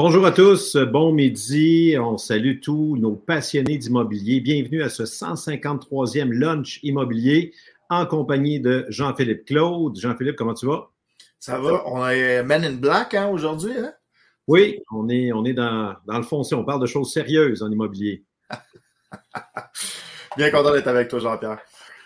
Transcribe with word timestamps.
Bonjour 0.00 0.24
à 0.26 0.30
tous, 0.30 0.76
bon 0.76 1.10
midi. 1.10 1.96
On 2.00 2.18
salue 2.18 2.60
tous 2.60 2.96
nos 2.98 3.16
passionnés 3.16 3.78
d'immobilier. 3.78 4.38
Bienvenue 4.38 4.84
à 4.84 4.90
ce 4.90 5.02
153e 5.02 6.30
lunch 6.30 6.78
immobilier 6.84 7.52
en 7.90 8.06
compagnie 8.06 8.60
de 8.60 8.86
Jean-Philippe 8.90 9.44
Claude. 9.46 9.98
Jean-Philippe, 9.98 10.36
comment 10.36 10.54
tu 10.54 10.66
vas? 10.66 10.92
Ça 11.40 11.58
va. 11.58 11.82
On 11.84 12.06
est 12.06 12.44
Men 12.44 12.64
in 12.64 12.74
Black 12.74 13.14
hein, 13.14 13.26
aujourd'hui. 13.26 13.72
Hein? 13.76 13.92
Oui, 14.46 14.78
on 14.92 15.08
est, 15.08 15.32
on 15.32 15.44
est 15.44 15.52
dans, 15.52 15.96
dans 16.06 16.18
le 16.18 16.22
fond, 16.22 16.44
si 16.44 16.54
on 16.54 16.64
parle 16.64 16.80
de 16.80 16.86
choses 16.86 17.12
sérieuses 17.12 17.64
en 17.64 17.70
immobilier. 17.72 18.22
Bien 20.36 20.52
content 20.52 20.74
d'être 20.74 20.86
avec 20.86 21.08
toi, 21.08 21.18
Jean-Pierre. 21.18 21.58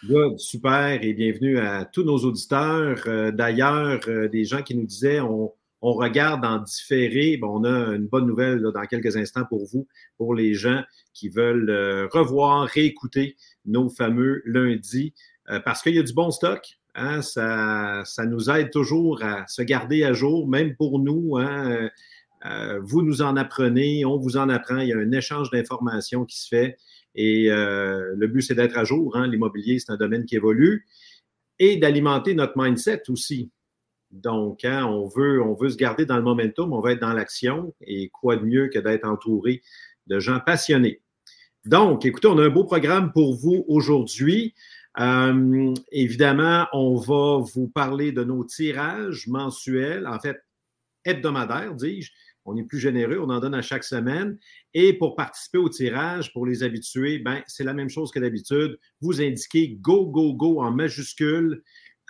Good, 0.08 0.38
super, 0.38 0.98
et 1.02 1.12
bienvenue 1.12 1.58
à 1.58 1.84
tous 1.84 2.04
nos 2.04 2.16
auditeurs. 2.20 3.02
Euh, 3.06 3.32
d'ailleurs, 3.32 4.00
euh, 4.08 4.28
des 4.28 4.46
gens 4.46 4.62
qui 4.62 4.74
nous 4.74 4.86
disaient 4.86 5.20
on, 5.20 5.52
on 5.82 5.92
regarde 5.92 6.44
en 6.44 6.60
différé. 6.60 7.36
Bon, 7.36 7.60
on 7.60 7.64
a 7.64 7.94
une 7.96 8.06
bonne 8.06 8.26
nouvelle 8.26 8.62
dans 8.62 8.86
quelques 8.86 9.16
instants 9.16 9.44
pour 9.44 9.66
vous, 9.66 9.88
pour 10.16 10.34
les 10.34 10.54
gens 10.54 10.82
qui 11.12 11.28
veulent 11.28 11.68
euh, 11.70 12.06
revoir, 12.10 12.66
réécouter 12.68 13.36
nos 13.66 13.90
fameux 13.90 14.42
lundis, 14.46 15.12
euh, 15.50 15.58
parce 15.60 15.82
qu'il 15.82 15.94
y 15.96 15.98
a 15.98 16.02
du 16.02 16.14
bon 16.14 16.30
stock. 16.30 16.78
Hein, 16.94 17.20
ça, 17.20 18.04
nous 18.26 18.50
aide 18.50 18.70
toujours 18.70 19.22
à 19.24 19.46
se 19.48 19.62
garder 19.62 20.04
à 20.04 20.12
jour, 20.12 20.48
même 20.48 20.76
pour 20.76 21.00
nous. 21.00 21.36
Hein, 21.36 21.90
euh, 22.46 22.80
vous 22.82 23.02
nous 23.02 23.22
en 23.22 23.36
apprenez, 23.36 24.04
on 24.04 24.18
vous 24.18 24.36
en 24.36 24.48
apprend. 24.48 24.78
Il 24.78 24.88
y 24.88 24.92
a 24.92 24.98
un 24.98 25.12
échange 25.12 25.50
d'informations 25.50 26.24
qui 26.24 26.40
se 26.40 26.48
fait. 26.48 26.76
Et 27.14 27.48
le 27.50 28.26
but, 28.26 28.42
c'est 28.42 28.54
d'être 28.54 28.78
à 28.78 28.84
jour. 28.84 29.16
Hein. 29.16 29.26
L'immobilier, 29.26 29.78
c'est 29.78 29.92
un 29.92 29.96
domaine 29.96 30.24
qui 30.24 30.36
évolue. 30.36 30.86
Et 31.58 31.76
d'alimenter 31.76 32.34
notre 32.34 32.54
mindset 32.56 33.02
aussi. 33.08 33.50
Donc, 34.12 34.64
hein, 34.64 34.84
on, 34.84 35.08
veut, 35.08 35.70
se 35.70 35.76
garder 35.76 36.04
dans 36.04 36.16
le 36.16 36.22
momentum, 36.22 36.72
on 36.72 36.80
veut 36.80 36.92
être 36.92 37.00
dans 37.00 37.14
l'action 37.14 37.74
et 37.80 38.10
quoi 38.10 38.36
de 38.36 38.44
mieux 38.44 38.68
que 38.68 38.78
d'être 38.78 39.06
entouré 39.06 39.62
de 40.06 40.20
gens 40.20 40.38
passionnés. 40.40 41.00
Donc, 41.64 42.04
écoutez, 42.04 42.28
on 42.28 42.38
a 42.38 42.44
un 42.44 42.50
beau 42.50 42.64
programme 42.64 43.12
pour 43.12 43.34
vous 43.34 43.64
aujourd'hui. 43.68 44.54
Euh, 45.00 45.72
évidemment, 45.90 46.66
on 46.72 46.96
va 46.96 47.42
vous 47.54 47.68
parler 47.68 48.12
de 48.12 48.22
nos 48.22 48.44
tirages 48.44 49.26
mensuels, 49.28 50.06
en 50.06 50.18
fait, 50.18 50.36
hebdomadaires, 51.04 51.74
dis-je. 51.74 52.10
On 52.44 52.56
est 52.56 52.64
plus 52.64 52.80
généreux, 52.80 53.20
on 53.20 53.30
en 53.30 53.38
donne 53.38 53.54
à 53.54 53.62
chaque 53.62 53.84
semaine. 53.84 54.36
Et 54.74 54.92
pour 54.94 55.14
participer 55.14 55.58
au 55.58 55.68
tirage, 55.68 56.32
pour 56.32 56.44
les 56.44 56.64
habitués, 56.64 57.18
ben, 57.18 57.40
c'est 57.46 57.62
la 57.62 57.72
même 57.72 57.88
chose 57.88 58.10
que 58.10 58.18
d'habitude. 58.18 58.78
Vous 59.00 59.22
indiquez 59.22 59.76
Go, 59.80 60.06
Go, 60.06 60.34
Go 60.34 60.60
en 60.60 60.72
majuscule 60.72 61.62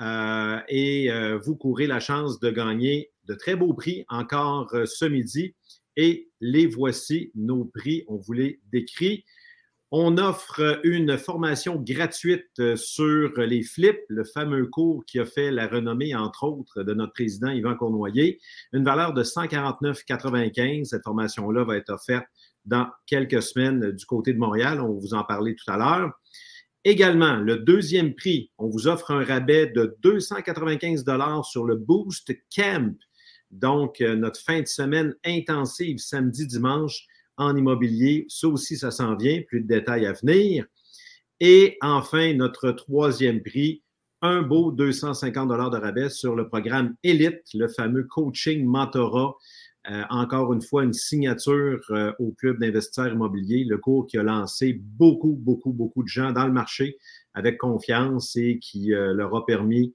euh, 0.02 0.60
et 0.68 1.10
euh, 1.12 1.38
vous 1.38 1.56
courez 1.56 1.86
la 1.86 2.00
chance 2.00 2.40
de 2.40 2.50
gagner 2.50 3.12
de 3.28 3.34
très 3.34 3.54
beaux 3.54 3.72
prix 3.72 4.04
encore 4.08 4.74
euh, 4.74 4.84
ce 4.84 5.04
midi. 5.04 5.54
Et 5.96 6.30
les 6.40 6.66
voici, 6.66 7.30
nos 7.34 7.66
prix, 7.66 8.04
on 8.08 8.16
vous 8.16 8.32
les 8.32 8.60
décrit. 8.72 9.24
On 9.90 10.16
offre 10.16 10.80
une 10.84 11.18
formation 11.18 11.76
gratuite 11.76 12.76
sur 12.76 13.38
les 13.38 13.62
flips, 13.62 14.00
le 14.08 14.24
fameux 14.24 14.66
cours 14.66 15.04
qui 15.04 15.20
a 15.20 15.26
fait 15.26 15.50
la 15.50 15.66
renommée, 15.66 16.14
entre 16.14 16.44
autres, 16.44 16.82
de 16.82 16.94
notre 16.94 17.12
président 17.12 17.50
Yvan 17.50 17.76
Cournoyer. 17.76 18.40
Une 18.72 18.84
valeur 18.84 19.12
de 19.12 19.22
149,95. 19.22 20.84
Cette 20.86 21.04
formation-là 21.04 21.64
va 21.64 21.76
être 21.76 21.90
offerte 21.90 22.24
dans 22.64 22.88
quelques 23.06 23.42
semaines 23.42 23.92
du 23.92 24.06
côté 24.06 24.32
de 24.32 24.38
Montréal. 24.38 24.80
On 24.80 24.98
vous 24.98 25.12
en 25.12 25.24
parler 25.24 25.54
tout 25.54 25.70
à 25.70 25.76
l'heure. 25.76 26.10
Également, 26.84 27.36
le 27.36 27.58
deuxième 27.58 28.14
prix, 28.14 28.50
on 28.58 28.68
vous 28.68 28.88
offre 28.88 29.12
un 29.12 29.24
rabais 29.24 29.68
de 29.68 29.96
295 30.02 31.04
sur 31.44 31.64
le 31.64 31.76
Boost 31.76 32.32
Camp. 32.54 32.96
Donc, 33.52 34.00
euh, 34.00 34.16
notre 34.16 34.40
fin 34.40 34.62
de 34.62 34.66
semaine 34.66 35.14
intensive 35.24 35.98
samedi, 35.98 36.46
dimanche 36.46 37.06
en 37.36 37.56
immobilier. 37.56 38.26
Ça 38.28 38.48
aussi, 38.48 38.76
ça 38.76 38.90
s'en 38.90 39.14
vient. 39.14 39.42
Plus 39.46 39.60
de 39.60 39.68
détails 39.68 40.06
à 40.06 40.12
venir. 40.12 40.66
Et 41.38 41.76
enfin, 41.82 42.34
notre 42.34 42.72
troisième 42.72 43.42
prix, 43.42 43.82
un 44.20 44.42
beau 44.42 44.72
250 44.72 45.48
de 45.48 45.76
rabais 45.76 46.08
sur 46.08 46.34
le 46.34 46.48
programme 46.48 46.96
Elite, 47.04 47.42
le 47.54 47.68
fameux 47.68 48.04
coaching 48.04 48.64
mentorat 48.64 49.36
euh, 49.90 50.02
encore 50.10 50.52
une 50.52 50.62
fois, 50.62 50.84
une 50.84 50.92
signature 50.92 51.80
euh, 51.90 52.12
au 52.20 52.30
Club 52.32 52.60
d'investisseurs 52.60 53.12
immobiliers, 53.12 53.64
le 53.64 53.78
cours 53.78 54.06
qui 54.06 54.16
a 54.16 54.22
lancé 54.22 54.80
beaucoup, 54.80 55.36
beaucoup, 55.40 55.72
beaucoup 55.72 56.04
de 56.04 56.08
gens 56.08 56.30
dans 56.30 56.46
le 56.46 56.52
marché 56.52 56.98
avec 57.34 57.58
confiance 57.58 58.36
et 58.36 58.60
qui 58.60 58.94
euh, 58.94 59.12
leur 59.12 59.34
a 59.34 59.44
permis, 59.44 59.92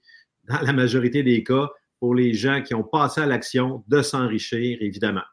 dans 0.50 0.60
la 0.60 0.74
majorité 0.74 1.24
des 1.24 1.44
cas, 1.44 1.70
pour 2.02 2.16
les 2.16 2.34
gens 2.34 2.62
qui 2.62 2.74
ont 2.74 2.84
passé 2.84 3.22
à 3.22 3.26
l'action, 3.26 3.84
de 3.88 4.02
s'enrichir, 4.02 4.78
évidemment. 4.82 5.24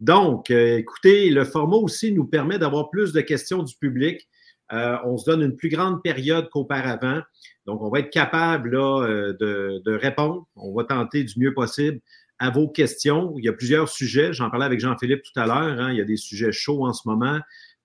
Donc, 0.00 0.50
écoutez, 0.50 1.28
le 1.28 1.44
format 1.44 1.76
aussi 1.76 2.10
nous 2.10 2.24
permet 2.24 2.58
d'avoir 2.58 2.88
plus 2.88 3.12
de 3.12 3.20
questions 3.20 3.62
du 3.62 3.74
public. 3.76 4.28
on 4.70 5.18
se 5.18 5.30
donne 5.30 5.42
une 5.42 5.56
plus 5.56 5.68
grande 5.68 6.02
période 6.02 6.48
qu'auparavant. 6.48 7.20
Donc, 7.66 7.82
on 7.82 7.90
va 7.90 7.98
être 7.98 8.10
capable 8.10 8.70
là, 8.70 9.06
de, 9.38 9.82
de, 9.84 9.92
répondre. 9.92 10.46
On 10.56 10.74
va 10.74 10.84
tenter 10.84 11.22
du 11.22 11.38
mieux 11.38 11.52
possible 11.52 12.00
à 12.40 12.50
vos 12.50 12.68
questions. 12.68 13.34
Il 13.38 13.44
y 13.44 13.48
a 13.48 13.52
plusieurs 13.52 13.88
sujets. 13.88 14.32
J'en 14.32 14.50
parlais 14.50 14.64
avec 14.64 14.80
Jean-Philippe 14.80 15.22
tout 15.22 15.38
à 15.38 15.46
l'heure. 15.46 15.78
Hein. 15.78 15.92
Il 15.92 15.98
y 15.98 16.00
a 16.00 16.04
des 16.04 16.16
sujets 16.16 16.52
chauds 16.52 16.86
en 16.86 16.94
ce 16.94 17.06
moment, 17.06 17.38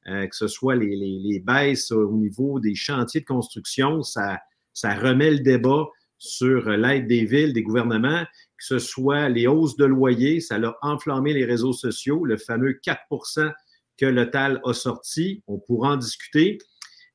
euh, 0.08 0.26
que 0.26 0.36
ce 0.36 0.48
soit 0.48 0.76
les, 0.76 0.96
les, 0.96 1.40
baisses 1.42 1.92
au 1.92 2.14
niveau 2.14 2.62
des 2.62 2.74
chantiers 2.74 3.20
de 3.20 3.26
construction. 3.26 4.02
Ça, 4.02 4.40
ça 4.74 4.96
remet 4.96 5.30
le 5.30 5.40
débat 5.40 5.86
sur 6.18 6.70
l'aide 6.70 7.08
des 7.08 7.26
villes, 7.26 7.52
des 7.52 7.64
gouvernements, 7.64 8.24
que 8.24 8.66
ce 8.66 8.80
soit 8.80 9.28
les 9.28 9.46
hausses 9.46 9.76
de 9.76 9.84
loyer. 9.84 10.40
Ça 10.40 10.56
a 10.56 10.74
enflammé 10.82 11.34
les 11.34 11.44
réseaux 11.44 11.74
sociaux, 11.74 12.24
le 12.24 12.38
fameux 12.38 12.80
4% 12.82 13.52
que 13.98 14.06
le 14.06 14.32
TAL 14.32 14.62
a 14.64 14.74
sorti. 14.74 15.44
On 15.48 15.60
pourra 15.60 15.92
en 15.92 15.98
discuter. 15.98 16.60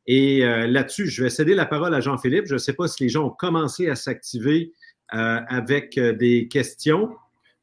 Et 0.07 0.45
euh, 0.45 0.67
là-dessus, 0.67 1.07
je 1.07 1.25
vais 1.25 1.31
céder 1.31 1.55
la 1.55 1.65
parole 1.65 1.95
à 1.95 2.01
Jean-Philippe. 2.01 2.45
Je 2.47 2.55
ne 2.55 2.59
sais 2.59 2.75
pas 2.75 2.87
si 2.87 3.03
les 3.03 3.09
gens 3.09 3.28
ont 3.28 3.31
commencé 3.31 3.89
à 3.89 3.97
s'activer 3.97 4.72
euh, 5.15 5.41
avec 5.49 5.99
des 5.99 6.47
questions. 6.49 7.09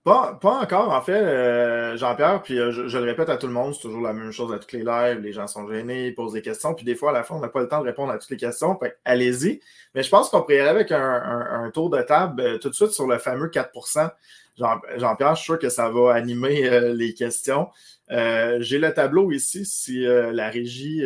Pas, 0.07 0.39
encore, 0.41 0.93
en 0.93 1.01
fait, 1.01 1.21
euh, 1.21 1.97
Jean-Pierre, 1.97 2.41
puis 2.41 2.57
euh, 2.57 2.71
je, 2.71 2.97
le 2.97 3.03
répète 3.03 3.27
à 3.27 3.35
tout 3.35 3.47
le 3.47 3.51
monde, 3.51 3.73
c'est 3.73 3.81
toujours 3.81 3.99
la 3.99 4.13
même 4.13 4.31
chose 4.31 4.53
à 4.53 4.57
toutes 4.57 4.71
les 4.71 4.83
lives, 4.83 5.19
les 5.19 5.33
gens 5.33 5.47
sont 5.47 5.67
gênés, 5.67 6.07
ils 6.07 6.15
posent 6.15 6.31
des 6.31 6.41
questions, 6.41 6.73
puis 6.73 6.85
des 6.85 6.95
fois, 6.95 7.09
à 7.09 7.13
la 7.13 7.23
fin, 7.23 7.35
on 7.35 7.41
n'a 7.41 7.49
pas 7.49 7.59
le 7.59 7.67
temps 7.67 7.81
de 7.81 7.85
répondre 7.87 8.13
à 8.13 8.17
toutes 8.17 8.29
les 8.29 8.37
questions, 8.37 8.79
allez-y. 9.03 9.59
Mais 9.95 10.03
je 10.03 10.09
pense 10.09 10.29
qu'on 10.29 10.39
pourrait 10.43 10.61
aller 10.61 10.69
avec 10.69 10.93
un, 10.93 11.69
tour 11.73 11.89
de 11.89 12.01
table 12.01 12.41
euh, 12.41 12.57
tout 12.57 12.69
de 12.69 12.73
suite 12.73 12.91
sur 12.91 13.05
le 13.05 13.17
fameux 13.17 13.47
4% 13.47 14.09
Jean-Pierre, 14.55 15.35
je 15.35 15.41
suis 15.41 15.45
sûr 15.45 15.59
que 15.59 15.67
ça 15.67 15.89
va 15.89 16.13
animer 16.13 16.93
les 16.95 17.13
questions. 17.13 17.67
J'ai 18.09 18.79
le 18.79 18.91
tableau 18.91 19.31
ici, 19.31 19.65
si 19.65 20.03
la 20.03 20.49
régie 20.49 21.03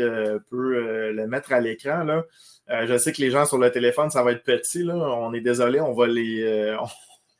peut 0.49 1.11
le 1.11 1.27
mettre 1.27 1.51
à 1.51 1.59
l'écran. 1.59 2.05
Là. 2.05 2.23
je 2.69 2.97
sais 2.97 3.11
que 3.11 3.19
les 3.19 3.29
gens 3.29 3.45
sur 3.45 3.57
le 3.57 3.69
téléphone, 3.69 4.09
ça 4.09 4.23
va 4.23 4.31
être 4.31 4.43
petit. 4.43 4.83
Là. 4.83 4.95
On 4.95 5.33
est 5.33 5.41
désolé, 5.41 5.81
on 5.81 5.91
va 5.91 6.07
les... 6.07 6.77
on 6.79 6.87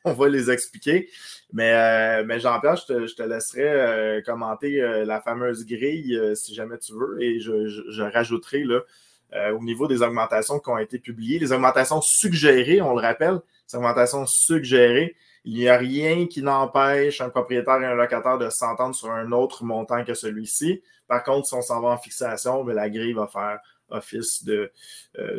va 0.16 0.28
les 0.28 0.50
expliquer. 0.50 1.08
Mais, 1.52 1.72
euh, 1.74 2.24
mais 2.26 2.40
Jean-Pierre, 2.40 2.76
je 2.76 3.14
te, 3.14 3.22
laisserai 3.22 3.68
euh, 3.68 4.22
commenter 4.22 4.80
euh, 4.80 5.04
la 5.04 5.20
fameuse 5.20 5.66
grille 5.66 6.18
si 6.34 6.54
jamais 6.54 6.78
tu 6.78 6.92
veux. 6.94 7.22
Et 7.22 7.40
je, 7.40 8.02
rajouterai 8.02 8.64
là, 8.64 8.80
au 9.52 9.62
niveau 9.62 9.86
des 9.88 10.02
augmentations 10.02 10.58
qui 10.58 10.68
ont 10.68 10.78
été 10.78 10.98
publiées, 10.98 11.38
les 11.38 11.52
augmentations 11.52 12.00
suggérées, 12.02 12.82
on 12.82 12.94
le 12.94 13.00
rappelle, 13.00 13.40
les 13.70 13.78
augmentations 13.78 14.26
suggérées. 14.26 15.16
Il 15.44 15.54
n'y 15.54 15.68
a 15.68 15.76
rien 15.76 16.26
qui 16.26 16.42
n'empêche 16.42 17.20
un 17.20 17.30
propriétaire 17.30 17.80
et 17.80 17.86
un 17.86 17.94
locataire 17.94 18.38
de 18.38 18.48
s'entendre 18.50 18.94
sur 18.94 19.10
un 19.10 19.32
autre 19.32 19.64
montant 19.64 20.04
que 20.04 20.14
celui-ci. 20.14 20.82
Par 21.08 21.24
contre, 21.24 21.48
si 21.48 21.54
on 21.54 21.62
s'en 21.62 21.80
va 21.80 21.88
en 21.88 21.98
fixation, 21.98 22.62
ben, 22.62 22.74
la 22.74 22.90
grille 22.90 23.14
va 23.14 23.26
faire 23.26 23.58
office 23.88 24.44
de 24.44 24.70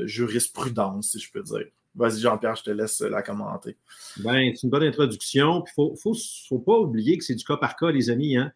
jurisprudence, 0.05 1.11
si 1.11 1.19
je 1.19 1.31
peux 1.31 1.43
dire. 1.43 1.67
Vas-y, 1.95 2.21
Jean-Pierre, 2.21 2.55
je 2.55 2.63
te 2.63 2.71
laisse 2.71 3.01
la 3.01 3.21
commenter. 3.21 3.77
Ben, 4.17 4.51
c'est 4.55 4.63
une 4.63 4.69
bonne 4.69 4.83
introduction. 4.83 5.63
Il 5.77 5.83
ne 5.83 5.95
faut, 5.95 6.59
pas 6.59 6.77
oublier 6.77 7.17
que 7.17 7.23
c'est 7.23 7.35
du 7.35 7.43
cas 7.43 7.57
par 7.57 7.75
cas, 7.75 7.91
les 7.91 8.09
amis. 8.09 8.35
Hein. 8.35 8.51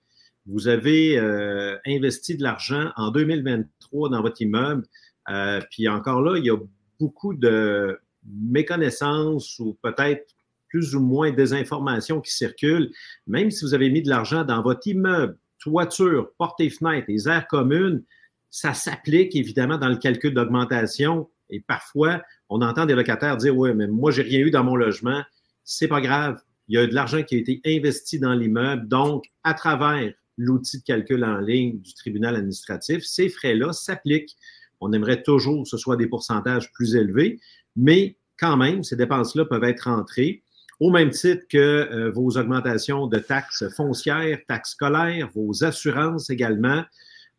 Vous 0.48 0.68
avez 0.68 1.20
euh, 1.20 1.78
investi 1.86 2.36
de 2.36 2.44
l'argent 2.44 2.92
en 2.96 3.12
2023 3.12 4.10
dans 4.10 4.22
votre 4.22 4.42
immeuble. 4.42 4.86
Euh, 5.30 5.62
puis 5.70 5.88
encore 5.88 6.22
là, 6.22 6.38
il 6.38 6.46
y 6.46 6.50
a 6.50 6.58
beaucoup 7.00 7.34
de 7.34 8.00
méconnaissances 8.26 9.60
ou 9.60 9.78
peut-être 9.82 10.34
plus 10.70 10.96
ou 10.96 11.00
moins 11.00 11.32
des 11.32 11.54
informations 11.54 12.22
qui 12.22 12.34
circulent. 12.34 12.92
Même 13.28 13.52
si 13.52 13.66
vous 13.66 13.74
avez 13.74 13.90
mis 13.90 14.02
de 14.02 14.10
l'argent 14.10 14.44
dans 14.44 14.62
votre 14.62 14.88
immeuble, 14.88 15.38
toiture, 15.60 16.32
porte 16.38 16.60
et 16.60 16.70
fenêtre, 16.70 17.06
les 17.08 17.28
aires 17.28 17.48
communes, 17.48 18.04
ça 18.50 18.74
s'applique 18.74 19.36
évidemment 19.36 19.78
dans 19.78 19.90
le 19.90 19.98
calcul 19.98 20.34
d'augmentation. 20.34 21.30
Et 21.50 21.62
parfois, 21.62 22.22
on 22.50 22.62
entend 22.62 22.86
des 22.86 22.96
locataires 22.96 23.38
dire 23.38 23.56
Oui, 23.56 23.74
mais 23.74 23.88
moi, 23.88 24.12
j'ai 24.12 24.24
rien 24.24 24.40
eu 24.40 24.52
dans 24.52 24.64
mon 24.64 24.76
logement. 24.76 25.24
C'est 25.64 25.88
pas 25.88 26.02
grave. 26.02 26.42
Il 26.68 26.76
y 26.76 26.78
a 26.78 26.86
de 26.86 26.94
l'argent 26.94 27.24
qui 27.24 27.36
a 27.36 27.38
été 27.38 27.62
investi 27.66 28.20
dans 28.20 28.34
l'immeuble. 28.34 28.88
Donc, 28.88 29.26
à 29.44 29.54
travers 29.54 30.14
l'outil 30.38 30.80
de 30.80 30.84
calcul 30.84 31.24
en 31.24 31.40
ligne 31.40 31.80
du 31.80 31.94
tribunal 31.94 32.36
administratif, 32.36 33.04
ces 33.04 33.30
frais-là 33.30 33.74
s'appliquent. 33.74 34.36
On 34.82 34.94
aimerait 34.94 35.24
toujours 35.24 35.64
que 35.64 35.70
ce 35.70 35.78
soit 35.78 35.96
des 35.96 36.08
pourcentages 36.08 36.72
plus 36.74 36.96
élevés, 36.96 37.40
mais 37.76 38.18
quand 38.38 38.58
même, 38.58 38.84
ces 38.84 38.96
dépenses-là 38.96 39.46
peuvent 39.46 39.64
être 39.64 39.90
rentrées. 39.90 40.44
au 40.80 40.92
même 40.92 41.10
titre 41.10 41.44
que 41.50 41.58
euh, 41.58 42.12
vos 42.12 42.38
augmentations 42.38 43.08
de 43.08 43.18
taxes 43.18 43.68
foncières, 43.76 44.38
taxes 44.48 44.74
scolaires, 44.74 45.28
vos 45.34 45.64
assurances 45.64 46.30
également. 46.30 46.84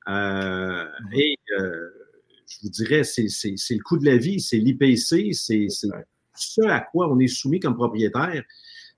Euh, 0.09 0.85
et 1.13 1.37
euh, 1.57 1.89
je 2.49 2.59
vous 2.63 2.71
dirais, 2.71 3.05
c'est 3.05 3.25
le 3.25 3.83
coût 3.83 3.99
de 3.99 4.07
la 4.07 4.17
vie, 4.17 4.41
c'est 4.41 4.57
l'IPC, 4.57 5.35
c'est 5.35 5.69
ce 5.69 6.63
à 6.67 6.81
quoi 6.81 7.13
on 7.13 7.19
est 7.19 7.29
soumis 7.29 7.61
comme 7.61 7.75
propriétaire. 7.75 8.43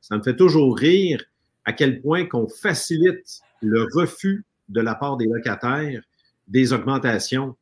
Ça 0.01 0.17
me 0.17 0.23
fait 0.23 0.37
toujours 0.37 0.77
rire 0.77 1.25
à 1.65 1.73
quel 1.73 2.01
point 2.01 2.27
qu'on 2.27 2.49
facilite 2.49 3.41
le 3.61 3.87
refus 3.95 4.45
de 4.69 4.81
la 4.81 4.95
part 4.95 5.17
des 5.17 5.27
locataires 5.27 6.03
des 6.51 6.73
augmentations. 6.73 7.57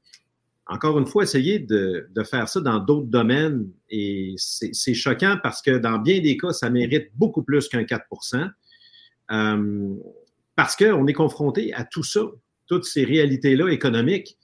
Encore 0.66 0.98
une 0.98 1.06
fois, 1.06 1.22
essayez 1.22 1.58
de, 1.58 2.08
faire 2.24 2.48
ça 2.48 2.60
dans 2.60 2.78
d'autres 2.78 3.06
domaines 3.06 3.70
et 3.88 4.34
c'est 4.36 4.94
choquant 4.94 5.36
parce 5.42 5.62
que 5.62 5.78
dans 5.78 5.98
bien 5.98 6.20
des 6.20 6.36
cas, 6.36 6.52
ça 6.52 6.68
mérite 6.68 7.10
beaucoup 7.14 7.42
plus 7.42 7.68
qu'un 7.68 7.82
4% 7.82 8.50
euh, 9.30 9.94
parce 10.56 10.76
qu'on 10.76 11.06
est 11.06 11.12
confronté 11.12 11.72
à 11.72 11.84
tout 11.84 12.02
ça, 12.02 12.20
toutes 12.66 12.84
ces 12.84 13.04
réalités-là 13.04 13.68
économiques. 13.68 14.37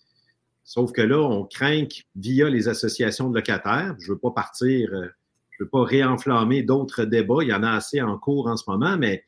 Sauf 0.64 0.92
que 0.92 1.02
là, 1.02 1.20
on 1.20 1.44
craint 1.44 1.86
via 2.16 2.48
les 2.48 2.68
associations 2.68 3.28
de 3.28 3.36
locataires. 3.36 3.94
Je 4.00 4.08
ne 4.08 4.14
veux 4.14 4.18
pas 4.18 4.30
partir, 4.30 4.88
euh, 4.94 5.06
je 5.50 5.62
ne 5.62 5.66
veux 5.66 5.68
pas 5.68 5.84
réenflammer 5.84 6.62
d'autres 6.62 7.04
débats. 7.04 7.42
Il 7.42 7.48
y 7.48 7.52
en 7.52 7.62
a 7.62 7.72
assez 7.72 8.00
en 8.00 8.18
cours 8.18 8.46
en 8.48 8.56
ce 8.56 8.64
moment, 8.68 8.96
mais 8.96 9.24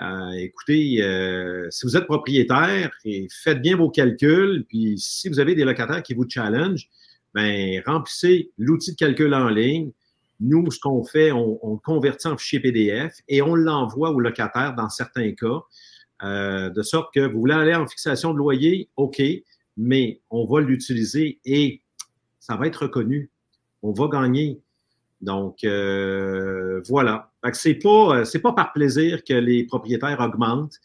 euh, 0.00 0.30
écoutez, 0.32 1.00
euh, 1.00 1.68
si 1.70 1.86
vous 1.86 1.96
êtes 1.96 2.06
propriétaire, 2.06 2.90
et 3.04 3.28
faites 3.30 3.62
bien 3.62 3.76
vos 3.76 3.90
calculs, 3.90 4.64
puis 4.68 4.98
si 4.98 5.28
vous 5.28 5.38
avez 5.38 5.54
des 5.54 5.64
locataires 5.64 6.02
qui 6.02 6.14
vous 6.14 6.28
challenge, 6.28 6.88
ben 7.32 7.80
remplissez 7.86 8.50
l'outil 8.58 8.92
de 8.92 8.96
calcul 8.96 9.32
en 9.34 9.48
ligne. 9.48 9.92
Nous, 10.40 10.68
ce 10.72 10.80
qu'on 10.80 11.04
fait, 11.04 11.30
on, 11.30 11.64
on, 11.64 11.78
convertit 11.78 12.26
en 12.26 12.36
fichier 12.36 12.58
PDF 12.58 13.14
et 13.28 13.40
on 13.40 13.54
l'envoie 13.54 14.10
aux 14.10 14.18
locataires 14.18 14.74
dans 14.74 14.88
certains 14.88 15.32
cas, 15.32 15.60
de 16.24 16.82
sorte 16.82 17.12
que 17.14 17.20
vous 17.20 17.40
voulez 17.40 17.54
aller 17.54 17.74
en 17.74 17.86
fixation 17.86 18.32
de 18.32 18.38
loyer, 18.38 18.88
OK, 18.96 19.20
mais 19.76 20.20
on 20.30 20.44
va 20.46 20.60
l'utiliser 20.60 21.40
et 21.44 21.82
ça 22.38 22.56
va 22.56 22.66
être 22.66 22.82
reconnu. 22.82 23.30
On 23.82 23.92
va 23.92 24.08
gagner. 24.08 24.60
Donc, 25.20 25.62
euh, 25.64 26.80
voilà. 26.88 27.30
Ce 27.52 27.68
n'est 27.68 27.74
pas, 27.76 28.18
euh, 28.18 28.40
pas 28.42 28.52
par 28.52 28.72
plaisir 28.72 29.22
que 29.24 29.34
les 29.34 29.64
propriétaires 29.64 30.20
augmentent. 30.20 30.76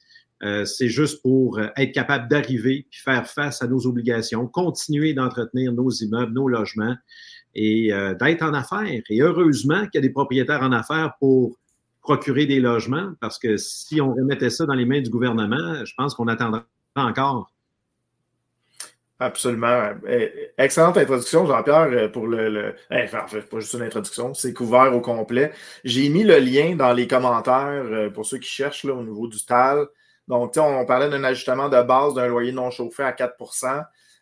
Euh, 0.43 0.65
c'est 0.65 0.87
juste 0.87 1.23
pour 1.23 1.59
être 1.59 1.91
capable 1.91 2.27
d'arriver 2.27 2.85
et 2.91 2.97
faire 3.03 3.27
face 3.27 3.63
à 3.63 3.67
nos 3.67 3.87
obligations, 3.87 4.47
continuer 4.47 5.13
d'entretenir 5.13 5.73
nos 5.73 5.89
immeubles, 5.89 6.31
nos 6.33 6.47
logements 6.47 6.95
et 7.55 7.91
d'être 8.19 8.43
en 8.43 8.53
affaires. 8.53 9.01
Et 9.09 9.19
heureusement 9.19 9.81
qu'il 9.87 9.95
y 9.95 9.97
a 9.97 10.01
des 10.01 10.11
propriétaires 10.11 10.61
en 10.61 10.71
affaires 10.71 11.13
pour 11.19 11.57
procurer 12.03 12.45
des 12.45 12.59
logements, 12.59 13.13
parce 13.19 13.39
que 13.39 13.57
si 13.57 13.99
on 13.99 14.13
remettait 14.13 14.51
ça 14.51 14.67
dans 14.67 14.75
les 14.75 14.85
mains 14.85 15.01
du 15.01 15.09
gouvernement, 15.09 15.83
je 15.83 15.93
pense 15.97 16.13
qu'on 16.13 16.27
attendrait 16.27 16.61
encore. 16.95 17.51
Absolument. 19.19 19.93
Eh, 20.07 20.51
excellente 20.59 20.97
introduction, 20.97 21.47
Jean-Pierre, 21.47 21.87
euh, 21.91 22.07
pour 22.07 22.27
le. 22.27 22.75
Eh, 22.91 23.03
enfin, 23.03 23.25
pas 23.49 23.59
juste 23.59 23.73
une 23.73 23.81
introduction, 23.81 24.35
c'est 24.35 24.53
couvert 24.53 24.95
au 24.95 25.01
complet. 25.01 25.51
J'ai 25.83 26.07
mis 26.09 26.23
le 26.23 26.37
lien 26.37 26.75
dans 26.75 26.93
les 26.93 27.07
commentaires 27.07 27.83
euh, 27.83 28.09
pour 28.11 28.27
ceux 28.27 28.37
qui 28.37 28.49
cherchent 28.49 28.83
là, 28.83 28.93
au 28.93 29.01
niveau 29.01 29.27
du 29.27 29.43
TAL. 29.43 29.87
Donc, 30.27 30.53
on 30.57 30.85
parlait 30.85 31.09
d'un 31.09 31.23
ajustement 31.23 31.67
de 31.69 31.81
base 31.81 32.13
d'un 32.13 32.27
loyer 32.27 32.51
non 32.51 32.69
chauffé 32.69 33.01
à 33.03 33.11
4 33.11 33.37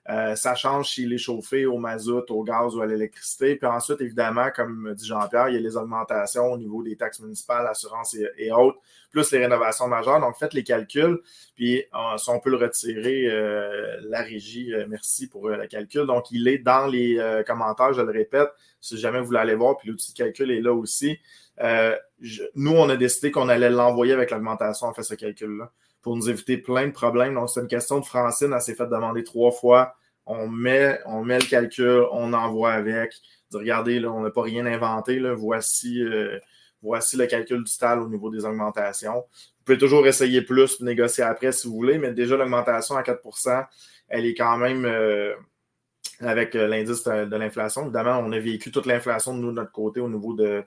euh, 0.07 0.35
ça 0.35 0.53
change 0.53 0.91
s'il 0.91 1.11
est 1.13 1.17
chauffé 1.17 1.65
au 1.65 1.77
mazout, 1.77 2.29
au 2.29 2.43
gaz 2.43 2.75
ou 2.75 2.81
à 2.81 2.85
l'électricité. 2.85 3.55
Puis 3.55 3.67
ensuite, 3.67 4.01
évidemment, 4.01 4.49
comme 4.55 4.93
dit 4.93 5.07
Jean-Pierre, 5.07 5.49
il 5.49 5.55
y 5.55 5.57
a 5.57 5.61
les 5.61 5.77
augmentations 5.77 6.51
au 6.51 6.57
niveau 6.57 6.83
des 6.83 6.95
taxes 6.95 7.19
municipales, 7.21 7.65
assurances 7.65 8.15
et, 8.37 8.51
autres, 8.51 8.77
plus 9.09 9.31
les 9.31 9.39
rénovations 9.39 9.87
majeures. 9.87 10.19
Donc, 10.19 10.37
faites 10.37 10.53
les 10.53 10.63
calculs. 10.63 11.19
Puis, 11.55 11.79
euh, 11.79 12.17
si 12.17 12.29
on 12.29 12.39
peut 12.39 12.51
le 12.51 12.57
retirer, 12.57 13.25
euh, 13.31 13.97
la 14.03 14.21
régie, 14.21 14.71
merci 14.87 15.27
pour 15.27 15.49
le 15.49 15.65
calcul. 15.65 16.05
Donc, 16.05 16.29
il 16.29 16.47
est 16.47 16.59
dans 16.59 16.85
les 16.85 17.19
commentaires, 17.47 17.93
je 17.93 18.01
le 18.01 18.11
répète, 18.11 18.49
si 18.81 18.97
jamais 18.97 19.19
vous 19.19 19.25
voulez 19.25 19.39
aller 19.39 19.55
voir. 19.55 19.77
Puis, 19.77 19.89
l'outil 19.89 20.11
de 20.13 20.17
calcul 20.17 20.51
est 20.51 20.61
là 20.61 20.73
aussi. 20.73 21.17
nous, 22.55 22.71
on 22.71 22.89
a 22.89 22.95
décidé 22.95 23.31
qu'on 23.31 23.49
allait 23.49 23.71
l'envoyer 23.71 24.13
avec 24.13 24.29
l'augmentation. 24.29 24.87
On 24.87 24.93
fait 24.93 25.03
ce 25.03 25.15
calcul-là 25.15 25.71
pour 26.05 26.15
nous 26.15 26.29
éviter 26.29 26.59
plein 26.59 26.85
de 26.85 26.91
problèmes. 26.91 27.33
Donc, 27.33 27.49
c'est 27.49 27.61
une 27.61 27.67
question 27.67 27.99
de 27.99 28.05
Francine. 28.05 28.53
Elle 28.53 28.61
s'est 28.61 28.75
fait 28.75 28.85
demander 28.85 29.23
trois 29.23 29.51
fois. 29.51 29.95
On 30.27 30.47
met, 30.47 30.99
on 31.07 31.23
met 31.23 31.39
le 31.39 31.45
calcul, 31.45 32.03
on 32.11 32.31
envoie 32.31 32.73
avec. 32.73 33.15
regardez, 33.51 33.99
là, 33.99 34.11
on 34.11 34.21
n'a 34.21 34.29
pas 34.29 34.43
rien 34.43 34.67
inventé. 34.67 35.17
Là. 35.17 35.33
Voici, 35.33 36.03
euh, 36.03 36.37
voici 36.83 37.17
le 37.17 37.25
calcul 37.25 37.63
du 37.63 37.75
TAL 37.75 38.03
au 38.03 38.07
niveau 38.07 38.29
des 38.29 38.45
augmentations. 38.45 39.15
Vous 39.15 39.63
pouvez 39.65 39.79
toujours 39.79 40.05
essayer 40.05 40.43
plus, 40.43 40.79
négocier 40.79 41.23
après 41.23 41.51
si 41.51 41.67
vous 41.67 41.73
voulez, 41.73 41.97
mais 41.97 42.11
déjà, 42.11 42.37
l'augmentation 42.37 42.95
à 42.95 43.01
4% 43.01 43.65
elle 44.07 44.27
est 44.27 44.35
quand 44.35 44.57
même 44.57 44.85
euh, 44.85 45.33
avec 46.19 46.53
euh, 46.53 46.67
l'indice 46.67 47.03
de, 47.03 47.35
l'inflation. 47.35 47.81
Évidemment, 47.81 48.19
on 48.19 48.31
a 48.31 48.37
vécu 48.37 48.69
toute 48.69 48.85
l'inflation 48.85 49.35
de 49.35 49.39
nous, 49.39 49.49
de 49.49 49.55
notre 49.55 49.71
côté 49.71 50.01
au 50.01 50.09
niveau 50.09 50.35
de, 50.35 50.63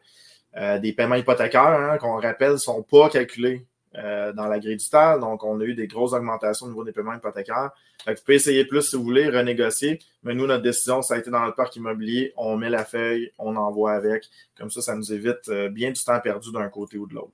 des 0.81 0.93
paiements 0.93 1.15
hypothécaires, 1.15 1.63
hein, 1.63 1.97
qu'on 1.99 2.19
rappelle, 2.19 2.55
ne 2.55 2.57
sont 2.57 2.83
pas 2.83 3.09
calculés 3.09 3.68
euh, 3.95 4.33
dans 4.33 4.47
la 4.47 4.59
grille 4.59 4.77
du. 4.77 5.21
Donc, 5.21 5.45
on 5.45 5.61
a 5.61 5.65
eu 5.65 5.75
des 5.75 5.87
grosses 5.87 6.13
augmentations 6.13 6.67
au 6.67 6.69
niveau 6.69 6.85
des 6.85 6.93
paiements 6.93 7.15
hypothécaires. 7.15 7.71
vous 8.07 8.15
pouvez 8.15 8.37
essayer 8.37 8.65
plus 8.65 8.83
si 8.83 8.97
vous 8.97 9.03
voulez, 9.03 9.29
renégocier. 9.29 9.99
Mais 10.23 10.35
nous, 10.35 10.47
notre 10.47 10.63
décision, 10.63 11.03
ça 11.03 11.15
a 11.15 11.19
été 11.19 11.31
dans 11.31 11.45
le 11.45 11.53
parc 11.53 11.77
immobilier. 11.77 12.33
On 12.37 12.57
met 12.57 12.71
la 12.71 12.85
feuille, 12.85 13.33
on 13.39 13.57
envoie 13.57 13.93
avec. 13.93 14.29
Comme 14.57 14.71
ça, 14.71 14.83
ça 14.83 14.95
nous 14.95 15.13
évite 15.13 15.49
euh, 15.49 15.69
bien 15.69 15.91
du 15.91 16.03
temps 16.05 16.21
perdu 16.21 16.53
d'un 16.53 16.69
côté 16.69 16.99
ou 16.99 17.07
de 17.07 17.15
l'autre. 17.15 17.33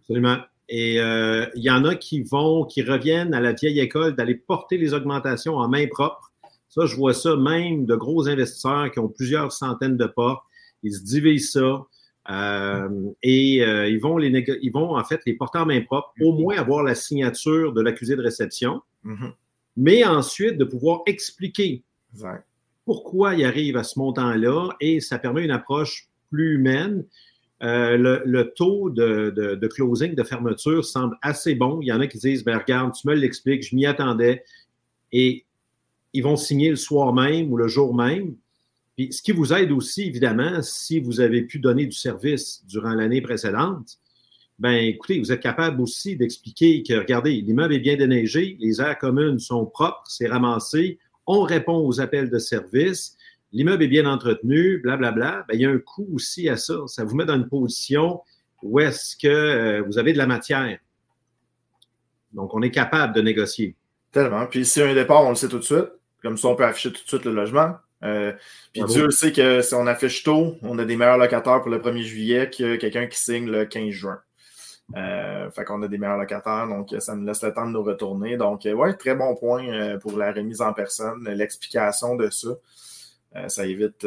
Absolument. 0.00 0.38
Et 0.68 1.00
euh, 1.00 1.46
il 1.54 1.62
y 1.62 1.70
en 1.70 1.84
a 1.84 1.94
qui 1.94 2.22
vont, 2.22 2.64
qui 2.64 2.82
reviennent 2.82 3.34
à 3.34 3.40
la 3.40 3.52
vieille 3.52 3.80
école 3.80 4.16
d'aller 4.16 4.34
porter 4.34 4.78
les 4.78 4.94
augmentations 4.94 5.56
en 5.56 5.68
main 5.68 5.86
propre. 5.86 6.32
Ça, 6.68 6.86
je 6.86 6.96
vois 6.96 7.14
ça 7.14 7.36
même 7.36 7.86
de 7.86 7.94
gros 7.94 8.28
investisseurs 8.28 8.90
qui 8.90 8.98
ont 8.98 9.08
plusieurs 9.08 9.52
centaines 9.52 9.96
de 9.96 10.06
pas. 10.06 10.44
Ils 10.82 10.94
se 10.94 11.04
divisent 11.04 11.52
ça. 11.52 11.86
Euh, 12.28 12.88
et 13.22 13.62
euh, 13.62 13.88
ils, 13.88 14.00
vont 14.00 14.18
les 14.18 14.44
ils 14.60 14.72
vont 14.72 14.96
en 14.96 15.04
fait 15.04 15.20
les 15.26 15.34
porter 15.34 15.58
en 15.58 15.66
main 15.66 15.80
propre, 15.80 16.12
au 16.20 16.32
mm-hmm. 16.32 16.42
moins 16.42 16.58
avoir 16.58 16.82
la 16.82 16.94
signature 16.94 17.72
de 17.72 17.80
l'accusé 17.80 18.16
de 18.16 18.22
réception, 18.22 18.82
mm-hmm. 19.04 19.32
mais 19.76 20.04
ensuite 20.04 20.58
de 20.58 20.64
pouvoir 20.64 21.02
expliquer 21.06 21.82
pourquoi 22.84 23.34
il 23.34 23.44
arrive 23.44 23.76
à 23.76 23.84
ce 23.84 23.98
montant-là 23.98 24.70
et 24.80 25.00
ça 25.00 25.18
permet 25.18 25.44
une 25.44 25.50
approche 25.50 26.08
plus 26.30 26.54
humaine. 26.54 27.04
Euh, 27.62 27.96
le, 28.24 28.52
taux 28.54 28.90
de, 28.90 29.30
de, 29.30 29.66
closing, 29.66 30.14
de 30.14 30.22
fermeture 30.22 30.84
semble 30.84 31.16
assez 31.22 31.54
bon. 31.54 31.80
Il 31.80 31.86
y 31.86 31.92
en 31.92 32.00
a 32.00 32.06
qui 32.06 32.18
disent, 32.18 32.44
ben, 32.44 32.58
regarde, 32.58 32.92
tu 32.92 33.08
me 33.08 33.14
l'expliques, 33.14 33.66
je 33.66 33.74
m'y 33.74 33.86
attendais. 33.86 34.44
Et 35.10 35.46
ils 36.12 36.22
vont 36.22 36.36
signer 36.36 36.70
le 36.70 36.76
soir 36.76 37.14
même 37.14 37.50
ou 37.50 37.56
le 37.56 37.66
jour 37.66 37.94
même. 37.94 38.36
Puis, 38.96 39.12
ce 39.12 39.20
qui 39.22 39.32
vous 39.32 39.52
aide 39.52 39.72
aussi, 39.72 40.04
évidemment, 40.04 40.62
si 40.62 41.00
vous 41.00 41.20
avez 41.20 41.42
pu 41.42 41.58
donner 41.58 41.84
du 41.84 41.96
service 41.96 42.64
durant 42.66 42.94
l'année 42.94 43.20
précédente, 43.20 43.98
ben 44.58 44.72
écoutez, 44.72 45.18
vous 45.18 45.32
êtes 45.32 45.40
capable 45.40 45.82
aussi 45.82 46.16
d'expliquer 46.16 46.82
que, 46.82 46.94
regardez, 46.94 47.42
l'immeuble 47.42 47.74
est 47.74 47.80
bien 47.80 47.96
déneigé, 47.96 48.56
les 48.58 48.80
aires 48.80 48.98
communes 48.98 49.38
sont 49.38 49.66
propres, 49.66 50.04
c'est 50.06 50.28
ramassé, 50.28 50.98
on 51.26 51.42
répond 51.42 51.76
aux 51.76 52.00
appels 52.00 52.30
de 52.30 52.38
service, 52.38 53.18
l'immeuble 53.52 53.82
est 53.82 53.88
bien 53.88 54.06
entretenu, 54.06 54.78
blablabla. 54.78 55.12
Bla, 55.12 55.30
bla. 55.32 55.44
Ben, 55.48 55.54
il 55.54 55.60
y 55.60 55.66
a 55.66 55.70
un 55.70 55.78
coût 55.78 56.08
aussi 56.14 56.48
à 56.48 56.56
ça. 56.56 56.74
Ça 56.86 57.04
vous 57.04 57.16
met 57.16 57.24
dans 57.24 57.36
une 57.36 57.48
position 57.48 58.22
où 58.62 58.80
est-ce 58.80 59.16
que 59.16 59.28
euh, 59.28 59.82
vous 59.82 59.98
avez 59.98 60.12
de 60.12 60.18
la 60.18 60.26
matière. 60.26 60.78
Donc, 62.32 62.54
on 62.54 62.62
est 62.62 62.70
capable 62.70 63.14
de 63.14 63.20
négocier. 63.20 63.76
Tellement. 64.12 64.46
Puis, 64.46 64.64
si 64.64 64.80
y 64.80 64.82
a 64.82 64.88
un 64.88 64.94
départ, 64.94 65.24
on 65.24 65.30
le 65.30 65.34
sait 65.34 65.48
tout 65.48 65.58
de 65.58 65.64
suite. 65.64 65.90
Comme 66.22 66.36
ça, 66.36 66.48
on 66.48 66.56
peut 66.56 66.64
afficher 66.64 66.92
tout 66.92 67.02
de 67.02 67.08
suite 67.08 67.24
le 67.24 67.32
logement. 67.32 67.74
Euh, 68.02 68.32
puis 68.72 68.82
Dieu 68.84 69.10
sait 69.10 69.32
que 69.32 69.62
si 69.62 69.74
on 69.74 69.86
affiche 69.86 70.22
tôt, 70.22 70.56
on 70.62 70.78
a 70.78 70.84
des 70.84 70.96
meilleurs 70.96 71.18
locataires 71.18 71.60
pour 71.60 71.70
le 71.70 71.78
1er 71.78 72.02
juillet 72.02 72.50
que 72.50 72.76
quelqu'un 72.76 73.06
qui 73.06 73.18
signe 73.18 73.50
le 73.50 73.64
15 73.64 73.90
juin. 73.90 74.18
Euh, 74.94 75.50
fait 75.50 75.64
qu'on 75.64 75.82
a 75.82 75.88
des 75.88 75.98
meilleurs 75.98 76.18
locataires, 76.18 76.68
donc 76.68 76.94
ça 77.00 77.16
nous 77.16 77.26
laisse 77.26 77.42
le 77.42 77.52
temps 77.52 77.66
de 77.66 77.72
nous 77.72 77.82
retourner. 77.82 78.36
Donc, 78.36 78.66
euh, 78.66 78.72
ouais, 78.72 78.94
très 78.94 79.16
bon 79.16 79.34
point 79.34 79.98
pour 79.98 80.16
la 80.16 80.32
remise 80.32 80.60
en 80.60 80.72
personne, 80.72 81.28
l'explication 81.28 82.14
de 82.16 82.30
ça. 82.30 82.50
ça, 83.48 83.66
évite, 83.66 84.06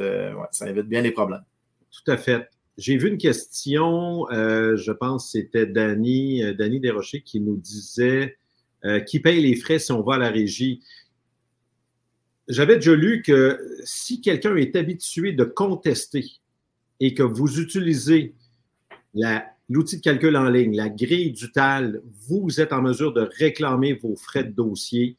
ça 0.51 0.69
évite 0.69 0.87
bien 0.87 1.01
les 1.01 1.11
problèmes. 1.11 1.43
Tout 1.91 2.11
à 2.11 2.17
fait. 2.17 2.49
J'ai 2.77 2.95
vu 2.95 3.09
une 3.09 3.17
question, 3.17 4.25
je 4.29 4.91
pense 4.91 5.25
que 5.25 5.31
c'était 5.31 5.65
Danny, 5.65 6.55
Danny 6.55 6.79
Desrochers 6.79 7.23
qui 7.23 7.41
nous 7.41 7.57
disait 7.57 8.37
qui 9.05 9.19
paye 9.19 9.41
les 9.41 9.57
frais 9.57 9.79
si 9.79 9.91
on 9.91 10.01
va 10.01 10.15
à 10.15 10.17
la 10.17 10.29
régie? 10.29 10.81
J'avais 12.49 12.75
déjà 12.75 12.95
lu 12.95 13.21
que 13.21 13.59
si 13.83 14.21
quelqu'un 14.21 14.55
est 14.55 14.75
habitué 14.75 15.31
de 15.33 15.43
contester 15.43 16.25
et 16.99 17.13
que 17.13 17.23
vous 17.23 17.59
utilisez 17.59 18.33
l'outil 19.69 19.97
de 19.97 20.01
calcul 20.01 20.35
en 20.35 20.49
ligne, 20.49 20.75
la 20.75 20.89
grille 20.89 21.31
du 21.31 21.51
TAL, 21.51 22.01
vous 22.27 22.59
êtes 22.59 22.73
en 22.73 22.81
mesure 22.81 23.13
de 23.13 23.29
réclamer 23.37 23.93
vos 23.93 24.15
frais 24.15 24.43
de 24.43 24.51
dossier 24.51 25.15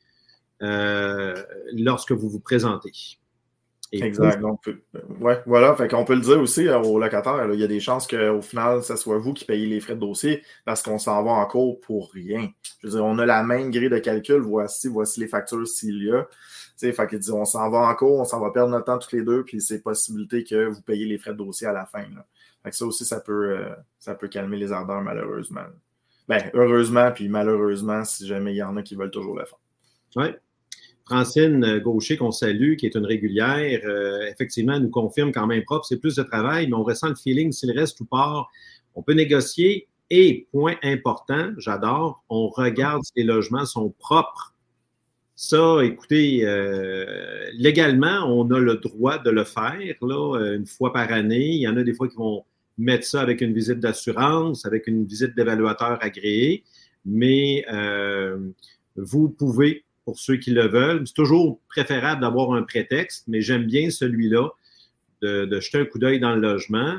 euh, 0.63 1.35
lorsque 1.73 2.13
vous 2.13 2.29
vous 2.29 2.41
présentez. 2.41 3.20
Exact. 3.93 4.41
Donc, 4.41 4.61
ouais, 5.21 5.41
voilà. 5.47 5.75
Fait 5.75 5.89
qu'on 5.89 6.05
peut 6.05 6.15
le 6.15 6.21
dire 6.21 6.41
aussi 6.41 6.69
aux 6.69 6.99
locataires. 6.99 7.49
il 7.53 7.61
y 7.61 7.65
a 7.65 7.67
des 7.67 7.81
chances 7.81 8.07
qu'au 8.07 8.43
final, 8.43 8.83
ce 8.83 8.97
soit 8.97 9.19
vous 9.19 9.33
qui 9.33 9.45
payez 9.45 9.67
les 9.67 9.81
frais 9.81 9.95
de 9.95 10.01
dossier 10.01 10.43
parce 10.65 10.83
qu'on 10.83 10.99
s'en 10.99 11.23
va 11.23 11.33
en 11.33 11.47
cours 11.47 11.81
pour 11.81 12.11
rien. 12.13 12.51
Je 12.81 12.87
veux 12.87 12.95
dire, 12.95 13.05
on 13.05 13.19
a 13.19 13.27
la 13.27 13.43
même 13.43 13.71
grille 13.71 13.91
de 13.91 13.99
calcul. 13.99 14.41
Voici, 14.41 14.89
voici 14.89 15.21
les 15.21 15.29
factures 15.29 15.67
s'il 15.67 16.03
y 16.03 16.11
a. 16.11 16.27
Fait 16.81 17.07
que 17.07 17.17
dit, 17.17 17.31
on 17.31 17.45
s'en 17.45 17.69
va 17.71 17.79
en 17.79 17.95
cours, 17.95 18.19
on 18.21 18.25
s'en 18.25 18.41
va 18.41 18.51
perdre 18.51 18.71
notre 18.71 18.87
temps 18.87 18.99
tous 18.99 19.15
les 19.15 19.23
deux, 19.23 19.45
puis 19.45 19.61
c'est 19.61 19.83
possibilité 19.83 20.45
que 20.45 20.67
vous 20.67 20.81
payez 20.81 21.05
les 21.05 21.19
frais 21.19 21.33
de 21.33 21.37
dossier 21.37 21.67
à 21.67 21.73
la 21.73 21.85
fin. 21.85 22.05
Fait 22.63 22.71
que 22.71 22.77
ça 22.77 22.87
aussi, 22.87 23.05
ça 23.05 23.21
peut, 23.21 23.59
euh, 23.59 23.75
ça 23.99 24.15
peut 24.15 24.29
calmer 24.29 24.57
les 24.57 24.73
ardeurs, 24.73 25.03
malheureusement. 25.03 25.65
Ben, 26.29 26.51
heureusement, 26.55 27.11
puis 27.13 27.29
malheureusement, 27.29 28.05
si 28.05 28.27
jamais 28.27 28.55
il 28.55 28.57
y 28.57 28.63
en 28.63 28.77
a 28.77 28.83
qui 28.83 28.95
veulent 28.95 29.11
toujours 29.11 29.37
le 29.37 29.45
faire. 29.45 29.59
Oui. 30.17 30.29
Francine 31.11 31.81
Gaucher, 31.81 32.17
qu'on 32.17 32.31
salue, 32.31 32.77
qui 32.77 32.87
est 32.87 32.95
une 32.95 33.05
régulière, 33.05 33.81
euh, 33.85 34.29
effectivement, 34.31 34.79
nous 34.79 34.91
confirme 34.91 35.33
quand 35.33 35.49
même 35.49 35.65
propre, 35.65 35.85
c'est 35.85 35.97
plus 35.97 36.15
de 36.15 36.23
travail, 36.23 36.69
mais 36.69 36.75
on 36.75 36.85
ressent 36.85 37.09
le 37.09 37.17
feeling, 37.17 37.51
s'il 37.51 37.73
reste 37.77 38.01
ou 38.01 38.05
part, 38.05 38.49
on 38.95 39.03
peut 39.03 39.15
négocier. 39.15 39.89
Et, 40.11 40.47
point 40.53 40.77
important, 40.85 41.51
j'adore, 41.59 42.23
on 42.29 42.49
regarde 42.49 43.03
si 43.03 43.13
les 43.17 43.25
logements 43.25 43.67
sont 43.67 43.93
propres. 43.99 44.55
Ça, 45.35 45.79
écoutez, 45.83 46.43
euh, 46.45 47.51
légalement, 47.55 48.27
on 48.29 48.49
a 48.53 48.61
le 48.61 48.77
droit 48.77 49.19
de 49.19 49.31
le 49.31 49.43
faire, 49.43 49.97
là, 50.03 50.55
une 50.55 50.67
fois 50.67 50.93
par 50.93 51.11
année. 51.11 51.49
Il 51.49 51.61
y 51.61 51.67
en 51.67 51.77
a 51.77 51.83
des 51.83 51.93
fois 51.93 52.09
qui 52.09 52.17
vont 52.17 52.45
mettre 52.79 53.05
ça 53.05 53.21
avec 53.21 53.41
une 53.41 53.53
visite 53.53 53.81
d'assurance, 53.81 54.65
avec 54.65 54.87
une 54.87 55.05
visite 55.05 55.35
d'évaluateur 55.35 55.99
agréé, 56.03 56.63
mais 57.05 57.65
euh, 57.73 58.39
vous 58.95 59.29
pouvez, 59.29 59.85
pour 60.05 60.19
ceux 60.19 60.37
qui 60.37 60.51
le 60.51 60.67
veulent, 60.67 61.07
c'est 61.07 61.15
toujours 61.15 61.61
préférable 61.69 62.21
d'avoir 62.21 62.53
un 62.53 62.63
prétexte, 62.63 63.25
mais 63.29 63.41
j'aime 63.41 63.65
bien 63.65 63.91
celui-là, 63.91 64.49
de, 65.23 65.61
jeter 65.61 65.79
un 65.79 65.85
coup 65.85 65.99
d'œil 65.99 66.21
dans 66.21 66.35
le 66.35 66.41
logement, 66.41 66.99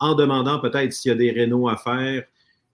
en 0.00 0.14
demandant 0.14 0.58
peut-être 0.58 0.92
s'il 0.92 1.10
y 1.10 1.12
a 1.12 1.16
des 1.16 1.30
rénaux 1.30 1.68
à 1.68 1.76
faire. 1.76 2.24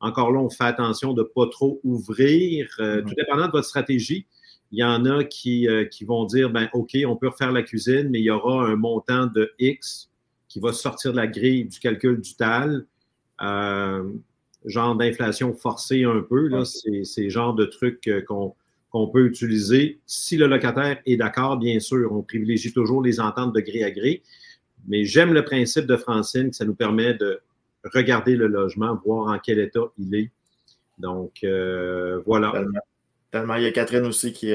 Encore 0.00 0.33
là, 0.33 0.40
on 0.40 0.49
fait 0.49 0.64
attention 0.64 1.12
de 1.12 1.23
ne 1.23 1.26
pas 1.26 1.47
trop 1.50 1.81
ouvrir, 1.85 2.67
euh, 2.81 3.02
tout 3.02 3.14
dépendant 3.14 3.47
de 3.47 3.52
votre 3.52 3.69
stratégie. 3.69 4.26
Il 4.73 4.79
y 4.79 4.85
en 4.85 5.05
a 5.05 5.25
qui, 5.25 5.69
euh, 5.69 5.85
qui 5.85 6.05
vont 6.05 6.25
dire, 6.25 6.49
ben, 6.49 6.71
OK, 6.73 6.97
on 7.07 7.17
peut 7.17 7.29
refaire 7.29 7.52
la 7.52 7.62
cuisine, 7.62 8.09
mais 8.09 8.21
il 8.21 8.25
y 8.25 8.31
aura 8.31 8.67
un 8.67 8.76
montant 8.76 9.26
de 9.26 9.52
X 9.59 10.11
qui 10.49 10.61
va 10.61 10.73
sortir 10.73 11.12
de 11.12 11.19
la 11.19 11.26
grille 11.26 11.67
du 11.67 11.79
calcul 11.79 12.21
du 12.21 12.35
TAL. 12.35 12.87
Euh, 13.43 14.11
genre 14.64 14.97
d'inflation 14.97 15.55
forcée 15.55 16.05
un 16.05 16.23
peu. 16.23 16.49
Là, 16.49 16.64
c'est, 16.64 17.05
c'est 17.05 17.25
le 17.25 17.31
genre 17.31 17.55
de 17.55 17.67
truc 17.67 18.09
qu'on, 18.26 18.55
qu'on 18.91 19.09
peut 19.09 19.25
utiliser. 19.27 20.01
Si 20.07 20.37
le 20.37 20.47
locataire 20.47 21.01
est 21.07 21.17
d'accord, 21.17 21.57
bien 21.57 21.79
sûr, 21.81 22.13
on 22.13 22.23
privilégie 22.23 22.73
toujours 22.73 23.03
les 23.03 23.21
ententes 23.21 23.55
de 23.55 23.61
gré 23.61 23.85
à 23.85 23.91
gré. 23.91 24.23
Mais 24.89 25.05
j'aime 25.05 25.33
le 25.33 25.45
principe 25.45 25.87
de 25.87 25.97
Francine 25.97 26.51
que 26.51 26.57
ça 26.57 26.65
nous 26.65 26.75
permet 26.75 27.15
de 27.15 27.41
regarder 27.85 28.37
le 28.37 28.47
logement, 28.47 28.99
voir 29.05 29.33
en 29.33 29.39
quel 29.39 29.61
état 29.61 29.81
il 29.99 30.15
est. 30.15 30.31
Donc, 30.99 31.45
euh, 31.45 32.21
voilà. 32.27 32.53
Tellement. 33.31 33.55
Il 33.55 33.63
y 33.63 33.67
a 33.67 33.71
Catherine 33.71 34.07
aussi 34.07 34.33
qui, 34.33 34.53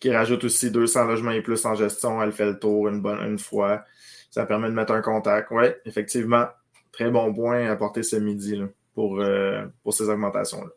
qui 0.00 0.10
rajoute 0.10 0.44
aussi 0.44 0.70
200 0.70 1.04
logements 1.04 1.32
et 1.32 1.42
plus 1.42 1.64
en 1.66 1.74
gestion. 1.74 2.22
Elle 2.22 2.32
fait 2.32 2.46
le 2.46 2.58
tour 2.58 2.88
une, 2.88 3.02
bonne, 3.02 3.20
une 3.20 3.38
fois 3.38 3.84
ça 4.32 4.46
permet 4.46 4.68
de 4.68 4.74
mettre 4.74 4.92
un 4.92 5.02
contact. 5.02 5.48
Oui, 5.50 5.66
effectivement, 5.84 6.46
très 6.90 7.10
bon 7.10 7.32
point 7.34 7.70
à 7.70 7.76
porter 7.76 8.02
ce 8.02 8.16
midi 8.16 8.60
pour, 8.94 9.20
euh, 9.20 9.66
pour 9.82 9.92
ces 9.92 10.08
augmentations-là. 10.08 10.70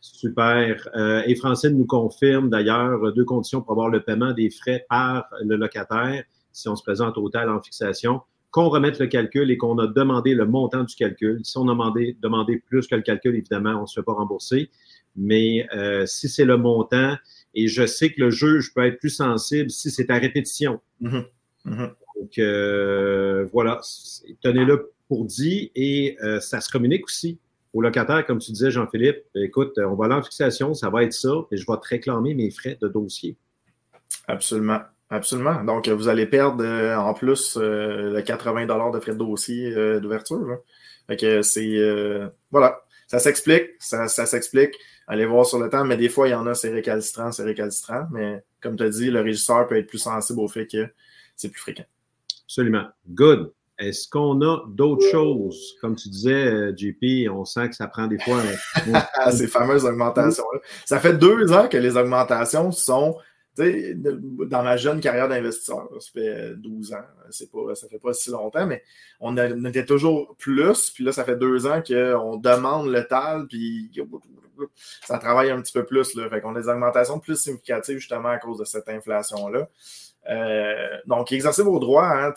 Super. 0.00 0.88
Euh, 0.94 1.22
et 1.26 1.34
Francine 1.34 1.76
nous 1.76 1.86
confirme 1.86 2.50
d'ailleurs 2.50 3.12
deux 3.12 3.24
conditions 3.24 3.60
pour 3.62 3.72
avoir 3.72 3.88
le 3.88 4.02
paiement 4.02 4.32
des 4.32 4.50
frais 4.50 4.86
par 4.88 5.28
le 5.42 5.56
locataire 5.56 6.24
si 6.58 6.68
on 6.68 6.76
se 6.76 6.82
présente 6.82 7.16
au 7.18 7.22
total 7.22 7.50
en 7.50 7.62
fixation, 7.62 8.20
qu'on 8.50 8.68
remette 8.68 8.98
le 8.98 9.06
calcul 9.06 9.50
et 9.50 9.56
qu'on 9.56 9.78
a 9.78 9.86
demandé 9.86 10.34
le 10.34 10.46
montant 10.46 10.84
du 10.84 10.94
calcul. 10.94 11.40
Si 11.44 11.56
on 11.56 11.68
a 11.68 11.72
demandé, 11.72 12.16
demandé 12.20 12.58
plus 12.58 12.86
que 12.86 12.94
le 12.94 13.02
calcul, 13.02 13.36
évidemment, 13.36 13.78
on 13.78 13.82
ne 13.82 13.86
se 13.86 14.00
fait 14.00 14.04
pas 14.04 14.14
rembourser. 14.14 14.70
Mais 15.16 15.66
euh, 15.74 16.06
si 16.06 16.28
c'est 16.28 16.44
le 16.44 16.56
montant, 16.56 17.16
et 17.54 17.68
je 17.68 17.86
sais 17.86 18.12
que 18.12 18.20
le 18.22 18.30
juge 18.30 18.72
peut 18.74 18.84
être 18.84 18.98
plus 18.98 19.10
sensible 19.10 19.70
si 19.70 19.90
c'est 19.90 20.10
à 20.10 20.18
répétition. 20.18 20.80
Mm-hmm. 21.02 21.24
Mm-hmm. 21.66 21.90
Donc, 22.20 22.38
euh, 22.38 23.46
voilà, 23.52 23.80
tenez-le 24.42 24.92
pour 25.08 25.24
dit 25.24 25.70
et 25.74 26.16
euh, 26.22 26.40
ça 26.40 26.60
se 26.60 26.70
communique 26.70 27.04
aussi 27.04 27.38
aux 27.72 27.82
locataires, 27.82 28.24
comme 28.26 28.38
tu 28.38 28.52
disais, 28.52 28.70
Jean-Philippe. 28.70 29.24
Écoute, 29.34 29.78
on 29.78 29.94
va 29.94 30.06
aller 30.06 30.14
en 30.14 30.22
fixation, 30.22 30.74
ça 30.74 30.90
va 30.90 31.04
être 31.04 31.12
ça, 31.12 31.32
et 31.50 31.56
je 31.56 31.64
vais 31.66 31.76
te 31.78 31.88
réclamer 31.88 32.34
mes 32.34 32.50
frais 32.50 32.78
de 32.80 32.88
dossier. 32.88 33.36
Absolument. 34.26 34.80
Absolument. 35.10 35.64
Donc, 35.64 35.88
vous 35.88 36.08
allez 36.08 36.26
perdre 36.26 36.62
euh, 36.62 36.96
en 36.96 37.14
plus 37.14 37.56
le 37.56 38.20
80 38.20 38.66
de 38.92 39.00
frais 39.00 39.12
de 39.12 39.18
dossier 39.18 40.00
d'ouverture. 40.00 40.58
Fait 41.06 41.16
que 41.16 41.42
c'est. 41.42 42.30
voilà. 42.50 42.82
Ça 43.08 43.18
s'explique. 43.18 43.70
Ça, 43.78 44.06
ça 44.06 44.26
s'explique. 44.26 44.74
Allez 45.06 45.24
voir 45.24 45.46
sur 45.46 45.58
le 45.58 45.70
temps, 45.70 45.84
mais 45.84 45.96
des 45.96 46.10
fois, 46.10 46.28
il 46.28 46.32
y 46.32 46.34
en 46.34 46.46
a, 46.46 46.54
c'est 46.54 46.70
récalcitrant, 46.70 47.32
c'est 47.32 47.42
récalcitrant. 47.42 48.06
Mais 48.12 48.44
comme 48.60 48.76
tu 48.76 48.82
as 48.82 48.90
dit, 48.90 49.10
le 49.10 49.22
régisseur 49.22 49.66
peut 49.66 49.78
être 49.78 49.86
plus 49.86 49.98
sensible 49.98 50.38
au 50.40 50.48
fait 50.48 50.66
que 50.66 50.86
c'est 51.34 51.48
plus 51.48 51.60
fréquent. 51.60 51.86
Absolument. 52.44 52.88
Good. 53.08 53.50
Est-ce 53.78 54.08
qu'on 54.08 54.40
a 54.42 54.64
d'autres 54.68 55.06
choses? 55.10 55.76
Comme 55.80 55.94
tu 55.94 56.08
disais, 56.08 56.46
euh, 56.46 56.74
JP, 56.76 57.30
on 57.30 57.44
sent 57.44 57.68
que 57.68 57.76
ça 57.76 57.86
prend 57.86 58.06
des 58.06 58.18
fois. 58.18 58.42
Ces 59.30 59.46
fameuses 59.46 59.84
augmentations-là. 59.84 60.60
Ça 60.84 60.98
fait 60.98 61.14
deux 61.14 61.52
ans 61.52 61.68
que 61.68 61.76
les 61.76 61.96
augmentations 61.96 62.72
sont 62.72 63.16
dans 63.58 64.62
ma 64.62 64.76
jeune 64.76 65.00
carrière 65.00 65.28
d'investisseur, 65.28 65.88
ça 65.98 66.10
fait 66.12 66.54
12 66.56 66.92
ans, 66.92 67.04
c'est 67.30 67.50
pas, 67.50 67.74
ça 67.74 67.88
fait 67.88 67.98
pas 67.98 68.12
si 68.12 68.30
longtemps, 68.30 68.66
mais 68.66 68.82
on, 69.20 69.36
était 69.64 69.84
toujours 69.84 70.36
plus, 70.38 70.90
puis 70.90 71.04
là, 71.04 71.12
ça 71.12 71.24
fait 71.24 71.36
deux 71.36 71.66
ans 71.66 71.82
qu'on 71.82 72.36
demande 72.36 72.88
le 72.88 73.04
TAL, 73.06 73.46
puis 73.48 73.90
ça 75.02 75.18
travaille 75.18 75.50
un 75.50 75.60
petit 75.60 75.72
peu 75.72 75.84
plus. 75.84 76.14
Là. 76.14 76.28
Fait 76.28 76.40
qu'on 76.40 76.54
a 76.56 76.60
des 76.60 76.68
augmentations 76.68 77.18
plus 77.18 77.36
significatives 77.36 77.98
justement 77.98 78.28
à 78.28 78.38
cause 78.38 78.58
de 78.58 78.64
cette 78.64 78.88
inflation-là. 78.88 79.68
Euh, 80.28 80.98
donc, 81.06 81.32
exercez 81.32 81.62
vos 81.62 81.78
droits. 81.78 82.08
Hein, 82.08 82.34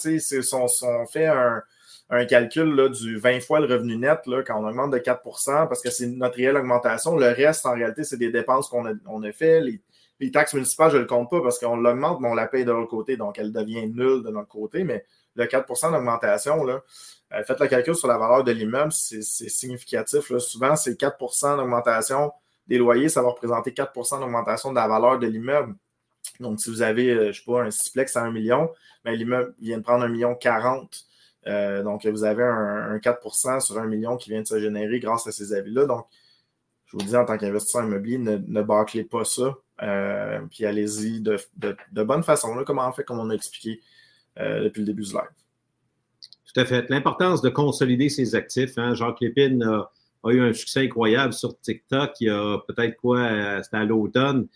on, 0.54 0.68
on, 0.84 1.06
fait 1.06 1.28
un, 1.28 2.26
calcul 2.26 2.76
là, 2.76 2.90
du 2.90 3.18
20 3.18 3.42
fois 3.42 3.60
le 3.60 3.68
revenu 3.74 3.98
net 3.98 4.26
là, 4.28 4.44
quand 4.44 4.62
on 4.62 4.68
augmente 4.68 4.92
de 4.92 4.98
4% 4.98 5.68
parce 5.68 5.82
que 5.82 5.90
c'est 5.90 6.08
notre 6.08 6.38
réelle 6.38 6.58
augmentation. 6.58 7.16
Le 7.16 7.28
reste, 7.28 7.66
en 7.66 7.74
réalité, 7.74 8.04
c'est 8.04 8.18
des 8.18 8.32
dépenses 8.32 8.70
qu'on 8.70 8.86
a, 8.86 8.94
on 9.08 9.24
a 9.24 9.32
fait. 9.32 9.62
Les, 9.62 10.32
taxes 10.32 10.54
municipales, 10.54 10.92
je 10.92 10.98
ne 10.98 11.02
le 11.02 11.08
compte 11.08 11.32
pas 11.32 11.42
parce 11.42 11.58
qu'on 11.58 11.78
l'augmente, 11.78 12.22
mais 12.22 12.28
on 12.30 12.36
la 12.36 12.48
paye 12.48 12.64
de 12.64 12.72
l'autre 12.72 12.92
côté. 12.92 13.18
Donc, 13.18 13.40
elle 13.40 13.52
devient 13.52 13.88
nulle 13.88 14.22
de 14.24 14.30
notre 14.30 14.50
côté. 14.50 14.84
Mais 14.84 15.04
le 15.36 15.46
4% 15.46 15.92
d'augmentation, 15.92 16.68
euh, 16.68 17.44
faites 17.44 17.60
le 17.60 17.68
calcul 17.68 17.96
sur 17.96 18.08
la 18.08 18.18
valeur 18.18 18.44
de 18.44 18.52
l'immeuble, 18.52 18.92
c'est 18.92 19.22
significatif. 19.22 20.38
Souvent, 20.38 20.76
c'est 20.76 21.00
4% 21.00 21.58
d'augmentation 21.58 22.32
des 22.68 22.78
loyers, 22.78 23.10
ça 23.10 23.22
va 23.22 23.30
représenter 23.30 23.72
4% 23.72 24.20
d'augmentation 24.20 24.70
de 24.70 24.76
la 24.76 24.88
valeur 24.88 25.18
de 25.20 25.28
l'immeuble. 25.28 25.76
Donc, 26.42 26.60
si 26.60 26.70
vous 26.70 26.82
avez, 26.82 27.12
euh, 27.12 27.22
je 27.24 27.28
ne 27.28 27.32
sais 27.34 27.44
pas, 27.46 27.64
un 27.64 27.72
sixplex 27.72 28.16
à 28.18 28.24
1 28.24 28.32
million, 28.32 28.70
ben, 29.06 29.14
l'immeuble 29.14 29.54
vient 29.60 29.78
de 29.78 29.84
prendre 29.84 30.04
1 30.04 30.10
million 30.10 30.36
40. 30.36 31.06
Euh, 31.48 31.84
donc, 31.84 32.06
vous 32.06 32.24
avez 32.24 32.44
un, 32.44 32.98
4% 32.98 33.60
sur 33.62 33.78
1 33.78 33.88
million 33.88 34.18
qui 34.18 34.30
vient 34.30 34.42
de 34.42 34.48
se 34.48 34.60
générer 34.60 35.00
grâce 35.00 35.28
à 35.28 35.32
ces 35.32 35.54
avis-là. 35.54 35.86
Donc, 35.86 36.06
je 36.86 36.98
vous 36.98 37.04
dis, 37.04 37.16
en 37.16 37.26
tant 37.26 37.38
qu'investisseur 37.38 37.84
immobilier, 37.84 38.18
ne, 38.18 38.62
bâclez 38.62 39.04
pas 39.04 39.24
ça. 39.24 39.56
Euh, 39.82 40.42
puis 40.50 40.66
allez-y 40.66 41.22
de, 41.22 41.38
bonne 42.04 42.24
façon, 42.24 42.54
là, 42.56 42.64
comme 42.64 42.80
fait, 42.96 43.04
comme 43.04 43.20
on 43.20 43.30
a 43.30 43.34
expliqué 43.34 43.82
depuis 44.38 44.82
le 44.82 44.86
début 44.88 45.04
du 45.04 45.12
live. 45.12 45.30
Tout 46.54 46.60
à 46.60 46.66
fait. 46.66 46.90
L'importance 46.90 47.42
de 47.42 47.50
consolider 47.50 48.10
ses 48.10 48.36
actifs. 48.36 48.78
Hein. 48.78 48.94
Jacques 48.94 49.22
Lépine 49.22 49.64
a, 49.64 49.92
a, 50.24 50.32
eu 50.32 50.42
un 50.42 50.54
succès 50.54 50.82
incroyable 50.82 51.34
sur 51.34 51.60
TikTok. 51.60 52.12
Il 52.20 52.28
y 52.28 52.30
a 52.30 52.58
peut-être 52.68 52.98
quoi, 52.98 53.62
c'était 53.64 53.78
à 53.78 53.86
l'automne. 53.86 54.48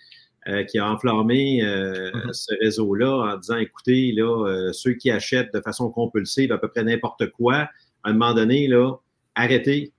Euh, 0.47 0.63
qui 0.63 0.77
a 0.77 0.87
enflammé 0.91 1.63
euh, 1.63 2.11
mm-hmm. 2.11 2.33
ce 2.33 2.53
réseau-là 2.61 3.33
en 3.33 3.37
disant 3.37 3.57
écoutez, 3.57 4.11
là, 4.11 4.45
euh, 4.45 4.71
ceux 4.73 4.93
qui 4.93 5.09
achètent 5.09 5.51
de 5.51 5.59
façon 5.59 5.89
compulsive 5.89 6.51
à 6.51 6.59
peu 6.59 6.67
près 6.67 6.83
n'importe 6.83 7.31
quoi, 7.31 7.55
à 7.55 7.69
un 8.03 8.13
moment 8.13 8.35
donné, 8.35 8.67
là, 8.67 8.93
arrêtez, 9.33 9.91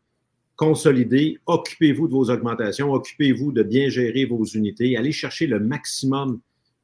consolidez, 0.54 1.40
occupez-vous 1.46 2.06
de 2.06 2.12
vos 2.12 2.30
augmentations, 2.30 2.92
occupez-vous 2.92 3.50
de 3.50 3.64
bien 3.64 3.88
gérer 3.88 4.24
vos 4.24 4.44
unités, 4.44 4.96
allez 4.96 5.10
chercher 5.10 5.48
le 5.48 5.58
maximum 5.58 6.38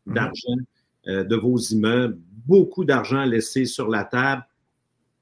mm-hmm. 0.08 0.12
d'argent 0.12 0.56
de 1.06 1.36
vos 1.36 1.56
immeubles, 1.56 2.18
beaucoup 2.44 2.84
d'argent 2.84 3.24
laissé 3.24 3.64
sur 3.64 3.88
la 3.88 4.02
table 4.02 4.44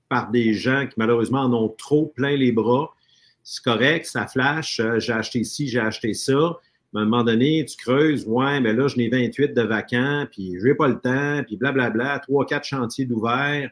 par 0.09 0.30
des 0.30 0.54
gens 0.54 0.87
qui 0.87 0.94
malheureusement 0.97 1.40
en 1.40 1.52
ont 1.52 1.68
trop 1.68 2.06
plein 2.06 2.37
les 2.37 2.52
bras. 2.52 2.94
C'est 3.42 3.62
correct, 3.62 4.06
ça 4.06 4.26
flash, 4.26 4.80
j'ai 4.97 5.12
acheté 5.12 5.44
ci, 5.44 5.68
j'ai 5.68 5.80
acheté 5.80 6.14
ça 6.14 6.59
à 6.94 6.99
un 6.99 7.04
moment 7.04 7.25
donné, 7.25 7.64
tu 7.64 7.76
creuses, 7.76 8.26
ouais, 8.26 8.61
mais 8.61 8.73
là, 8.73 8.88
je 8.88 8.97
n'ai 8.97 9.09
28 9.09 9.54
de 9.54 9.62
vacants, 9.62 10.26
puis 10.30 10.56
je 10.59 10.66
n'ai 10.66 10.75
pas 10.75 10.88
le 10.88 10.99
temps, 10.99 11.42
puis 11.47 11.56
blablabla, 11.56 12.18
trois, 12.20 12.44
quatre 12.47 12.64
chantiers 12.64 13.04
d'ouvert, 13.04 13.70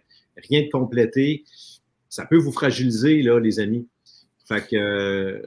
rien 0.48 0.62
de 0.62 0.70
complété. 0.70 1.44
Ça 2.08 2.26
peut 2.26 2.36
vous 2.36 2.52
fragiliser, 2.52 3.22
là, 3.22 3.40
les 3.40 3.58
amis. 3.60 3.88
Fait 4.46 4.66
que 4.66 4.76
euh, 4.76 5.42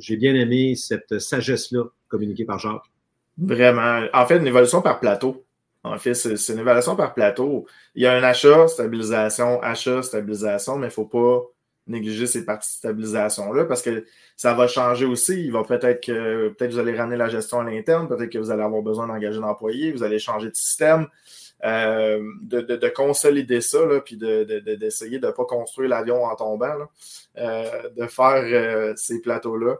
j'ai 0.00 0.16
bien 0.16 0.34
aimé 0.34 0.74
cette 0.74 1.18
sagesse-là 1.18 1.84
communiquée 2.08 2.44
par 2.44 2.58
Jacques. 2.58 2.90
Vraiment. 3.38 4.06
En 4.12 4.26
fait, 4.26 4.38
une 4.38 4.46
évolution 4.46 4.82
par 4.82 5.00
plateau. 5.00 5.44
En 5.84 5.98
fait, 5.98 6.14
c'est 6.14 6.52
une 6.52 6.58
évaluation 6.58 6.96
par 6.96 7.14
plateau. 7.14 7.66
Il 7.94 8.02
y 8.02 8.06
a 8.06 8.12
un 8.12 8.22
achat, 8.22 8.66
stabilisation, 8.66 9.62
achat, 9.62 10.02
stabilisation, 10.02 10.76
mais 10.76 10.86
il 10.86 10.90
ne 10.90 10.94
faut 10.94 11.06
pas 11.06 11.44
négliger 11.86 12.26
ces 12.26 12.44
parties 12.44 12.68
de 12.68 12.76
stabilisation-là 12.78 13.64
parce 13.64 13.82
que 13.82 14.04
ça 14.36 14.54
va 14.54 14.66
changer 14.66 15.06
aussi. 15.06 15.44
Il 15.44 15.52
va 15.52 15.62
peut-être 15.62 16.04
que 16.04 16.48
peut-être 16.48 16.72
vous 16.72 16.78
allez 16.78 16.96
ramener 16.96 17.16
la 17.16 17.28
gestion 17.28 17.60
à 17.60 17.64
l'interne, 17.64 18.08
peut-être 18.08 18.30
que 18.30 18.38
vous 18.38 18.50
allez 18.50 18.62
avoir 18.62 18.82
besoin 18.82 19.06
d'engager 19.06 19.40
d'employés, 19.40 19.92
vous 19.92 20.02
allez 20.02 20.18
changer 20.18 20.50
de 20.50 20.56
système. 20.56 21.06
Euh, 21.64 22.22
de, 22.42 22.88
consolider 22.88 23.62
ça, 23.62 23.78
puis 24.04 24.16
d'essayer 24.16 25.18
de 25.18 25.26
ne 25.26 25.32
pas 25.32 25.44
construire 25.46 25.88
l'avion 25.88 26.24
en 26.24 26.36
tombant, 26.36 26.74
euh, 27.38 27.88
de 27.96 28.06
faire 28.06 28.44
euh, 28.44 28.92
ces 28.96 29.22
plateaux-là. 29.22 29.76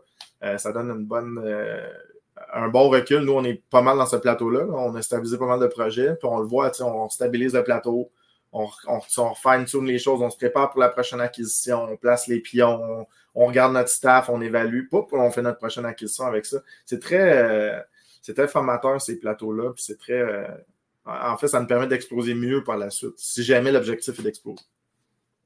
ça 0.59 0.73
donne 0.73 0.91
une 0.91 1.05
bonne, 1.05 1.39
un 2.53 2.69
bon 2.69 2.89
recul. 2.89 3.21
Nous, 3.21 3.33
on 3.33 3.45
est 3.45 3.63
pas 3.71 3.83
mal 3.83 3.99
dans 3.99 4.07
ce 4.07 4.17
plateau-là. 4.17 4.67
On 4.71 4.95
a 4.95 5.03
stabilisé 5.03 5.37
pas 5.39 5.47
mal 5.47 5.61
de 5.61 5.67
projets, 5.67 6.15
puis 6.15 6.29
on 6.29 6.39
le 6.39 6.47
voit, 6.47 6.73
on 6.81 7.09
stabilise 7.11 7.55
le 7.55 7.63
plateau, 7.63 8.11
on, 8.57 8.69
on, 8.89 9.01
on 9.19 9.83
les 9.83 9.99
choses, 9.99 10.23
on 10.23 10.31
se 10.31 10.37
prépare 10.37 10.71
pour 10.71 10.81
la 10.81 10.89
prochaine 10.89 11.21
acquisition, 11.21 11.85
on 11.85 11.97
place 11.97 12.27
les 12.29 12.41
pions, 12.41 13.07
on, 13.35 13.47
regarde 13.47 13.73
notre 13.73 13.91
staff, 13.91 14.29
on 14.29 14.41
évalue, 14.41 14.89
pas 14.89 15.07
on 15.13 15.31
fait 15.31 15.43
notre 15.43 15.59
prochaine 15.59 15.85
acquisition 15.85 16.25
avec 16.25 16.47
ça. 16.47 16.59
C'est 16.85 17.01
très, 17.01 17.85
c'est 18.23 18.35
très 18.35 18.49
formateur, 18.49 19.01
ces 19.01 19.19
plateaux-là, 19.19 19.73
puis 19.73 19.85
c'est 19.85 19.99
très 19.99 20.47
en 21.07 21.37
fait, 21.37 21.49
ça 21.49 21.61
nous 21.61 21.67
permet 21.67 21.87
d'exploser 21.87 22.35
mieux 22.35 22.65
par 22.65 22.77
la 22.77 22.91
suite, 22.91 23.15
si 23.17 23.45
jamais 23.45 23.71
l'objectif 23.71 24.19
est 24.19 24.23
d'exploser. 24.23 24.65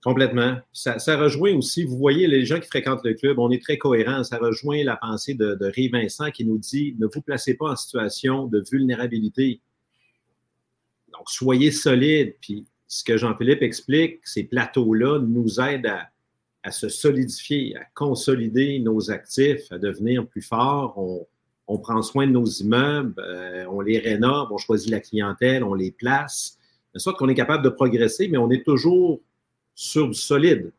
Complètement. 0.02 0.58
Ça, 0.72 0.96
rejoint 1.18 1.54
aussi, 1.54 1.84
vous 1.84 1.98
voyez, 1.98 2.26
les 2.26 2.46
gens 2.46 2.58
qui 2.58 2.68
fréquentent 2.68 3.04
le 3.04 3.12
club, 3.12 3.38
on 3.38 3.50
est 3.50 3.62
très 3.62 3.76
cohérents. 3.76 4.24
Ça 4.24 4.38
rejoint 4.38 4.82
la 4.82 4.96
pensée 4.96 5.34
de, 5.34 5.54
de 5.54 5.66
Ray 5.66 5.90
Vincent 5.90 6.30
qui 6.30 6.46
nous 6.46 6.56
dit 6.56 6.96
ne 6.98 7.06
vous 7.06 7.20
placez 7.20 7.54
pas 7.54 7.66
en 7.66 7.76
situation 7.76 8.46
de 8.46 8.64
vulnérabilité. 8.72 9.60
Donc, 11.12 11.28
soyez 11.28 11.70
solide. 11.70 12.34
Puis, 12.40 12.64
ce 12.90 13.04
que 13.04 13.16
Jean-Philippe 13.16 13.62
explique, 13.62 14.18
ces 14.24 14.42
plateaux-là 14.42 15.20
nous 15.20 15.60
aident 15.60 15.96
à, 16.64 16.70
se 16.72 16.88
solidifier, 16.88 17.76
à 17.76 17.84
consolider 17.94 18.80
nos 18.80 19.12
actifs, 19.12 19.70
à 19.70 19.78
devenir 19.78 20.26
plus 20.26 20.42
forts. 20.42 20.98
On, 21.68 21.78
prend 21.78 22.02
soin 22.02 22.26
de 22.26 22.32
nos 22.32 22.44
immeubles, 22.44 23.14
euh, 23.18 23.64
on 23.70 23.80
les 23.80 24.00
rénove, 24.00 24.48
on 24.50 24.58
choisit 24.58 24.90
la 24.90 24.98
clientèle, 24.98 25.62
on 25.62 25.74
les 25.74 25.92
place, 25.92 26.58
de 26.92 26.98
sorte 26.98 27.16
qu'on 27.16 27.28
est 27.28 27.34
capable 27.36 27.62
de 27.62 27.68
progresser, 27.68 28.26
mais 28.26 28.38
on 28.38 28.50
est 28.50 28.64
toujours 28.64 29.20
sur 29.76 30.08
du 30.08 30.14
solide. 30.14 30.72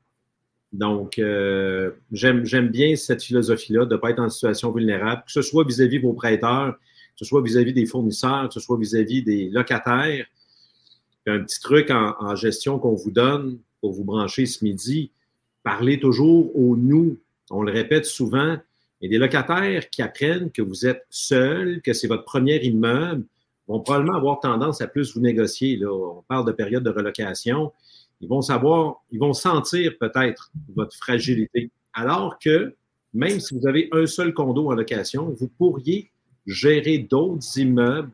Donc, 0.74 1.18
euh, 1.18 1.92
j'aime 2.12 2.68
bien 2.68 2.98
cette 2.98 3.24
philosophie-là 3.24 3.86
de 3.86 3.96
ne 3.96 4.00
pas 4.00 4.10
être 4.10 4.20
en 4.20 4.28
situation 4.28 4.74
vulnérable, 4.74 5.24
que 5.26 5.32
ce 5.32 5.42
soit 5.42 5.64
vis-à-vis 5.64 6.00
vos 6.00 6.12
prêteurs, 6.12 6.74
que 6.74 7.16
ce 7.16 7.24
soit 7.26 7.42
vis-à-vis 7.42 7.72
des 7.72 7.86
fournisseurs, 7.86 8.50
que 8.50 8.54
ce 8.54 8.60
soit 8.60 8.78
vis-à-vis 8.78 9.24
des 9.24 9.50
locataires. 9.50 10.26
Un 11.28 11.40
petit 11.40 11.60
truc 11.60 11.92
en, 11.92 12.36
gestion 12.36 12.80
qu'on 12.80 12.96
vous 12.96 13.12
donne 13.12 13.60
pour 13.80 13.94
vous 13.94 14.04
brancher 14.04 14.46
ce 14.46 14.64
midi, 14.64 15.12
parlez 15.64 16.00
toujours 16.00 16.56
au 16.56 16.76
nous. 16.76 17.18
On 17.50 17.64
le 17.64 17.72
répète 17.72 18.06
souvent, 18.06 18.58
et 19.02 19.10
des 19.10 19.18
locataires 19.18 19.90
qui 19.90 20.02
apprennent 20.02 20.52
que 20.52 20.62
vous 20.62 20.86
êtes 20.86 21.06
seul, 21.10 21.82
que 21.82 21.94
c'est 21.94 22.08
votre 22.08 22.24
premier 22.24 22.64
immeuble, 22.64 23.26
vont 23.68 23.80
probablement 23.80 24.18
avoir 24.18 24.40
tendance 24.40 24.82
à 24.82 24.88
plus 24.88 25.14
vous 25.14 25.22
négocier. 25.22 25.78
Là. 25.78 25.92
On 25.92 26.24
parle 26.28 26.46
de 26.46 26.52
période 26.52 26.84
de 26.84 26.90
relocation. 26.90 27.72
Ils 28.20 28.28
vont 28.28 28.42
savoir, 28.42 29.02
ils 29.12 29.20
vont 29.20 29.34
sentir 29.34 29.94
peut-être 30.00 30.52
votre 30.76 30.96
fragilité. 30.96 31.72
Alors 31.94 32.38
que 32.38 32.76
même 33.14 33.40
si 33.40 33.58
vous 33.58 33.68
avez 33.68 33.90
un 33.92 34.06
seul 34.06 34.34
condo 34.34 34.72
en 34.72 34.76
location, 34.76 35.30
vous 35.38 35.48
pourriez 35.48 36.10
gérer 36.46 36.98
d'autres 36.98 37.58
immeubles. 37.58 38.12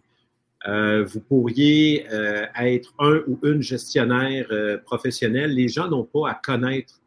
Euh, 0.68 1.06
vous 1.06 1.20
pourriez 1.20 2.08
euh, 2.12 2.46
être 2.60 2.94
un 3.00 3.22
ou 3.28 3.40
une 3.44 3.62
gestionnaire 3.62 4.48
euh, 4.52 4.78
professionnel. 4.78 5.54
Les 5.54 5.68
gens 5.68 5.88
n'ont 5.88 6.04
pas 6.04 6.30
à 6.30 6.34
connaître 6.34 7.00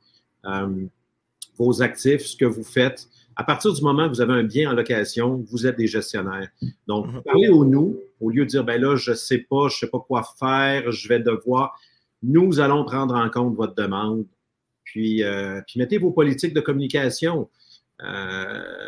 vos 1.59 1.83
actifs, 1.83 2.23
ce 2.23 2.37
que 2.37 2.47
vous 2.47 2.65
faites. 2.65 3.09
À 3.37 3.45
partir 3.45 3.73
du 3.73 3.83
moment 3.83 4.07
où 4.07 4.09
vous 4.11 4.21
avez 4.21 4.33
un 4.33 4.43
bien 4.43 4.71
en 4.71 4.75
location, 4.75 5.45
vous 5.51 5.67
êtes 5.67 5.77
des 5.77 5.87
gestionnaires. 5.87 6.49
Donc, 6.87 7.07
mhm. 7.07 7.23
parlez 7.23 7.49
au 7.49 7.65
nous, 7.65 7.99
au 8.21 8.31
lieu 8.31 8.45
de 8.45 8.51
dire, 8.51 8.65
ben 8.65 8.81
là, 8.81 8.97
je 8.97 9.11
ne 9.11 9.17
sais 9.17 9.39
pas, 9.39 9.69
je 9.69 9.77
ne 9.77 9.79
sais 9.81 9.87
pas 9.89 9.99
quoi 9.99 10.23
faire, 10.39 10.91
je 10.91 11.09
vais 11.09 11.21
devoir. 11.21 11.79
Nous 12.23 12.61
allons 12.61 12.85
prendre 12.85 13.15
en 13.15 13.29
compte 13.29 13.55
votre 13.57 13.75
demande. 13.75 14.25
Puis, 14.85 15.23
euh, 15.23 15.61
puis 15.67 15.79
mettez 15.79 15.99
vos 15.99 16.11
politiques 16.11 16.53
de 16.53 16.61
communication, 16.61 17.49
euh, 18.03 18.83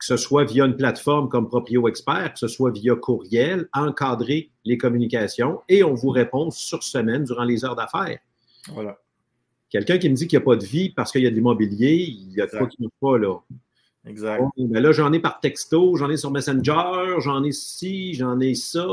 que 0.00 0.06
ce 0.06 0.16
soit 0.16 0.44
via 0.44 0.64
une 0.64 0.76
plateforme 0.76 1.28
comme 1.28 1.46
Proprio 1.46 1.86
Expert, 1.86 2.32
que 2.32 2.38
ce 2.38 2.48
soit 2.48 2.70
via 2.70 2.96
courriel, 2.96 3.68
encadrez 3.74 4.50
les 4.64 4.78
communications 4.78 5.60
et 5.68 5.84
on 5.84 5.92
vous 5.92 6.08
répond 6.08 6.50
sur 6.50 6.82
semaine 6.82 7.24
durant 7.24 7.44
les 7.44 7.66
heures 7.66 7.76
d'affaires. 7.76 8.18
Voilà. 8.68 8.98
Quelqu'un 9.68 9.98
qui 9.98 10.08
me 10.08 10.14
dit 10.14 10.26
qu'il 10.26 10.38
n'y 10.38 10.42
a 10.42 10.46
pas 10.46 10.56
de 10.56 10.64
vie 10.64 10.88
parce 10.88 11.12
qu'il 11.12 11.22
y 11.22 11.26
a 11.26 11.30
de 11.30 11.34
l'immobilier, 11.34 11.94
il 11.96 12.32
y 12.32 12.40
a 12.40 12.46
trop 12.46 12.66
qui 12.66 12.82
ne 12.82 12.88
pas 12.98 13.18
là. 13.18 13.36
Exact. 14.06 14.42
mais 14.56 14.80
là, 14.80 14.92
j'en 14.92 15.12
ai 15.12 15.20
par 15.20 15.38
texto, 15.40 15.94
j'en 15.96 16.08
ai 16.08 16.16
sur 16.16 16.30
Messenger, 16.30 17.16
j'en 17.18 17.44
ai 17.44 17.52
ci, 17.52 18.14
j'en 18.14 18.40
ai 18.40 18.54
ça. 18.54 18.86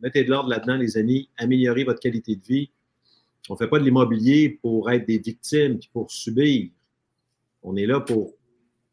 Mettez 0.00 0.24
de 0.24 0.30
l'ordre 0.30 0.48
là-dedans, 0.48 0.76
les 0.76 0.96
amis. 0.96 1.28
Améliorez 1.36 1.84
votre 1.84 2.00
qualité 2.00 2.36
de 2.36 2.42
vie. 2.42 2.70
On 3.50 3.52
ne 3.52 3.58
fait 3.58 3.68
pas 3.68 3.78
de 3.78 3.84
l'immobilier 3.84 4.58
pour 4.62 4.90
être 4.90 5.06
des 5.06 5.18
victimes 5.18 5.74
et 5.74 5.88
pour 5.92 6.10
subir. 6.10 6.70
On 7.62 7.76
est 7.76 7.86
là 7.86 8.00
pour 8.00 8.32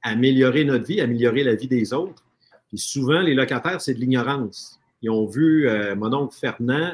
améliorer 0.03 0.65
notre 0.65 0.85
vie, 0.85 1.01
améliorer 1.01 1.43
la 1.43 1.55
vie 1.55 1.67
des 1.67 1.93
autres. 1.93 2.23
Puis 2.67 2.77
souvent, 2.77 3.21
les 3.21 3.33
locataires, 3.33 3.81
c'est 3.81 3.93
de 3.93 3.99
l'ignorance. 3.99 4.79
Ils 5.01 5.09
ont 5.09 5.25
vu 5.25 5.67
euh, 5.67 5.95
mon 5.95 6.13
oncle 6.13 6.35
Fernand 6.37 6.93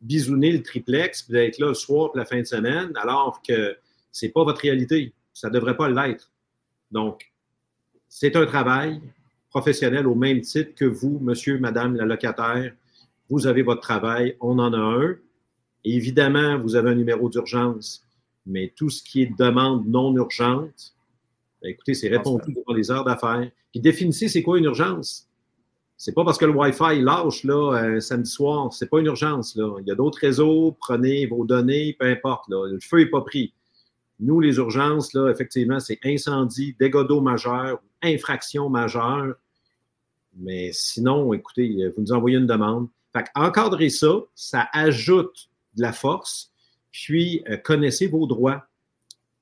bisouner 0.00 0.52
le 0.52 0.62
triplex, 0.62 1.22
puis 1.22 1.32
d'être 1.32 1.58
là 1.58 1.68
le 1.68 1.74
soir, 1.74 2.12
puis 2.12 2.20
la 2.20 2.24
fin 2.24 2.38
de 2.38 2.44
semaine, 2.44 2.92
alors 2.96 3.42
que 3.46 3.76
ce 4.12 4.26
n'est 4.26 4.32
pas 4.32 4.44
votre 4.44 4.60
réalité. 4.60 5.12
Ça 5.32 5.48
ne 5.48 5.54
devrait 5.54 5.76
pas 5.76 5.88
l'être. 5.88 6.30
Donc, 6.90 7.30
c'est 8.08 8.36
un 8.36 8.46
travail 8.46 9.00
professionnel 9.50 10.06
au 10.06 10.14
même 10.14 10.40
titre 10.40 10.74
que 10.74 10.84
vous, 10.84 11.18
monsieur, 11.20 11.58
madame 11.58 11.96
la 11.96 12.04
locataire. 12.04 12.72
Vous 13.28 13.46
avez 13.46 13.62
votre 13.62 13.80
travail, 13.80 14.36
on 14.40 14.58
en 14.58 14.72
a 14.72 14.78
un. 14.78 15.16
évidemment, 15.84 16.58
vous 16.58 16.76
avez 16.76 16.90
un 16.90 16.94
numéro 16.94 17.28
d'urgence, 17.28 18.04
mais 18.46 18.72
tout 18.74 18.90
ce 18.90 19.02
qui 19.02 19.22
est 19.22 19.38
demande 19.38 19.86
non 19.86 20.14
urgente, 20.16 20.94
écoutez, 21.62 21.94
c'est 21.94 22.08
répondu 22.08 22.56
dans 22.66 22.74
les 22.74 22.90
heures 22.90 23.04
d'affaires. 23.04 23.50
Puis 23.70 23.80
définissez 23.80 24.28
c'est 24.28 24.42
quoi 24.42 24.58
une 24.58 24.64
urgence? 24.64 25.28
C'est 25.96 26.12
pas 26.12 26.24
parce 26.24 26.38
que 26.38 26.44
le 26.44 26.52
Wi-Fi 26.52 27.00
lâche 27.02 27.42
là, 27.42 27.72
un 27.72 28.00
samedi 28.00 28.30
soir, 28.30 28.72
c'est 28.72 28.88
pas 28.88 29.00
une 29.00 29.06
urgence. 29.06 29.56
Là. 29.56 29.78
Il 29.80 29.88
y 29.88 29.90
a 29.90 29.96
d'autres 29.96 30.18
réseaux, 30.20 30.76
prenez 30.78 31.26
vos 31.26 31.44
données, 31.44 31.96
peu 31.98 32.06
importe. 32.06 32.44
Le 32.48 32.78
feu 32.80 32.98
n'est 32.98 33.06
pas 33.06 33.22
pris. 33.22 33.52
Nous, 34.20 34.40
les 34.40 34.56
urgences, 34.56 35.12
là, 35.12 35.28
effectivement, 35.28 35.80
c'est 35.80 35.98
incendie, 36.04 36.76
dégâts 36.78 37.04
d'eau 37.06 37.20
majeur, 37.20 37.80
infraction 38.02 38.68
majeure. 38.68 39.34
Mais 40.36 40.70
sinon, 40.72 41.32
écoutez, 41.34 41.88
vous 41.96 42.02
nous 42.02 42.12
envoyez 42.12 42.38
une 42.38 42.46
demande. 42.46 42.88
Fait 43.12 43.26
encadrer 43.34 43.90
ça, 43.90 44.20
ça 44.34 44.68
ajoute 44.72 45.48
de 45.76 45.82
la 45.82 45.92
force, 45.92 46.52
puis 46.92 47.42
euh, 47.48 47.56
connaissez 47.56 48.06
vos 48.06 48.26
droits. 48.26 48.66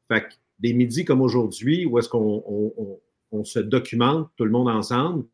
Fait 0.09 0.23
que 0.23 0.35
des 0.59 0.73
midis 0.73 1.05
comme 1.05 1.21
aujourd'hui, 1.21 1.87
où 1.87 1.99
est-ce 1.99 2.09
qu'on 2.09 3.45
se 3.45 3.59
documente 3.59 4.31
tout 4.37 4.45
le 4.45 4.51
monde 4.51 4.69
ensemble, 4.69 5.25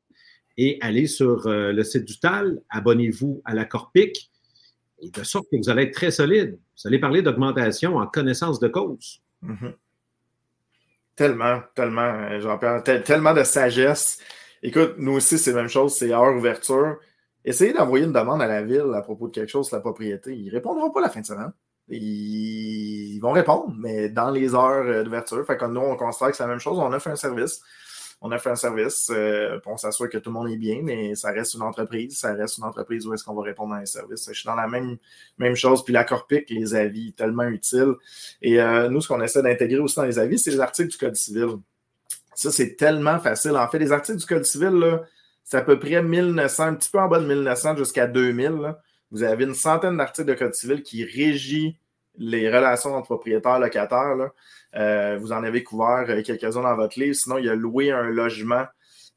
et 0.56 0.78
allez 0.80 1.06
sur 1.06 1.46
euh, 1.46 1.72
le 1.72 1.82
site 1.82 2.04
du 2.04 2.18
TAL, 2.18 2.60
abonnez-vous 2.68 3.40
à 3.44 3.54
la 3.54 3.64
Corpic, 3.64 4.30
et 5.00 5.10
de 5.10 5.24
sorte 5.24 5.46
que 5.50 5.56
vous 5.56 5.68
allez 5.70 5.84
être 5.84 5.94
très 5.94 6.10
solide. 6.10 6.58
Vous 6.76 6.88
allez 6.88 6.98
parler 6.98 7.22
d'augmentation 7.22 7.96
en 7.96 8.06
connaissance 8.06 8.60
de 8.60 8.68
cause. 8.68 9.22
Mhm. 9.40 9.74
Tellement, 11.16 11.60
tellement, 11.74 12.02
euh, 12.02 12.40
Jean-Pierre, 12.40 12.82
tellement 13.04 13.34
de 13.34 13.42
sagesse. 13.42 14.18
Écoute, 14.62 14.94
nous 14.98 15.12
aussi, 15.12 15.38
c'est 15.38 15.52
la 15.52 15.58
même 15.58 15.68
chose, 15.68 15.94
c'est 15.94 16.12
heure 16.12 16.36
ouverture. 16.36 16.98
Essayez 17.44 17.72
d'envoyer 17.72 18.04
une 18.04 18.12
demande 18.12 18.40
à 18.40 18.46
la 18.46 18.62
ville 18.62 18.92
à 18.94 19.02
propos 19.02 19.28
de 19.28 19.32
quelque 19.32 19.50
chose, 19.50 19.72
la 19.72 19.80
propriété. 19.80 20.36
Ils 20.36 20.46
ne 20.46 20.52
répondront 20.52 20.90
pas 20.90 21.00
la 21.00 21.08
fin 21.08 21.20
de 21.20 21.26
semaine. 21.26 21.52
Ils 21.88 23.18
vont 23.20 23.32
répondre, 23.32 23.74
mais 23.76 24.08
dans 24.08 24.30
les 24.30 24.54
heures 24.54 24.86
euh, 24.86 25.02
d'ouverture. 25.02 25.44
Fait 25.46 25.56
que 25.56 25.64
nous, 25.66 25.80
on 25.80 25.96
constate 25.96 26.30
que 26.30 26.36
c'est 26.36 26.42
la 26.42 26.48
même 26.48 26.60
chose. 26.60 26.78
On 26.78 26.98
fait 26.98 27.10
un 27.10 27.16
service 27.16 27.62
on 28.22 28.38
fait 28.38 28.50
un 28.50 28.56
service, 28.56 29.10
euh, 29.12 29.58
on 29.66 29.76
s'assure 29.76 30.08
que 30.08 30.16
tout 30.16 30.30
le 30.30 30.34
monde 30.34 30.48
est 30.48 30.56
bien, 30.56 30.80
mais 30.82 31.16
ça 31.16 31.32
reste 31.32 31.54
une 31.54 31.62
entreprise, 31.62 32.16
ça 32.16 32.32
reste 32.34 32.58
une 32.58 32.64
entreprise 32.64 33.04
où 33.04 33.12
est-ce 33.12 33.24
qu'on 33.24 33.34
va 33.34 33.42
répondre 33.42 33.74
à 33.74 33.78
un 33.78 33.84
service. 33.84 34.28
Je 34.28 34.32
suis 34.32 34.46
dans 34.46 34.54
la 34.54 34.68
même, 34.68 34.96
même 35.38 35.56
chose. 35.56 35.84
Puis 35.84 35.92
la 35.92 36.04
Corpic, 36.04 36.48
les 36.48 36.74
avis, 36.76 37.12
tellement 37.14 37.48
utiles. 37.48 37.94
Et 38.40 38.60
euh, 38.60 38.88
nous, 38.88 39.00
ce 39.00 39.08
qu'on 39.08 39.20
essaie 39.20 39.42
d'intégrer 39.42 39.80
aussi 39.80 39.96
dans 39.96 40.04
les 40.04 40.20
avis, 40.20 40.38
c'est 40.38 40.52
les 40.52 40.60
articles 40.60 40.90
du 40.90 40.96
Code 40.96 41.16
civil. 41.16 41.48
Ça, 42.36 42.52
c'est 42.52 42.76
tellement 42.76 43.18
facile. 43.18 43.56
En 43.56 43.68
fait, 43.68 43.80
les 43.80 43.90
articles 43.90 44.18
du 44.18 44.26
Code 44.26 44.44
civil, 44.44 45.00
c'est 45.42 45.56
à 45.56 45.62
peu 45.62 45.80
près 45.80 46.00
1900, 46.00 46.62
un 46.62 46.74
petit 46.74 46.90
peu 46.90 47.00
en 47.00 47.08
bas 47.08 47.18
de 47.18 47.26
1900 47.26 47.76
jusqu'à 47.76 48.06
2000. 48.06 48.76
Vous 49.12 49.22
avez 49.22 49.44
une 49.44 49.54
centaine 49.54 49.98
d'articles 49.98 50.28
de 50.28 50.34
Code 50.34 50.54
civil 50.54 50.82
qui 50.82 51.04
régit 51.04 51.76
les 52.16 52.50
relations 52.50 52.94
entre 52.94 53.08
propriétaires 53.08 53.56
et 53.56 53.60
locataires. 53.60 54.30
Euh, 54.74 55.18
vous 55.20 55.32
en 55.32 55.44
avez 55.44 55.62
couvert 55.62 56.06
euh, 56.08 56.22
quelques-uns 56.22 56.62
dans 56.62 56.74
votre 56.74 56.98
livre. 56.98 57.14
Sinon, 57.14 57.36
il 57.36 57.44
y 57.44 57.48
a 57.50 57.54
loué 57.54 57.90
un 57.90 58.04
logement 58.04 58.64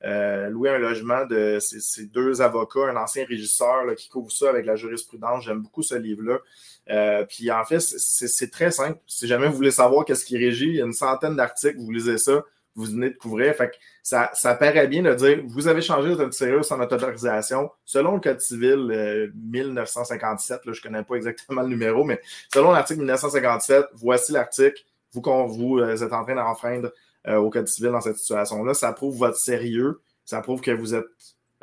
euh, 0.04 0.50
louer 0.50 0.70
un 0.70 0.78
logement 0.78 1.26
de 1.26 1.58
ces, 1.60 2.06
deux 2.08 2.42
avocats, 2.42 2.90
un 2.92 2.98
ancien 2.98 3.26
régisseur 3.26 3.96
qui 3.96 4.10
couvre 4.10 4.32
ça 4.32 4.50
avec 4.50 4.66
la 4.66 4.76
jurisprudence. 4.76 5.46
J'aime 5.46 5.62
beaucoup 5.62 5.82
ce 5.82 5.96
livre-là. 5.96 7.26
Puis 7.28 7.50
en 7.50 7.64
fait, 7.64 7.80
c'est 7.80 8.52
très 8.52 8.72
simple. 8.72 9.00
Si 9.08 9.26
jamais 9.26 9.48
vous 9.48 9.56
voulez 9.56 9.72
savoir 9.72 10.04
qu'est-ce 10.06 10.26
qui 10.26 10.38
régit, 10.38 10.68
il 10.68 10.76
y 10.76 10.82
a 10.82 10.86
une 10.86 10.94
centaine 10.94 11.38
d'articles, 11.38 11.78
vous 11.80 11.92
lisez 11.92 12.18
ça, 12.18 12.44
vous 12.76 12.86
venez 12.86 13.10
de 13.10 13.16
couvrir. 13.16 13.56
Fait 13.56 13.70
que 13.70 13.76
ça, 14.04 14.30
ça 14.34 14.54
paraît 14.56 14.88
bien 14.88 15.04
de 15.04 15.14
dire 15.14 15.42
vous 15.46 15.68
avez 15.68 15.82
changé 15.82 16.14
votre 16.14 16.34
sérieux 16.34 16.64
sans 16.64 16.78
notre 16.78 16.96
autorisation. 16.96 17.72
Selon 17.86 18.16
le 18.16 18.20
Code 18.20 18.42
civil 18.42 19.32
1957, 19.36 20.58
euh, 20.58 20.60
là, 20.66 20.74
je 20.74 20.80
ne 20.80 20.84
connais 20.84 21.04
pas 21.04 21.16
exactement 21.16 21.62
le 21.62 21.70
numéro, 21.70 22.04
mais 22.04 22.22
selon 22.54 22.72
l'article 22.72 23.00
1957, 23.00 23.86
voici 23.94 24.32
l'article. 24.32 24.84
Vous, 25.14 25.22
vous 25.48 25.80
êtes 25.80 26.12
en 26.12 26.24
train 26.26 26.36
d'enfreindre 26.36 26.92
euh, 27.28 27.38
au 27.38 27.50
Code 27.50 27.68
civil 27.68 27.92
dans 27.92 28.02
cette 28.02 28.18
situation-là. 28.18 28.74
Ça 28.74 28.94
prouve 28.94 29.18
votre 29.18 29.38
sérieux. 29.38 30.02
Ça 30.26 30.42
prouve 30.42 30.62
que 30.62 30.72
vous 30.72 30.94
êtes 30.94 31.06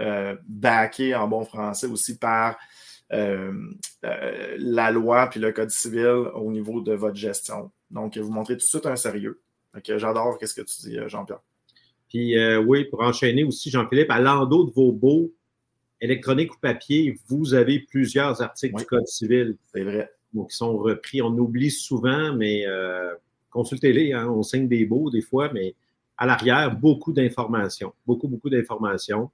euh, 0.01 0.35
backé 0.49 1.15
en 1.15 1.29
bon 1.29 1.45
français 1.45 1.87
aussi 1.87 2.19
par 2.19 2.59
euh, 3.13 3.53
la 4.03 4.91
loi 4.91 5.29
puis 5.29 5.39
le 5.39 5.53
Code 5.53 5.71
civil 5.71 6.31
au 6.35 6.51
niveau 6.51 6.81
de 6.81 6.95
votre 6.95 7.17
gestion. 7.17 7.71
Donc, 7.91 8.17
vous 8.17 8.33
montrez 8.33 8.55
tout 8.55 8.65
de 8.65 8.69
suite 8.69 8.87
un 8.87 8.97
sérieux. 8.97 9.41
J'adore 9.85 10.39
ce 10.41 10.55
que 10.55 10.63
tu 10.63 10.83
dis, 10.83 10.99
Jean-Pierre. 11.07 11.41
Puis 12.09 12.37
oui, 12.59 12.85
pour 12.85 13.01
enchaîner 13.01 13.45
aussi, 13.45 13.71
Jean-Philippe, 13.71 14.11
à 14.11 14.21
l'endos 14.21 14.67
de 14.67 14.71
vos 14.73 14.93
beaux, 14.93 15.33
électronique 16.01 16.55
ou 16.55 16.59
papier, 16.61 17.19
vous 17.29 17.55
avez 17.55 17.79
plusieurs 17.81 18.43
articles 18.43 18.77
du 18.77 18.85
Code 18.85 19.07
civil. 19.07 19.57
C'est 19.73 19.85
vrai. 19.85 20.11
Donc, 20.35 20.51
qui 20.51 20.57
sont 20.57 20.77
repris. 20.77 21.23
On 21.23 21.37
oublie 21.39 21.71
souvent, 21.71 22.35
mais 22.35 22.67
consultez-les, 23.53 24.13
hein, 24.13 24.29
on 24.29 24.43
signe 24.43 24.67
des 24.67 24.85
beaux 24.85 25.11
des 25.11 25.21
fois, 25.21 25.53
mais 25.53 25.75
à 26.17 26.27
l'arrière, 26.27 26.75
beaucoup 26.75 27.13
d'informations, 27.13 27.93
beaucoup, 28.07 28.29
beaucoup 28.29 28.51
d'informations. 28.51 29.31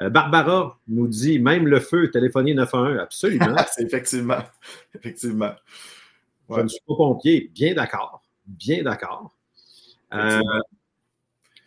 Euh, 0.00 0.08
Barbara 0.08 0.78
nous 0.88 1.08
dit 1.08 1.38
même 1.38 1.66
le 1.66 1.80
feu, 1.80 2.10
téléphoner 2.10 2.54
911, 2.54 2.98
absolument. 2.98 3.56
C'est 3.74 3.84
effectivement, 3.84 4.42
effectivement. 4.94 5.52
Je 6.48 6.60
ne 6.60 6.68
suis 6.68 6.80
pas 6.86 6.94
pompier, 6.96 7.50
bien 7.54 7.74
d'accord, 7.74 8.22
bien 8.46 8.82
d'accord. 8.82 9.36
Euh, 10.14 10.40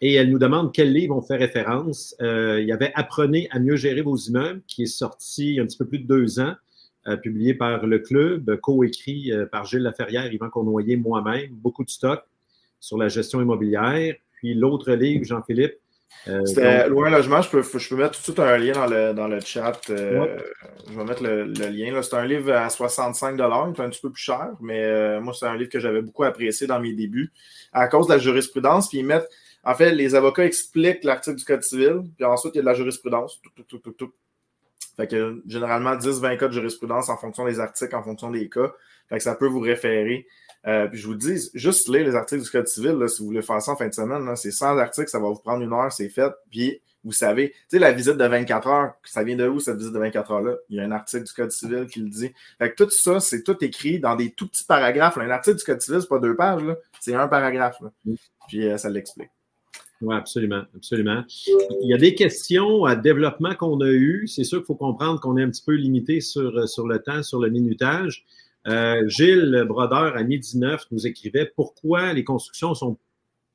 et 0.02 0.14
elle 0.14 0.30
nous 0.30 0.40
demande 0.40 0.74
quel 0.74 0.92
livre 0.92 1.16
on 1.16 1.22
fait 1.22 1.38
référence. 1.38 2.16
Euh, 2.22 2.60
il 2.62 2.68
y 2.68 2.72
avait 2.72 2.92
Apprenez 2.96 3.48
à 3.52 3.60
mieux 3.60 3.76
gérer 3.76 4.02
vos 4.02 4.18
immeubles, 4.18 4.62
qui 4.68 4.84
est 4.84 4.88
sorti 4.88 5.60
un 5.60 5.66
petit 5.66 5.78
peu 5.78 5.88
plus 5.88 6.00
de 6.00 6.08
deux 6.08 6.40
ans. 6.40 6.56
Euh, 7.06 7.18
publié 7.18 7.54
par 7.54 7.86
le 7.86 8.00
club, 8.00 8.56
coécrit 8.62 9.30
par 9.52 9.66
Gilles 9.66 9.82
Laferrière, 9.82 10.32
Yvan 10.32 10.50
Cournoyer, 10.50 10.96
moi-même, 10.96 11.52
beaucoup 11.52 11.84
de 11.84 11.90
stock 11.90 12.24
sur 12.80 12.98
la 12.98 13.10
gestion 13.10 13.42
immobilière. 13.42 14.16
Puis 14.36 14.54
l'autre 14.54 14.92
livre, 14.94 15.26
Jean-Philippe. 15.26 15.76
Euh, 16.28 16.46
C'était 16.46 16.88
Loin 16.88 17.10
Logement. 17.10 17.42
Je 17.42 17.50
peux, 17.50 17.64
je 17.64 17.90
peux 17.90 17.96
mettre 17.96 18.12
tout 18.12 18.20
de 18.20 18.24
suite 18.24 18.40
un 18.40 18.58
lien 18.58 18.74
dans 18.74 18.88
le, 18.88 19.14
dans 19.14 19.28
le 19.28 19.40
chat. 19.40 19.80
Je 19.88 19.94
vais 19.94 21.04
mettre 21.04 21.24
le, 21.24 21.46
lien. 21.46 22.02
C'est 22.02 22.16
un 22.16 22.26
livre 22.26 22.54
à 22.54 22.70
65 22.70 23.36
il 23.36 23.42
est 23.42 23.44
un 23.44 23.90
petit 23.90 24.02
peu 24.02 24.12
plus 24.12 24.22
cher, 24.22 24.52
mais 24.62 25.20
moi, 25.20 25.34
c'est 25.34 25.46
un 25.46 25.56
livre 25.56 25.70
que 25.70 25.80
j'avais 25.80 26.02
beaucoup 26.02 26.24
apprécié 26.24 26.68
dans 26.68 26.80
mes 26.80 26.94
débuts 26.94 27.32
à 27.74 27.88
cause 27.88 28.08
de 28.08 28.14
la 28.14 28.20
jurisprudence. 28.20 28.90
Puis 28.90 29.00
ils 29.00 29.06
mettent, 29.06 29.30
en 29.64 29.76
fait, 29.76 29.92
les 29.92 30.16
avocats 30.16 30.46
expliquent 30.46 31.04
l'article 31.04 31.38
du 31.38 31.46
Code 31.46 31.64
civil, 31.64 32.02
puis 32.16 32.26
ensuite, 32.26 32.54
il 32.56 32.58
y 32.58 32.60
a 32.60 32.64
de 32.64 32.68
la 32.68 32.74
jurisprudence. 32.74 33.42
Tout, 33.42 33.64
tout, 33.64 33.80
tout, 33.80 33.92
tout, 33.92 34.14
fait 34.96 35.08
que 35.08 35.42
généralement 35.48 35.96
10-20 35.96 36.38
cas 36.38 36.48
de 36.48 36.54
jurisprudence 36.54 37.10
en 37.10 37.18
fonction 37.18 37.46
des 37.46 37.60
articles, 37.60 37.96
en 37.96 38.04
fonction 38.04 38.30
des 38.30 38.48
cas. 38.48 38.72
Fait 39.10 39.18
que 39.18 39.24
ça 39.24 39.36
peut 39.36 39.48
vous 39.48 39.60
référer. 39.60 40.28
Euh, 40.66 40.88
puis 40.88 41.00
je 41.00 41.08
vous 41.08 41.16
dis, 41.16 41.50
juste 41.54 41.90
lire 41.90 42.06
les 42.06 42.16
articles 42.16 42.42
du 42.42 42.50
Code 42.50 42.68
civil, 42.68 42.92
là, 42.92 43.08
si 43.08 43.22
vous 43.22 43.28
voulez 43.28 43.42
faire 43.42 43.62
ça 43.62 43.74
en 43.74 43.76
fin 43.76 43.88
de 43.88 43.94
semaine, 43.94 44.34
c'est 44.36 44.52
100 44.52 44.78
articles, 44.78 45.10
ça 45.10 45.20
va 45.20 45.28
vous 45.28 45.40
prendre 45.40 45.62
une 45.62 45.74
heure, 45.74 45.92
c'est 45.92 46.10
fait. 46.10 46.32
Puis 46.50 46.82
vous 47.04 47.12
savez, 47.12 47.50
tu 47.50 47.58
sais, 47.72 47.80
la 47.80 47.92
visite 47.92 48.16
de 48.16 48.26
24 48.26 48.68
heures, 48.68 48.94
ça 49.04 49.24
vient 49.24 49.36
de 49.36 49.48
où 49.48 49.60
cette 49.60 49.78
visite 49.78 49.94
de 49.94 50.00
24 50.00 50.32
heures-là? 50.32 50.56
Il 50.70 50.78
y 50.78 50.80
a 50.80 50.84
un 50.84 50.92
article 50.92 51.26
du 51.26 51.34
Code 51.34 51.52
civil 51.52 51.86
qui 51.88 52.00
le 52.00 52.10
dit. 52.10 52.32
Fait 52.58 52.72
que 52.72 52.82
tout 52.82 52.90
ça, 52.90 53.20
c'est 53.20 53.44
tout 53.44 53.58
écrit 53.62 54.00
dans 54.00 54.16
des 54.16 54.32
tout 54.32 54.48
petits 54.48 54.64
paragraphes. 54.64 55.18
Un 55.18 55.30
article 55.30 55.58
du 55.58 55.64
Code 55.66 55.82
civil, 55.82 56.02
c'est 56.02 56.08
pas 56.08 56.20
deux 56.20 56.36
pages, 56.36 56.64
c'est 57.02 57.14
un 57.14 57.28
paragraphe. 57.28 57.82
Mm. 58.06 58.14
Puis 58.48 58.68
euh, 58.68 58.78
ça 58.78 58.90
l'explique. 58.90 59.32
Oui, 60.02 60.16
absolument, 60.16 60.64
absolument. 60.76 61.24
Il 61.82 61.90
y 61.90 61.94
a 61.94 61.98
des 61.98 62.14
questions 62.16 62.84
à 62.84 62.96
développement 62.96 63.56
qu'on 63.56 63.80
a 63.82 63.90
eues. 63.90 64.28
C'est 64.28 64.44
sûr 64.44 64.60
qu'il 64.60 64.66
faut 64.66 64.76
comprendre 64.76 65.20
qu'on 65.20 65.38
est 65.38 65.44
un 65.44 65.50
petit 65.50 65.64
peu 65.66 65.74
limité 65.74 66.20
sur, 66.20 66.68
sur 66.68 66.88
le 66.88 67.00
temps, 67.00 67.24
sur 67.24 67.40
le 67.40 67.50
minutage. 67.50 68.26
Euh, 68.68 69.08
Gilles 69.08 69.66
Brodeur, 69.68 70.16
à 70.16 70.24
midi 70.24 70.54
19, 70.54 70.86
nous 70.92 71.08
écrivait 71.08 71.52
pourquoi 71.56 72.14
les 72.14 72.24
constructions 72.24 72.74
sont 72.74 72.98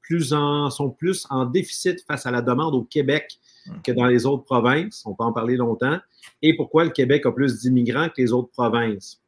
plus, 0.02 0.32
en, 0.32 0.70
sont 0.70 0.90
plus 0.90 1.26
en 1.30 1.44
déficit 1.44 2.04
face 2.06 2.26
à 2.26 2.30
la 2.30 2.42
demande 2.42 2.74
au 2.74 2.82
Québec 2.82 3.38
que 3.84 3.92
dans 3.92 4.06
les 4.06 4.26
autres 4.26 4.44
provinces. 4.44 5.02
On 5.06 5.14
peut 5.14 5.24
en 5.24 5.32
parler 5.32 5.56
longtemps. 5.56 5.98
Et 6.42 6.56
pourquoi 6.56 6.84
le 6.84 6.90
Québec 6.90 7.26
a 7.26 7.32
plus 7.32 7.60
d'immigrants 7.60 8.08
que 8.08 8.20
les 8.20 8.32
autres 8.32 8.50
provinces. 8.50 9.20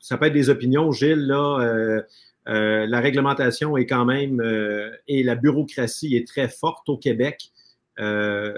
ça 0.00 0.18
peut 0.18 0.26
être 0.26 0.32
des 0.32 0.50
opinions. 0.50 0.92
Gilles, 0.92 1.26
là, 1.26 1.58
euh, 1.60 2.02
euh, 2.48 2.86
la 2.86 3.00
réglementation 3.00 3.76
est 3.76 3.86
quand 3.86 4.04
même 4.04 4.40
euh, 4.40 4.90
et 5.06 5.22
la 5.22 5.36
bureaucratie 5.36 6.16
est 6.16 6.26
très 6.26 6.48
forte 6.48 6.88
au 6.88 6.96
Québec. 6.96 7.50
Euh, 7.98 8.52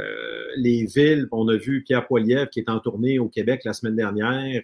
les 0.56 0.86
villes, 0.86 1.28
on 1.32 1.48
a 1.48 1.56
vu 1.56 1.82
Pierre 1.82 2.06
Poilievre 2.06 2.48
qui 2.48 2.60
est 2.60 2.70
en 2.70 2.80
tournée 2.80 3.18
au 3.18 3.28
Québec 3.28 3.62
la 3.64 3.72
semaine 3.72 3.96
dernière, 3.96 4.62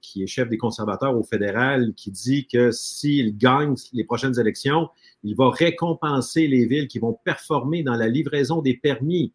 qui 0.00 0.22
est 0.22 0.26
chef 0.26 0.48
des 0.48 0.58
conservateurs 0.58 1.16
au 1.16 1.22
fédéral, 1.22 1.94
qui 1.94 2.10
dit 2.10 2.46
que 2.48 2.72
s'il 2.72 3.36
gagne 3.36 3.74
les 3.92 4.02
prochaines 4.02 4.38
élections, 4.40 4.88
il 5.22 5.36
va 5.36 5.50
récompenser 5.50 6.48
les 6.48 6.66
villes 6.66 6.88
qui 6.88 6.98
vont 6.98 7.16
performer 7.24 7.82
dans 7.82 7.94
la 7.94 8.08
livraison 8.08 8.60
des 8.60 8.74
permis. 8.74 9.32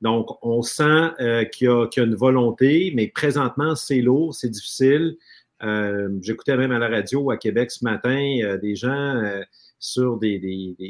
Donc, 0.00 0.28
on 0.42 0.62
sent 0.62 1.12
qu'il 1.52 1.68
y, 1.68 1.70
a 1.70 2.04
une 2.04 2.16
volonté, 2.16 2.92
mais 2.94 3.06
présentement, 3.06 3.76
c'est 3.76 4.00
lourd, 4.00 4.34
c'est 4.34 4.50
difficile. 4.50 5.16
Euh, 5.62 6.08
j'écoutais 6.22 6.56
même 6.56 6.70
à 6.70 6.78
la 6.78 6.88
radio 6.88 7.30
à 7.30 7.36
Québec 7.36 7.70
ce 7.70 7.84
matin 7.84 8.38
euh, 8.42 8.58
des 8.58 8.76
gens 8.76 9.16
euh, 9.16 9.42
sur 9.80 10.18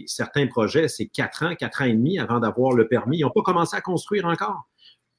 certains 0.07 0.47
projets, 0.47 0.89
c'est 0.89 1.07
quatre 1.07 1.45
ans, 1.45 1.55
quatre 1.55 1.83
ans 1.83 1.87
et 1.87 1.95
demi 1.95 2.19
avant 2.19 2.39
d'avoir 2.39 2.73
le 2.73 2.87
permis. 2.89 3.19
Ils 3.19 3.23
n'ont 3.23 3.31
pas 3.31 3.43
commencé 3.43 3.77
à 3.77 3.81
construire 3.81 4.27
encore. 4.27 4.69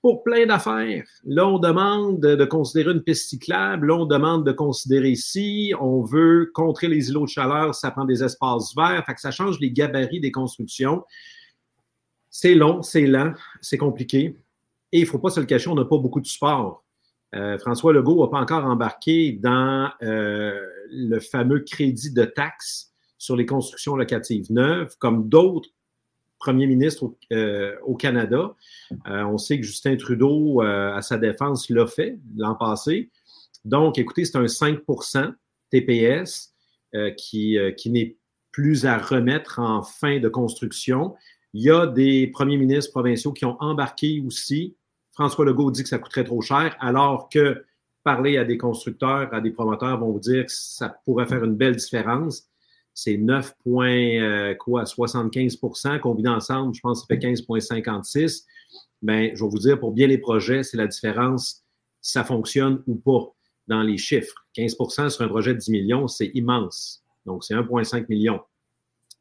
Pour 0.02 0.24
plein 0.24 0.46
d'affaires. 0.46 1.04
Là, 1.26 1.48
on 1.48 1.60
demande 1.60 2.22
de, 2.22 2.46
considérer 2.46 2.94
une 2.94 3.04
piste 3.04 3.30
cyclable. 3.30 3.88
Là, 3.88 3.96
on 3.96 4.06
demande 4.06 4.46
de 4.46 4.54
considérer 4.54 5.10
ici. 5.10 5.74
On 5.80 6.04
veut 6.04 6.50
contrer 6.54 6.88
les 6.88 7.10
îlots 7.10 7.26
de 7.26 7.30
chaleur, 7.30 7.76
ça 7.76 7.92
prend 7.92 8.06
des 8.06 8.24
espaces 8.24 8.74
verts. 8.76 9.04
Fait 9.06 9.14
que 9.14 9.20
ça 9.20 9.32
change 9.32 9.60
les 9.60 9.72
gabarits 9.72 10.22
des 10.22 10.32
constructions. 10.32 11.04
C'est 12.30 12.56
long, 12.56 12.82
c'est 12.82 13.08
lent, 13.08 13.34
c'est 13.60 13.78
compliqué. 13.78 14.38
Et 14.92 15.00
il 15.00 15.04
ne 15.04 15.08
faut 15.08 15.20
pas 15.20 15.32
se 15.32 15.40
le 15.40 15.46
cacher, 15.46 15.70
on 15.70 15.76
n'a 15.76 15.86
pas 15.86 15.98
beaucoup 15.98 16.22
de 16.22 16.28
support. 16.28 16.84
Euh, 17.36 17.58
François 17.60 17.94
Legault 17.94 18.24
n'a 18.24 18.30
pas 18.30 18.40
encore 18.40 18.66
embarqué 18.66 19.34
dans 19.34 19.92
euh, 20.02 20.60
le 20.92 21.20
fameux 21.20 21.60
crédit 21.60 22.12
de 22.12 22.24
taxe 22.24 22.94
sur 23.18 23.36
les 23.36 23.46
constructions 23.46 23.96
locatives 23.96 24.52
neuves, 24.52 24.96
comme 24.98 25.28
d'autres 25.28 25.70
premiers 26.40 26.68
ministres 26.68 27.04
au, 27.04 27.18
euh, 27.34 27.76
Canada. 27.98 28.56
on 29.06 29.38
sait 29.38 29.60
que 29.60 29.66
Justin 29.66 29.98
Trudeau, 29.98 30.62
à 30.62 31.02
sa 31.02 31.18
défense, 31.18 31.70
l'a 31.70 31.86
fait 31.86 32.18
l'an 32.36 32.56
passé. 32.56 33.10
Donc, 33.66 33.98
écoutez, 33.98 34.26
c'est 34.26 34.38
un 34.38 34.46
5% 34.46 35.34
TPS 35.70 36.54
qui, 37.18 37.58
qui 37.78 37.90
n'est 37.92 38.18
plus 38.52 38.86
à 38.86 38.98
remettre 38.98 39.60
en 39.60 39.84
fin 39.84 40.20
de 40.20 40.30
construction. 40.30 41.16
Il 41.54 41.64
y 41.64 41.70
a 41.70 41.86
des 41.86 42.28
premiers 42.28 42.58
ministres 42.58 42.92
provinciaux 42.92 43.34
qui 43.34 43.46
ont 43.46 43.58
embarqué 43.62 44.24
aussi 44.26 44.76
François 45.20 45.44
Legault 45.44 45.70
dit 45.70 45.84
que 45.84 45.90
ça 45.90 46.00
coûterait 46.00 46.24
trop 46.24 46.40
cher, 46.40 46.78
alors 46.80 47.28
que 47.28 47.66
parler 48.06 48.38
à 48.38 48.46
des 48.46 48.58
constructeurs, 48.58 49.34
à 49.34 49.42
des 49.42 49.52
promoteurs 49.52 50.00
vont 50.00 50.14
vous 50.14 50.20
dire 50.22 50.46
que 50.46 50.52
ça 50.52 50.98
pourrait 51.04 51.26
faire 51.26 51.44
une 51.44 51.56
belle 51.56 51.76
différence. 51.76 52.49
C'est 53.02 53.16
9,75% 53.16 55.88
euh, 55.88 56.00
combiné 56.00 56.28
ensemble, 56.28 56.76
je 56.76 56.82
pense 56.82 57.02
que 57.02 57.08
ça 57.08 57.16
fait 57.16 57.26
15,56. 57.26 58.44
Mais 59.02 59.34
je 59.36 59.44
vais 59.44 59.50
vous 59.50 59.60
dire, 59.60 59.80
pour 59.80 59.94
bien 59.94 60.08
les 60.08 60.18
projets, 60.18 60.64
c'est 60.64 60.76
la 60.76 60.88
différence, 60.88 61.64
ça 62.02 62.26
fonctionne 62.26 62.84
ou 62.88 62.96
pas 62.96 63.34
dans 63.68 63.84
les 63.84 63.98
chiffres. 63.98 64.36
15% 64.58 65.12
sur 65.12 65.24
un 65.24 65.30
projet 65.30 65.54
de 65.54 65.60
10 65.60 65.72
millions, 65.72 66.10
c'est 66.10 66.30
immense. 66.34 67.02
Donc, 67.26 67.46
c'est 67.46 67.54
1,5 67.54 68.08
million. 68.10 68.42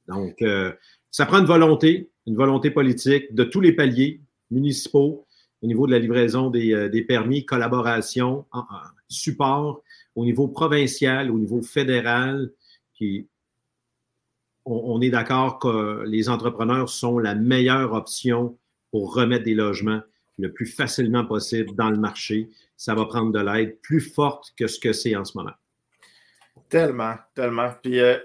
Donc, 0.08 0.42
euh, 0.42 0.72
ça 1.12 1.24
prend 1.24 1.38
une 1.38 1.46
volonté, 1.46 2.10
une 2.26 2.34
volonté 2.34 2.72
politique 2.72 3.32
de 3.32 3.44
tous 3.44 3.60
les 3.60 3.70
paliers 3.72 4.20
municipaux, 4.50 5.24
au 5.62 5.68
niveau 5.68 5.86
de 5.86 5.92
la 5.92 6.00
livraison 6.00 6.50
des, 6.50 6.72
euh, 6.72 6.90
permis, 7.06 7.44
collaboration, 7.44 8.44
support 9.08 9.84
au 10.16 10.24
niveau 10.24 10.48
provincial, 10.48 11.30
au 11.30 11.38
niveau 11.38 11.62
fédéral. 11.62 12.50
Puis 12.94 13.28
on, 14.68 15.00
est 15.00 15.10
d'accord 15.10 15.58
que 15.58 16.04
les 16.06 16.28
entrepreneurs 16.28 16.88
sont 16.88 17.18
la 17.18 17.34
meilleure 17.34 17.92
option 17.92 18.56
pour 18.90 19.14
remettre 19.14 19.44
des 19.44 19.54
logements 19.54 20.00
le 20.38 20.52
plus 20.52 20.66
facilement 20.66 21.24
possible 21.24 21.74
dans 21.74 21.90
le 21.90 21.96
marché. 21.96 22.48
Ça 22.76 22.94
va 22.94 23.04
prendre 23.06 23.32
de 23.32 23.40
l'aide 23.40 23.78
plus 23.80 24.00
forte 24.00 24.52
que 24.56 24.66
ce 24.66 24.78
que 24.78 24.92
c'est 24.92 25.16
en 25.16 25.24
ce 25.24 25.36
moment. 25.36 25.54
Tellement, 26.68 27.14
tellement. 27.34 27.70
Puis 27.82 27.98
euh, 27.98 28.16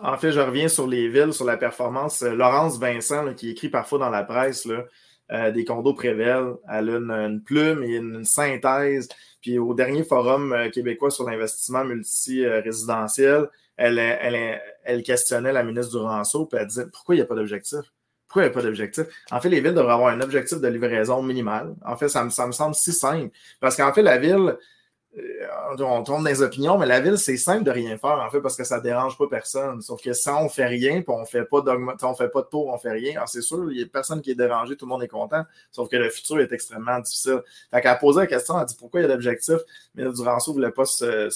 en 0.00 0.18
fait, 0.18 0.32
je 0.32 0.40
reviens 0.40 0.68
sur 0.68 0.86
les 0.86 1.08
villes, 1.08 1.32
sur 1.32 1.44
la 1.44 1.56
performance. 1.56 2.22
Laurence 2.22 2.78
Vincent, 2.78 3.32
qui 3.34 3.50
écrit 3.50 3.68
parfois 3.68 3.98
dans 3.98 4.10
la 4.10 4.24
presse, 4.24 4.66
là, 4.66 5.50
des 5.50 5.64
condos 5.64 5.94
Prével, 5.94 6.54
elle 6.68 6.90
a 6.90 7.26
une, 7.26 7.42
plume 7.42 7.82
et 7.84 7.96
une, 7.96 8.24
synthèse. 8.24 9.08
Puis 9.40 9.58
au 9.58 9.72
dernier 9.72 10.04
forum 10.04 10.54
québécois 10.72 11.10
sur 11.10 11.24
l'investissement 11.24 11.84
multi-résidentiel, 11.84 13.48
elle, 13.76 15.02
questionnait 15.02 15.52
la 15.52 15.62
ministre 15.62 15.92
Duranceau, 15.92 16.46
puis 16.46 16.58
elle 16.60 16.66
disait 16.66 16.86
pourquoi 16.92 17.14
il 17.14 17.18
n'y 17.18 17.22
a 17.22 17.26
pas 17.26 17.34
d'objectif? 17.34 17.80
Pourquoi 18.28 18.44
il 18.44 18.46
n'y 18.46 18.52
a 18.52 18.54
pas 18.54 18.62
d'objectif? 18.62 19.04
En 19.30 19.40
fait, 19.40 19.48
les 19.48 19.60
villes 19.60 19.74
devraient 19.74 19.92
avoir 19.92 20.08
un 20.08 20.20
objectif 20.20 20.58
de 20.58 20.68
livraison 20.68 21.22
minimal. 21.22 21.74
En 21.84 21.96
fait, 21.96 22.08
ça 22.08 22.24
me, 22.24 22.30
semble 22.30 22.74
si 22.74 22.92
simple. 22.92 23.30
Parce 23.60 23.76
qu'en 23.76 23.92
fait, 23.92 24.00
la 24.00 24.16
ville, 24.16 24.56
euh, 25.18 25.76
on 25.78 26.02
tourne 26.02 26.24
des 26.24 26.40
opinions, 26.40 26.78
mais 26.78 26.86
la 26.86 27.00
ville, 27.00 27.18
c'est 27.18 27.36
simple 27.36 27.64
de 27.64 27.70
rien 27.70 27.98
faire, 27.98 28.18
en 28.18 28.30
fait, 28.30 28.40
parce 28.40 28.56
que 28.56 28.64
ça 28.64 28.78
ne 28.78 28.82
dérange 28.82 29.18
pas 29.18 29.26
personne. 29.28 29.82
Sauf 29.82 30.00
que 30.00 30.14
si 30.14 30.30
on 30.30 30.44
ne 30.44 30.48
fait 30.48 30.66
rien, 30.66 31.02
puis 31.02 31.10
on 31.14 31.20
ne 31.20 31.26
fait 31.26 31.44
pas 31.44 31.62
on 32.02 32.14
fait 32.14 32.30
pas 32.30 32.40
de 32.40 32.46
tour, 32.46 32.68
on 32.68 32.74
ne 32.74 32.78
fait 32.78 32.92
rien, 32.92 33.20
c'est 33.26 33.42
sûr, 33.42 33.70
il 33.70 33.76
n'y 33.76 33.82
a 33.82 33.86
personne 33.86 34.22
qui 34.22 34.30
est 34.30 34.34
dérangé, 34.34 34.76
tout 34.76 34.86
le 34.86 34.90
monde 34.90 35.02
est 35.02 35.08
content. 35.08 35.44
Sauf 35.70 35.90
que 35.90 35.96
le 35.96 36.08
futur 36.08 36.40
est 36.40 36.52
extrêmement 36.52 36.98
difficile. 37.00 37.42
Fait 37.70 37.82
qu'elle 37.82 37.90
a 37.90 37.96
posé 37.96 38.20
la 38.20 38.26
question, 38.26 38.54
elle 38.56 38.62
a 38.62 38.64
dit 38.64 38.76
pourquoi 38.78 39.00
il 39.00 39.02
y 39.02 39.06
a 39.06 39.08
d'objectifs, 39.08 39.60
mais 39.94 40.10
Duranceau 40.10 40.52
ne 40.52 40.56
voulait 40.56 40.70
pas 40.70 40.86
se, 40.86 41.28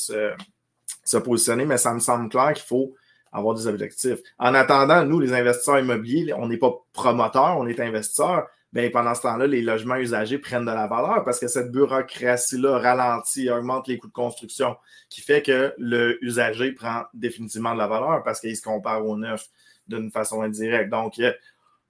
positionner, 1.14 1.64
mais 1.64 1.78
ça 1.78 1.94
me 1.94 2.00
semble 2.00 2.28
clair 2.28 2.52
qu'il 2.52 2.64
faut 2.64 2.94
avoir 3.32 3.54
des 3.54 3.66
objectifs. 3.66 4.18
En 4.38 4.54
attendant, 4.54 5.04
nous, 5.04 5.20
les 5.20 5.32
investisseurs 5.32 5.78
immobiliers, 5.78 6.32
on 6.34 6.48
n'est 6.48 6.56
pas 6.56 6.72
promoteurs, 6.92 7.56
on 7.58 7.66
est 7.66 7.80
investisseurs. 7.80 8.46
Bien, 8.72 8.90
pendant 8.90 9.14
ce 9.14 9.22
temps-là, 9.22 9.46
les 9.46 9.62
logements 9.62 9.96
usagés 9.96 10.38
prennent 10.38 10.64
de 10.64 10.70
la 10.70 10.86
valeur 10.86 11.24
parce 11.24 11.38
que 11.38 11.46
cette 11.46 11.70
bureaucratie-là 11.70 12.78
ralentit, 12.78 13.48
augmente 13.48 13.88
les 13.88 13.96
coûts 13.98 14.08
de 14.08 14.12
construction, 14.12 14.76
qui 15.08 15.20
fait 15.20 15.40
que 15.40 15.72
le 15.78 16.22
usager 16.22 16.72
prend 16.72 17.04
définitivement 17.14 17.72
de 17.72 17.78
la 17.78 17.86
valeur 17.86 18.22
parce 18.24 18.40
qu'il 18.40 18.54
se 18.56 18.62
compare 18.62 19.06
au 19.06 19.16
neuf 19.16 19.46
d'une 19.88 20.10
façon 20.10 20.42
indirecte. 20.42 20.90
Donc, 20.90 21.18
euh, 21.20 21.32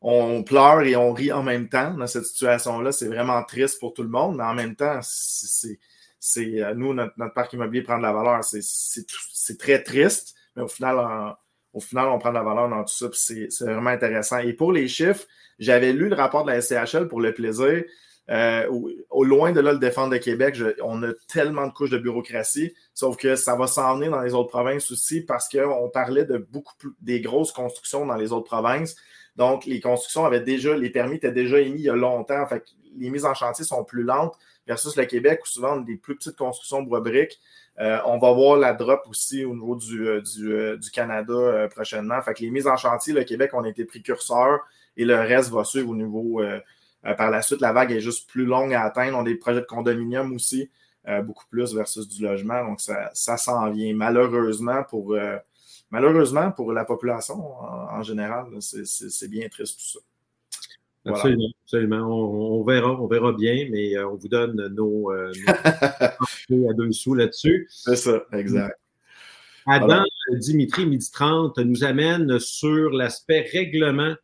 on 0.01 0.43
pleure 0.43 0.83
et 0.83 0.95
on 0.95 1.13
rit 1.13 1.33
en 1.33 1.43
même 1.43 1.69
temps 1.69 1.95
dans 1.95 2.07
cette 2.07 2.27
situation-là. 2.27 2.93
C'est 2.93 3.09
vraiment 3.09 3.43
triste 3.43 3.81
pour 3.81 3.95
tout 3.95 4.03
le 4.03 4.09
monde, 4.09 4.37
mais 4.37 4.45
en 4.45 4.55
même 4.55 4.77
temps, 4.77 5.01
c'est 5.03 5.81
euh, 6.39 6.75
nous, 6.75 6.95
notre, 6.95 7.33
parc 7.35 7.53
immobilier 7.53 7.83
prend 7.83 7.99
de 7.99 8.03
la 8.03 8.13
valeur. 8.13 8.45
C'est 8.45 9.59
très 9.59 9.83
triste, 9.83 10.35
mais 10.55 10.63
au 10.63 10.69
final, 10.69 11.37
au 11.73 11.81
final, 11.81 12.09
on 12.09 12.19
prend 12.19 12.31
de 12.31 12.35
la 12.35 12.43
valeur 12.43 12.69
dans 12.69 12.83
tout 12.85 12.95
ça, 12.95 13.09
c'est 13.13 13.49
vraiment 13.61 13.91
intéressant. 13.91 14.39
Et 14.39 14.53
pour 14.53 14.73
les 14.73 14.89
chiffres, 14.89 15.25
j'avais 15.59 15.93
lu 15.93 16.09
le 16.09 16.17
rapport 16.17 16.45
de 16.45 16.51
la 16.51 16.61
SCHL 16.61 17.09
pour 17.09 17.21
le 17.21 17.33
plaisir. 17.35 17.85
Euh, 18.29 18.67
au, 19.11 19.25
loin 19.25 19.53
de 19.53 19.61
là, 19.61 19.73
le 19.73 19.79
défendre 19.79 20.11
de 20.11 20.17
Québec, 20.17 20.57
on 20.83 21.03
a 21.05 21.13
tellement 21.29 21.67
de 21.67 21.73
couches 21.73 21.91
de 21.91 21.99
bureaucratie, 21.99 22.75
sauf 22.93 23.17
que 23.17 23.37
ça 23.37 23.55
va 23.55 23.69
s'en 23.69 23.95
venir 23.97 24.11
dans 24.11 24.23
les 24.23 24.35
autres 24.35 24.49
provinces 24.49 24.91
aussi 24.91 25.21
parce 25.21 25.49
qu'on 25.49 25.89
parlait 25.91 26.25
de 26.25 26.39
beaucoup 26.39 26.75
plus 26.77 26.91
des 27.01 27.21
grosses 27.21 27.53
constructions 27.53 28.05
dans 28.05 28.17
les 28.17 28.33
autres 28.33 28.47
provinces. 28.47 28.97
Donc, 29.37 29.67
les 29.67 29.81
constructions 29.81 30.25
avaient 30.25 30.41
déjà, 30.41 30.77
les 30.77 30.91
permis 30.91 31.17
étaient 31.17 31.31
déjà 31.31 31.61
émis 31.61 31.81
il 31.81 31.85
y 31.85 31.91
a 31.91 31.95
longtemps. 31.95 32.47
Les 32.99 33.11
mises 33.11 33.25
en 33.25 33.35
chantier 33.35 33.65
sont 33.65 33.85
plus 33.85 34.03
lentes 34.03 34.37
versus 34.67 34.97
le 34.97 35.05
Québec 35.05 35.41
où 35.45 35.47
souvent 35.47 35.77
des 35.77 35.97
plus 35.97 36.17
petites 36.17 36.37
constructions 36.37 36.83
bois-briques. 36.83 37.41
Euh, 37.79 37.99
on 38.07 38.19
va 38.19 38.33
voir 38.33 38.57
la 38.57 38.73
drop 38.73 39.03
aussi 39.09 39.45
au 39.45 39.55
niveau 39.55 39.77
du, 39.77 40.09
euh, 40.09 40.23
euh, 40.41 40.77
du, 40.77 40.91
Canada 40.91 41.69
prochainement. 41.69 42.21
Fait 42.23 42.35
que 42.35 42.41
les 42.41 42.51
mises 42.51 42.67
en 42.67 42.77
chantier, 42.77 43.13
le 43.13 43.25
Québec, 43.25 43.51
on 43.53 43.65
a 43.65 43.69
été 43.69 43.85
précurseurs 43.85 44.61
et 44.97 45.05
le 45.05 45.17
reste 45.17 45.51
va 45.51 45.65
suivre 45.65 45.91
au 45.91 45.97
niveau. 45.97 46.43
par 47.19 47.31
la 47.31 47.43
suite, 47.43 47.61
la 47.61 47.73
vague 47.73 47.93
est 47.93 48.01
juste 48.01 48.29
plus 48.29 48.47
longue 48.47 48.73
à 48.75 48.83
atteindre. 48.83 49.19
On 49.19 49.21
a 49.21 49.25
des 49.25 49.37
projets 49.37 49.61
de 49.61 49.67
condominium 49.67 50.33
aussi, 50.33 50.71
beaucoup 51.25 51.45
plus 51.51 51.75
versus 51.75 52.09
du 52.09 52.23
logement. 52.23 52.65
Donc, 52.65 52.81
ça, 52.81 53.11
ça 53.13 53.37
s'en 53.37 53.71
vient. 53.71 53.95
Malheureusement 53.95 54.83
pour, 54.85 55.15
malheureusement 55.91 56.51
pour 56.51 56.73
la 56.73 56.87
population 56.87 57.37
en 57.61 58.03
général, 58.03 58.47
c'est 58.61 59.29
bien 59.29 59.49
triste 59.49 59.79
tout 59.79 59.99
ça. 59.99 60.16
Absolument, 61.07 61.49
absolument. 61.65 62.59
On, 62.59 62.65
verra, 62.65 63.01
on 63.01 63.07
verra 63.07 63.33
bien, 63.33 63.69
mais 63.71 63.97
euh, 63.97 64.09
on 64.09 64.17
vous 64.17 64.29
donne 64.29 64.69
nos, 64.75 65.13
euh, 65.13 65.33
à 65.49 66.73
deux 66.75 66.93
sous 66.93 67.15
là-dessus. 67.15 67.67
C'est 67.71 67.97
ça, 67.97 68.25
exact. 68.33 68.79
Adam 69.67 70.05
Dimitri, 70.33 70.87
midi 70.87 71.11
30, 71.11 71.59
nous 71.59 71.85
amène 71.85 72.39
sur 72.39 72.91
l'aspect 72.91 73.49
règlement 73.53 74.15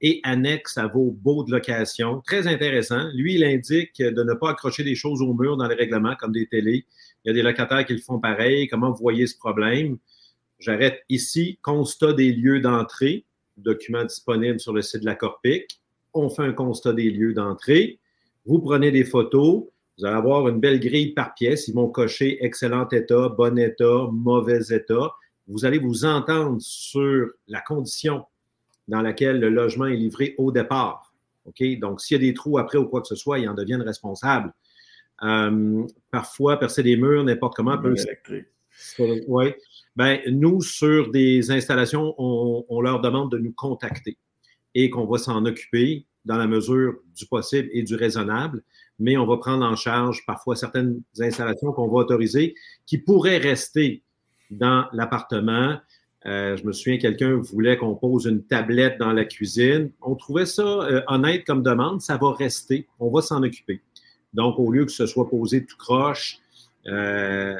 et 0.00 0.20
annexe 0.24 0.78
à 0.78 0.86
vos 0.86 1.10
baux 1.10 1.44
de 1.44 1.52
location. 1.52 2.20
Très 2.26 2.46
intéressant. 2.46 3.08
Lui, 3.14 3.34
il 3.34 3.44
indique 3.44 3.98
de 3.98 4.22
ne 4.22 4.34
pas 4.34 4.50
accrocher 4.50 4.84
des 4.84 4.94
choses 4.94 5.22
au 5.22 5.34
mur 5.34 5.56
dans 5.56 5.68
les 5.68 5.74
règlements, 5.74 6.16
comme 6.16 6.32
des 6.32 6.46
télés. 6.46 6.86
Il 7.24 7.28
y 7.28 7.30
a 7.30 7.34
des 7.34 7.42
locataires 7.42 7.84
qui 7.84 7.94
le 7.94 8.00
font 8.00 8.18
pareil. 8.18 8.68
Comment 8.68 8.90
vous 8.90 9.00
voyez 9.00 9.26
ce 9.26 9.36
problème? 9.36 9.98
J'arrête 10.58 11.02
ici. 11.08 11.58
Constat 11.62 12.14
des 12.14 12.32
lieux 12.32 12.60
d'entrée. 12.60 13.24
Document 13.56 14.04
disponible 14.04 14.58
sur 14.58 14.72
le 14.72 14.82
site 14.82 15.00
de 15.00 15.06
la 15.06 15.14
Corpic 15.14 15.81
on 16.14 16.30
fait 16.30 16.42
un 16.42 16.52
constat 16.52 16.92
des 16.92 17.10
lieux 17.10 17.34
d'entrée, 17.34 17.98
vous 18.44 18.58
prenez 18.58 18.90
des 18.90 19.04
photos, 19.04 19.64
vous 19.98 20.06
allez 20.06 20.16
avoir 20.16 20.48
une 20.48 20.58
belle 20.58 20.80
grille 20.80 21.12
par 21.12 21.34
pièce, 21.34 21.68
ils 21.68 21.74
vont 21.74 21.88
cocher 21.88 22.44
excellent 22.44 22.88
état, 22.88 23.28
bon 23.28 23.58
état, 23.58 24.08
mauvais 24.10 24.60
état. 24.70 25.12
Vous 25.46 25.64
allez 25.64 25.78
vous 25.78 26.04
entendre 26.04 26.56
sur 26.60 27.28
la 27.46 27.60
condition 27.60 28.24
dans 28.88 29.02
laquelle 29.02 29.38
le 29.38 29.50
logement 29.50 29.86
est 29.86 29.96
livré 29.96 30.34
au 30.38 30.50
départ. 30.50 31.12
OK? 31.44 31.62
Donc, 31.78 32.00
s'il 32.00 32.16
y 32.20 32.24
a 32.24 32.30
des 32.30 32.34
trous 32.34 32.58
après 32.58 32.78
ou 32.78 32.86
quoi 32.86 33.00
que 33.00 33.08
ce 33.08 33.16
soit, 33.16 33.38
ils 33.38 33.48
en 33.48 33.54
deviennent 33.54 33.82
responsables. 33.82 34.52
Euh, 35.22 35.86
parfois, 36.10 36.58
percer 36.58 36.82
des 36.82 36.96
murs, 36.96 37.22
n'importe 37.22 37.54
comment. 37.54 37.78
Peut... 37.78 37.94
Oui. 39.28 39.52
Ben, 39.94 40.20
nous, 40.26 40.62
sur 40.62 41.10
des 41.10 41.50
installations, 41.50 42.14
on 42.18 42.80
leur 42.80 43.00
demande 43.00 43.30
de 43.30 43.38
nous 43.38 43.52
contacter 43.52 44.16
et 44.74 44.90
qu'on 44.90 45.06
va 45.06 45.18
s'en 45.18 45.44
occuper 45.44 46.06
dans 46.24 46.36
la 46.36 46.46
mesure 46.46 46.94
du 47.16 47.26
possible 47.26 47.68
et 47.72 47.82
du 47.82 47.94
raisonnable, 47.94 48.62
mais 48.98 49.16
on 49.16 49.26
va 49.26 49.36
prendre 49.36 49.64
en 49.64 49.74
charge 49.74 50.24
parfois 50.26 50.54
certaines 50.54 51.02
installations 51.18 51.72
qu'on 51.72 51.88
va 51.88 51.98
autoriser 51.98 52.54
qui 52.86 52.98
pourraient 52.98 53.38
rester 53.38 54.02
dans 54.50 54.86
l'appartement. 54.92 55.78
Euh, 56.26 56.56
je 56.56 56.64
me 56.64 56.72
souviens, 56.72 56.98
quelqu'un 56.98 57.34
voulait 57.34 57.76
qu'on 57.76 57.96
pose 57.96 58.26
une 58.26 58.44
tablette 58.44 58.98
dans 58.98 59.12
la 59.12 59.24
cuisine. 59.24 59.90
On 60.02 60.14
trouvait 60.14 60.46
ça 60.46 60.62
euh, 60.62 61.02
honnête 61.08 61.44
comme 61.44 61.62
demande, 61.62 62.00
ça 62.00 62.16
va 62.16 62.32
rester, 62.32 62.86
on 63.00 63.10
va 63.10 63.22
s'en 63.22 63.42
occuper. 63.42 63.80
Donc, 64.32 64.58
au 64.58 64.70
lieu 64.70 64.84
que 64.84 64.92
ce 64.92 65.06
soit 65.06 65.28
posé 65.28 65.64
tout 65.64 65.76
croche, 65.76 66.38
euh, 66.86 67.56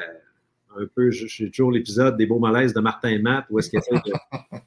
un 0.75 0.85
peu, 0.95 1.11
j'ai 1.11 1.51
toujours 1.51 1.71
l'épisode 1.71 2.17
des 2.17 2.25
beaux 2.25 2.39
malaises 2.39 2.73
de 2.73 2.79
Martin 2.79 3.09
et 3.09 3.19
Matt, 3.19 3.45
où 3.49 3.59
est-ce 3.59 3.69
qu'il 3.69 3.79
essaie 3.79 3.95
de 3.95 4.13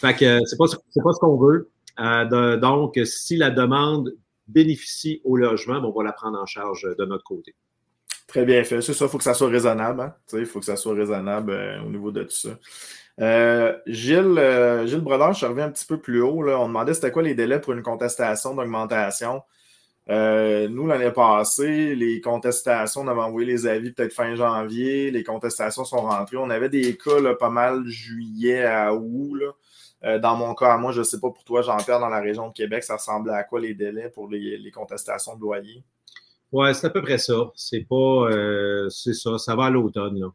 fait 0.00 0.14
que 0.14 0.38
c'est 0.46 0.56
pas, 0.56 0.66
pas 0.66 1.12
ce 1.12 1.18
qu'on 1.18 1.36
veut. 1.36 1.70
Euh, 2.00 2.56
donc, 2.56 2.98
si 3.04 3.36
la 3.36 3.50
demande 3.50 4.14
bénéficie 4.46 5.20
au 5.24 5.36
logement, 5.36 5.80
on 5.82 5.90
va 5.90 6.04
la 6.04 6.12
prendre 6.12 6.38
en 6.38 6.46
charge 6.46 6.86
de 6.96 7.04
notre 7.04 7.24
côté. 7.24 7.54
Très 8.26 8.44
bien 8.44 8.62
fait. 8.62 8.80
C'est 8.80 8.92
ça, 8.92 9.06
il 9.06 9.08
faut 9.08 9.18
que 9.18 9.24
ça 9.24 9.34
soit 9.34 9.48
raisonnable. 9.48 10.00
Hein. 10.02 10.14
Il 10.34 10.46
faut 10.46 10.60
que 10.60 10.66
ça 10.66 10.76
soit 10.76 10.94
raisonnable 10.94 11.52
euh, 11.52 11.82
au 11.82 11.88
niveau 11.88 12.10
de 12.10 12.24
tout 12.24 12.30
ça. 12.30 12.50
Euh, 13.20 13.76
Gilles, 13.86 14.84
Gilles 14.86 15.00
Brodeur, 15.00 15.32
je 15.32 15.46
reviens 15.46 15.66
un 15.66 15.70
petit 15.70 15.86
peu 15.86 15.98
plus 15.98 16.22
haut. 16.22 16.42
Là. 16.42 16.60
On 16.60 16.68
demandait 16.68 16.94
c'était 16.94 17.10
quoi 17.10 17.22
les 17.22 17.34
délais 17.34 17.60
pour 17.60 17.72
une 17.72 17.82
contestation 17.82 18.54
d'augmentation. 18.54 19.42
nous, 20.08 20.86
l'année 20.86 21.10
passée, 21.10 21.96
les 21.96 22.20
contestations, 22.20 23.00
on 23.00 23.08
avait 23.08 23.22
envoyé 23.22 23.46
les 23.46 23.66
avis 23.66 23.92
peut-être 23.92 24.12
fin 24.12 24.36
janvier. 24.36 25.10
Les 25.10 25.24
contestations 25.24 25.84
sont 25.84 26.02
rentrées. 26.02 26.36
On 26.36 26.50
avait 26.50 26.68
des 26.68 26.96
cas 26.96 27.34
pas 27.34 27.50
mal 27.50 27.84
juillet 27.86 28.64
à 28.64 28.94
août. 28.94 29.40
Euh, 30.04 30.18
dans 30.18 30.36
mon 30.36 30.54
cas, 30.54 30.76
moi, 30.76 30.92
je 30.92 31.00
ne 31.00 31.04
sais 31.04 31.18
pas 31.18 31.30
pour 31.30 31.42
toi, 31.44 31.62
Jean-Pierre, 31.62 31.98
dans 31.98 32.08
la 32.08 32.20
région 32.20 32.48
de 32.48 32.52
Québec, 32.52 32.84
ça 32.84 32.96
ressemblait 32.96 33.32
à 33.32 33.42
quoi 33.42 33.60
les 33.60 33.74
délais 33.74 34.10
pour 34.10 34.28
les, 34.28 34.70
contestations 34.70 35.34
de 35.34 35.40
loyer? 35.40 35.82
Oui, 36.52 36.74
c'est 36.74 36.86
à 36.86 36.90
peu 36.90 37.02
près 37.02 37.18
ça. 37.18 37.50
C'est 37.54 37.86
pas. 37.88 38.30
Euh, 38.30 38.88
c'est 38.88 39.12
ça. 39.12 39.36
Ça 39.38 39.54
va 39.56 39.66
à 39.66 39.70
l'automne, 39.70 40.18
là. 40.18 40.28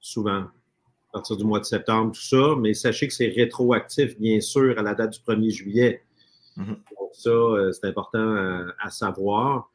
Souvent. 0.00 0.44
À 0.44 1.12
partir 1.12 1.36
du 1.36 1.44
mois 1.44 1.60
de 1.60 1.64
septembre, 1.64 2.12
tout 2.12 2.22
ça. 2.22 2.56
Mais 2.58 2.72
sachez 2.72 3.06
que 3.06 3.14
c'est 3.14 3.28
rétroactif, 3.28 4.18
bien 4.18 4.40
sûr, 4.40 4.78
à 4.78 4.82
la 4.82 4.94
date 4.94 5.12
du 5.12 5.18
1er 5.20 5.50
juillet. 5.50 6.02
Mm-hmm. 6.56 6.66
Donc, 6.66 7.10
ça, 7.12 7.30
euh, 7.30 7.72
c'est 7.72 7.86
important 7.86 8.64
à, 8.80 8.90
savoir. 8.90 9.70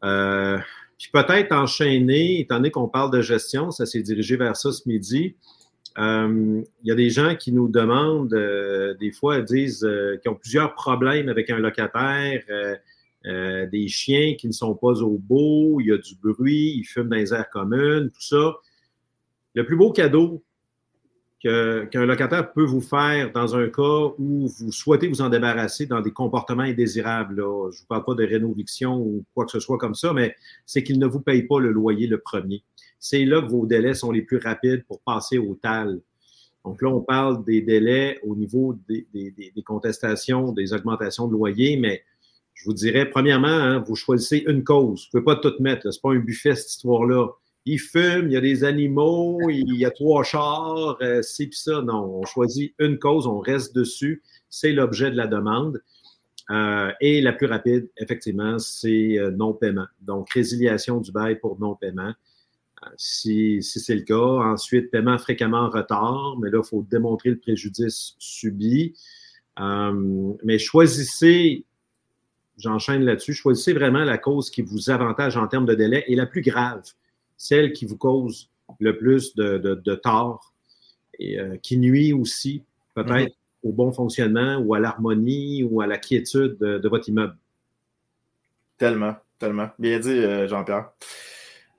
puis 0.00 1.10
peut-être 1.12 1.52
enchaîner, 1.52 2.40
étant 2.40 2.56
donné 2.56 2.72
qu'on 2.72 2.88
parle 2.88 3.12
de 3.12 3.22
gestion, 3.22 3.70
ça 3.70 3.86
s'est 3.86 4.02
dirigé 4.02 4.36
vers 4.36 4.56
ça 4.56 4.72
ce 4.72 4.88
midi. 4.88 5.36
Euh, 5.98 6.62
il 6.82 6.88
y 6.88 6.90
a 6.90 6.94
des 6.94 7.10
gens 7.10 7.34
qui 7.36 7.52
nous 7.52 7.68
demandent, 7.68 8.32
euh, 8.32 8.94
des 8.94 9.12
fois, 9.12 9.40
disent 9.42 9.84
euh, 9.84 10.16
qu'ils 10.16 10.30
ont 10.30 10.34
plusieurs 10.34 10.74
problèmes 10.74 11.28
avec 11.28 11.50
un 11.50 11.58
locataire, 11.58 12.42
des 13.24 13.86
chiens 13.86 14.34
qui 14.34 14.48
ne 14.48 14.52
sont 14.52 14.74
pas 14.74 15.00
au 15.00 15.16
beau, 15.16 15.78
il 15.80 15.86
y 15.86 15.92
a 15.92 15.98
du 15.98 16.16
bruit, 16.16 16.74
ils 16.76 16.84
fument 16.84 17.08
dans 17.08 17.16
les 17.16 17.32
airs 17.32 17.48
communes, 17.50 18.10
tout 18.10 18.20
ça. 18.20 18.56
Le 19.54 19.64
plus 19.64 19.76
beau 19.76 19.92
cadeau 19.92 20.42
qu'un 21.38 22.04
locataire 22.04 22.52
peut 22.52 22.64
vous 22.64 22.80
faire 22.80 23.30
dans 23.30 23.54
un 23.54 23.68
cas 23.68 24.12
où 24.18 24.48
vous 24.48 24.72
souhaitez 24.72 25.06
vous 25.06 25.20
en 25.20 25.28
débarrasser 25.28 25.86
dans 25.86 26.00
des 26.00 26.10
comportements 26.10 26.62
indésirables. 26.64 27.36
Je 27.36 27.42
ne 27.42 27.70
vous 27.70 27.86
parle 27.88 28.04
pas 28.04 28.14
de 28.14 28.24
rénoviction 28.24 28.96
ou 28.96 29.24
quoi 29.34 29.44
que 29.44 29.52
ce 29.52 29.60
soit 29.60 29.78
comme 29.78 29.94
ça, 29.94 30.12
mais 30.12 30.34
c'est 30.66 30.82
qu'il 30.82 30.98
ne 30.98 31.06
vous 31.06 31.20
paye 31.20 31.42
pas 31.42 31.60
le 31.60 31.70
loyer 31.70 32.08
le 32.08 32.18
premier 32.18 32.64
c'est 33.02 33.24
là 33.24 33.42
que 33.42 33.48
vos 33.48 33.66
délais 33.66 33.94
sont 33.94 34.12
les 34.12 34.22
plus 34.22 34.38
rapides 34.38 34.84
pour 34.86 35.00
passer 35.00 35.36
au 35.36 35.56
TAL. 35.56 36.00
Donc 36.64 36.80
là, 36.80 36.88
on 36.88 37.00
parle 37.00 37.44
des 37.44 37.60
délais 37.60 38.20
au 38.22 38.36
niveau 38.36 38.78
des, 38.88 39.52
contestations, 39.66 40.52
des 40.52 40.72
augmentations 40.72 41.26
de 41.26 41.32
loyer, 41.32 41.76
mais 41.76 42.04
je 42.54 42.64
vous 42.64 42.72
dirais, 42.72 43.10
premièrement, 43.10 43.48
hein, 43.48 43.80
vous 43.80 43.96
choisissez 43.96 44.44
une 44.46 44.62
cause. 44.62 45.08
Vous 45.12 45.18
ne 45.18 45.24
pouvez 45.24 45.34
pas 45.34 45.40
tout 45.40 45.60
mettre. 45.60 45.92
Ce 45.92 45.98
n'est 45.98 46.00
pas 46.00 46.12
un 46.12 46.20
buffet, 46.20 46.54
cette 46.54 46.70
histoire-là. 46.70 47.26
Il 47.64 47.80
fume, 47.80 48.26
il 48.26 48.34
y 48.34 48.36
a 48.36 48.40
des 48.40 48.62
animaux, 48.62 49.40
il 49.50 49.74
y 49.74 49.84
a 49.84 49.90
trois 49.90 50.22
chars, 50.22 50.96
euh, 51.02 51.22
c'est 51.22 51.48
puis 51.48 51.58
ça. 51.58 51.82
Non, 51.82 52.20
on 52.20 52.24
choisit 52.24 52.72
une 52.78 53.00
cause, 53.00 53.26
on 53.26 53.40
reste 53.40 53.74
dessus. 53.74 54.22
C'est 54.48 54.70
l'objet 54.70 55.10
de 55.10 55.16
la 55.16 55.26
demande. 55.26 55.82
Euh, 56.50 56.92
et 57.00 57.20
la 57.20 57.32
plus 57.32 57.46
rapide, 57.46 57.88
effectivement, 57.96 58.60
c'est 58.60 59.18
euh, 59.18 59.32
non-paiement. 59.32 59.86
Donc, 60.02 60.30
résiliation 60.30 61.00
du 61.00 61.10
bail 61.10 61.40
pour 61.40 61.58
non-paiement. 61.58 62.14
Si, 62.96 63.62
si 63.62 63.80
c'est 63.80 63.94
le 63.94 64.02
cas. 64.02 64.14
Ensuite, 64.16 64.90
paiement 64.90 65.18
fréquemment 65.18 65.60
en 65.60 65.70
retard, 65.70 66.36
mais 66.40 66.50
là, 66.50 66.60
il 66.62 66.68
faut 66.68 66.86
démontrer 66.90 67.30
le 67.30 67.38
préjudice 67.38 68.14
subi. 68.18 68.94
mais 69.58 70.58
choisissez 70.58 71.64
j'enchaîne 72.62 73.04
là-dessus. 73.04 73.34
Choisissez 73.34 73.72
vraiment 73.72 74.04
la 74.04 74.18
cause 74.18 74.50
qui 74.50 74.62
vous 74.62 74.90
avantage 74.90 75.36
en 75.36 75.46
termes 75.48 75.66
de 75.66 75.74
délai 75.74 76.04
et 76.06 76.14
la 76.14 76.26
plus 76.26 76.42
grave, 76.42 76.82
celle 77.36 77.72
qui 77.72 77.84
vous 77.84 77.96
cause 77.96 78.50
le 78.78 78.96
plus 78.96 79.34
de, 79.34 79.58
de, 79.58 79.94
tort 79.94 80.52
et 81.18 81.38
euh, 81.38 81.56
qui 81.56 81.76
nuit 81.76 82.12
aussi 82.12 82.64
peut-être 82.94 83.34
mhm. 83.64 83.70
au 83.70 83.72
bon 83.72 83.92
fonctionnement 83.92 84.56
ou 84.58 84.74
à 84.74 84.80
l'harmonie 84.80 85.62
ou 85.62 85.80
à 85.80 85.86
la 85.86 85.98
quiétude 85.98 86.56
de, 86.58 86.88
votre 86.88 87.08
immeuble. 87.08 87.36
Tellement, 88.78 89.16
tellement. 89.38 89.70
Bien 89.78 89.98
dit, 89.98 90.10
euh, 90.10 90.48
Jean-Pierre. 90.48 90.90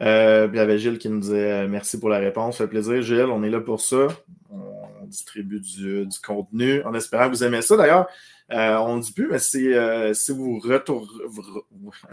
Euh, 0.01 0.49
il 0.51 0.57
y 0.57 0.59
avait 0.59 0.77
Gilles 0.77 0.97
qui 0.97 1.09
nous 1.09 1.19
disait 1.19 1.67
merci 1.67 1.99
pour 1.99 2.09
la 2.09 2.19
réponse. 2.19 2.57
Ça 2.57 2.65
fait 2.65 2.69
plaisir, 2.69 3.01
Gilles. 3.01 3.29
On 3.31 3.43
est 3.43 3.49
là 3.49 3.61
pour 3.61 3.81
ça. 3.81 4.07
On 4.49 5.05
distribue 5.05 5.59
du, 5.59 6.07
contenu 6.25 6.83
en 6.83 6.93
espérant 6.93 7.25
que 7.25 7.35
vous 7.35 7.43
aimez 7.43 7.61
ça. 7.61 7.77
D'ailleurs, 7.77 8.07
euh, 8.51 8.77
on 8.77 8.97
ne 8.97 9.01
dit 9.01 9.13
plus, 9.13 9.27
mais 9.29 9.39
si, 9.39 9.73
euh, 9.73 10.13
vous 10.29 10.59
retournez, 10.59 11.07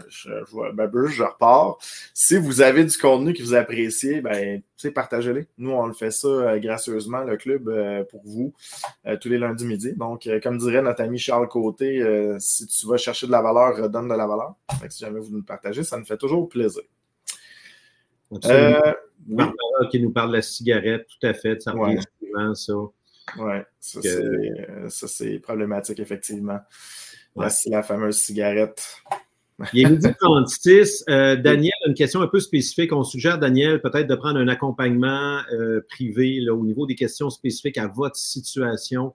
je, 0.07 1.23
repars. 1.23 1.77
Si 2.13 2.37
vous 2.37 2.61
avez 2.61 2.85
du 2.85 2.97
contenu 2.97 3.33
que 3.33 3.43
vous 3.43 3.53
appréciez, 3.53 4.21
ben, 4.21 4.61
partagez-le. 4.95 5.45
Nous, 5.57 5.71
on 5.71 5.85
le 5.85 5.93
fait 5.93 6.11
ça 6.11 6.27
euh, 6.27 6.59
gracieusement, 6.59 7.23
le 7.23 7.37
club, 7.37 7.69
pour 8.09 8.21
vous, 8.23 8.53
tous 9.19 9.29
les 9.29 9.37
lundis 9.37 9.65
midi. 9.65 9.93
Donc, 9.95 10.27
comme 10.41 10.57
dirait 10.57 10.81
notre 10.81 11.01
ami 11.03 11.19
Charles 11.19 11.47
Côté, 11.47 12.03
si 12.39 12.65
tu 12.67 12.87
vas 12.87 12.97
chercher 12.97 13.27
de 13.27 13.31
la 13.31 13.41
valeur, 13.41 13.75
redonne 13.75 14.07
de 14.07 14.15
la 14.15 14.27
valeur. 14.27 14.55
si 14.89 14.99
jamais 14.99 15.19
vous 15.19 15.31
nous 15.31 15.43
partagez, 15.43 15.83
ça 15.83 15.97
nous 15.97 16.05
fait 16.05 16.17
toujours 16.17 16.47
plaisir. 16.47 16.83
Qui 19.89 19.99
nous 20.01 20.11
parle 20.11 20.29
de 20.29 20.35
la 20.35 20.41
cigarette, 20.41 21.07
tout 21.07 21.27
à 21.27 21.33
fait. 21.33 21.61
Ça 21.61 21.71
revient 21.71 22.01
souvent, 22.19 22.55
ça. 22.55 22.73
Oui, 23.37 23.55
euh, 24.05 24.89
ça 24.89 25.07
c'est 25.07 25.39
problématique, 25.39 25.99
effectivement. 25.99 26.59
C'est 27.49 27.69
la 27.69 27.83
fameuse 27.83 28.17
cigarette. 28.17 28.83
Il 29.73 29.85
est 29.85 29.89
midi 29.89 30.07
36. 30.19 31.05
Euh, 31.07 31.35
Daniel, 31.35 31.71
une 31.87 31.93
question 31.93 32.21
un 32.21 32.27
peu 32.27 32.39
spécifique. 32.39 32.91
On 32.93 33.03
suggère, 33.03 33.37
Daniel, 33.37 33.81
peut-être 33.81 34.07
de 34.07 34.15
prendre 34.15 34.39
un 34.39 34.47
accompagnement 34.47 35.39
euh, 35.53 35.81
privé 35.89 36.39
là, 36.41 36.53
au 36.53 36.65
niveau 36.65 36.85
des 36.85 36.95
questions 36.95 37.29
spécifiques 37.29 37.77
à 37.77 37.87
votre 37.87 38.15
situation. 38.17 39.13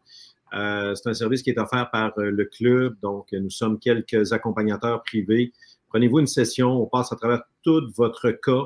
c'est 0.53 1.09
un 1.09 1.15
service 1.15 1.43
qui 1.43 1.51
est 1.51 1.59
offert 1.59 1.91
par 1.91 2.13
le 2.17 2.45
club, 2.45 2.97
donc 3.03 3.33
nous 3.33 3.51
sommes 3.51 3.79
quelques 3.79 4.33
accompagnateurs 4.33 5.03
privés. 5.03 5.53
Prenez-vous 5.89 6.21
une 6.21 6.27
session, 6.27 6.71
on 6.83 6.87
passe 6.87 7.13
à 7.13 7.17
travers 7.17 7.43
tout 7.63 7.83
votre 7.97 8.31
cas. 8.31 8.65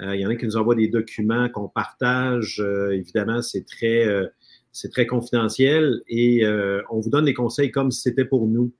Il 0.00 0.20
y 0.20 0.26
en 0.26 0.30
a 0.30 0.36
qui 0.36 0.44
nous 0.44 0.56
envoient 0.56 0.74
des 0.74 0.88
documents 0.88 1.48
qu'on 1.48 1.68
partage. 1.68 2.62
évidemment, 2.92 3.42
c'est 3.42 3.64
très 3.66 4.06
c'est 4.76 4.90
très 4.90 5.06
confidentiel 5.06 6.02
et 6.06 6.44
euh, 6.44 6.82
on 6.90 7.00
vous 7.00 7.08
donne 7.08 7.24
des 7.24 7.32
conseils 7.32 7.70
comme 7.70 7.90
si 7.90 8.02
c'était 8.02 8.26
pour 8.26 8.46
nous. 8.46 8.74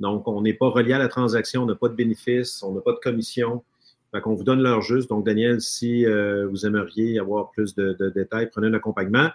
Donc, 0.00 0.26
on 0.26 0.42
n'est 0.42 0.54
pas 0.54 0.68
relié 0.68 0.92
à 0.94 0.98
la 0.98 1.06
transaction, 1.06 1.62
on 1.62 1.66
n'a 1.66 1.76
pas 1.76 1.88
de 1.88 1.94
bénéfices, 1.94 2.64
on 2.64 2.74
n'a 2.74 2.80
pas 2.80 2.90
de 2.90 2.98
commission. 2.98 3.62
Fait 4.10 4.20
qu'on 4.20 4.34
vous 4.34 4.42
donne 4.42 4.60
l'heure 4.60 4.82
juste. 4.82 5.08
Donc, 5.08 5.24
Daniel, 5.24 5.60
si 5.60 6.04
euh, 6.04 6.48
vous 6.48 6.66
aimeriez 6.66 7.20
avoir 7.20 7.52
plus 7.52 7.76
de, 7.76 8.10
détails, 8.12 8.50
prenez 8.50 8.66
un 8.66 8.74
accompagnement. 8.74 9.28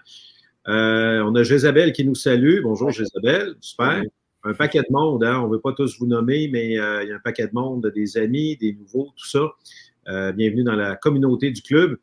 Euh, 0.67 1.23
on 1.25 1.33
a 1.33 1.43
Jézabel 1.43 1.93
qui 1.93 2.03
nous 2.03 2.15
salue. 2.15 2.61
Bonjour, 2.61 2.89
Jézabel. 2.91 3.55
Super. 3.61 4.03
Un 4.43 4.53
paquet 4.53 4.79
de 4.81 4.91
monde, 4.91 5.23
hein? 5.23 5.39
on 5.39 5.47
ne 5.47 5.53
veut 5.53 5.61
pas 5.61 5.71
tous 5.71 5.97
vous 5.97 6.07
nommer, 6.07 6.49
mais 6.51 6.71
il 6.71 7.07
y 7.07 7.11
a 7.11 7.15
un 7.15 7.19
paquet 7.23 7.47
de 7.47 7.53
monde, 7.53 7.89
des 7.95 8.17
amis, 8.17 8.57
des 8.57 8.73
nouveaux, 8.73 9.13
tout 9.15 9.27
ça. 9.27 9.53
Bienvenue 10.05 10.63
dans 10.63 10.75
la 10.75 10.95
communauté 10.95 11.51
du 11.51 11.61
club. 11.61 11.97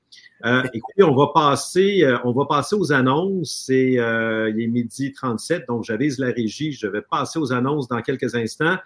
Euh, 0.44 0.62
écoutez, 0.74 1.04
on 1.04 1.14
va 1.14 1.28
passer, 1.32 2.02
euh, 2.02 2.18
on 2.24 2.32
va 2.32 2.46
passer 2.46 2.74
aux 2.74 2.92
annonces. 2.92 3.68
Euh, 3.70 4.52
il 4.52 4.60
est 4.60 4.66
midi 4.66 5.12
37, 5.12 5.66
donc 5.68 5.84
j'avise 5.84 6.18
la 6.18 6.32
régie. 6.32 6.72
Je 6.72 6.88
vais 6.88 7.02
passer 7.02 7.38
aux 7.38 7.52
annonces 7.52 7.86
dans 7.86 8.02
quelques 8.02 8.34
instants. 8.34 8.76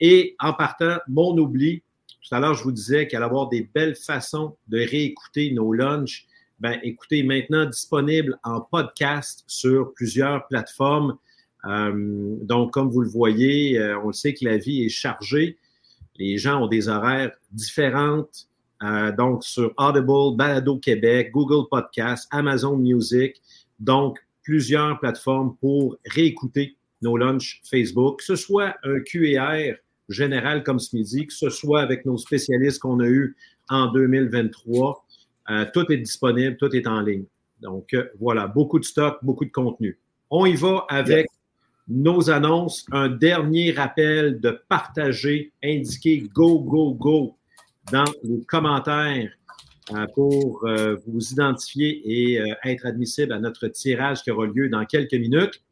Et 0.00 0.36
en 0.38 0.52
partant, 0.52 0.98
mon 1.08 1.36
oubli. 1.38 1.82
Tout 2.22 2.34
à 2.34 2.40
l'heure, 2.40 2.54
je 2.54 2.62
vous 2.62 2.72
disais 2.72 3.08
y 3.10 3.16
avoir 3.16 3.48
des 3.48 3.70
belles 3.74 3.96
façons 3.96 4.56
de 4.68 4.78
réécouter 4.78 5.50
nos 5.52 5.72
lunchs. 5.72 6.26
Ben, 6.60 6.78
écoutez, 6.82 7.22
maintenant 7.22 7.64
disponible 7.64 8.38
en 8.44 8.60
podcast 8.60 9.44
sur 9.46 9.94
plusieurs 9.94 10.46
plateformes. 10.48 11.16
donc, 11.64 12.72
comme 12.72 12.90
vous 12.90 13.00
le 13.00 13.08
voyez, 13.08 13.80
on 14.04 14.08
le 14.08 14.12
sait 14.12 14.34
que 14.34 14.44
la 14.44 14.58
vie 14.58 14.84
est 14.84 14.90
chargée. 14.90 15.56
Les 16.16 16.36
gens 16.36 16.64
ont 16.64 16.66
des 16.66 16.88
horaires 16.88 17.30
différentes. 17.50 18.47
Euh, 18.82 19.12
donc, 19.12 19.44
sur 19.44 19.72
Audible, 19.76 20.36
Balado 20.36 20.78
Québec, 20.78 21.30
Google 21.32 21.68
Podcast, 21.70 22.28
Amazon 22.30 22.76
Music. 22.76 23.40
Donc, 23.80 24.18
plusieurs 24.42 24.98
plateformes 25.00 25.56
pour 25.60 25.96
réécouter 26.06 26.76
nos 27.02 27.16
lunchs 27.16 27.60
Facebook, 27.68 28.18
que 28.20 28.24
ce 28.24 28.36
soit 28.36 28.74
un 28.84 29.00
QR 29.00 29.74
général 30.08 30.62
comme 30.62 30.78
ce 30.78 30.96
midi, 30.96 31.26
que 31.26 31.34
ce 31.34 31.50
soit 31.50 31.80
avec 31.80 32.06
nos 32.06 32.16
spécialistes 32.16 32.80
qu'on 32.80 33.00
a 33.00 33.06
eus 33.06 33.36
en 33.68 33.92
2023. 33.92 35.04
Euh, 35.50 35.66
tout 35.72 35.90
est 35.92 35.98
disponible, 35.98 36.56
tout 36.56 36.74
est 36.74 36.86
en 36.86 37.00
ligne. 37.00 37.24
Donc, 37.60 37.92
euh, 37.94 38.08
voilà, 38.20 38.46
beaucoup 38.46 38.78
de 38.78 38.84
stock, 38.84 39.18
beaucoup 39.22 39.44
de 39.44 39.50
contenu. 39.50 39.98
On 40.30 40.46
y 40.46 40.54
va 40.54 40.86
avec 40.88 41.26
nos 41.88 42.30
annonces. 42.30 42.86
Un 42.92 43.08
dernier 43.08 43.72
rappel 43.72 44.40
de 44.40 44.60
partager, 44.68 45.52
indiquer 45.62 46.28
go, 46.34 46.60
go, 46.60 46.92
go 46.94 47.37
dans 47.92 48.04
les 48.22 48.44
commentaires 48.44 49.30
euh, 49.92 50.06
pour 50.14 50.64
euh, 50.64 50.96
vous 51.06 51.32
identifier 51.32 52.02
et 52.04 52.40
euh, 52.40 52.54
être 52.64 52.84
admissible 52.86 53.32
à 53.32 53.38
notre 53.38 53.68
tirage 53.68 54.22
qui 54.22 54.30
aura 54.30 54.46
lieu 54.46 54.68
dans 54.68 54.84
quelques 54.84 55.14
minutes. 55.14 55.62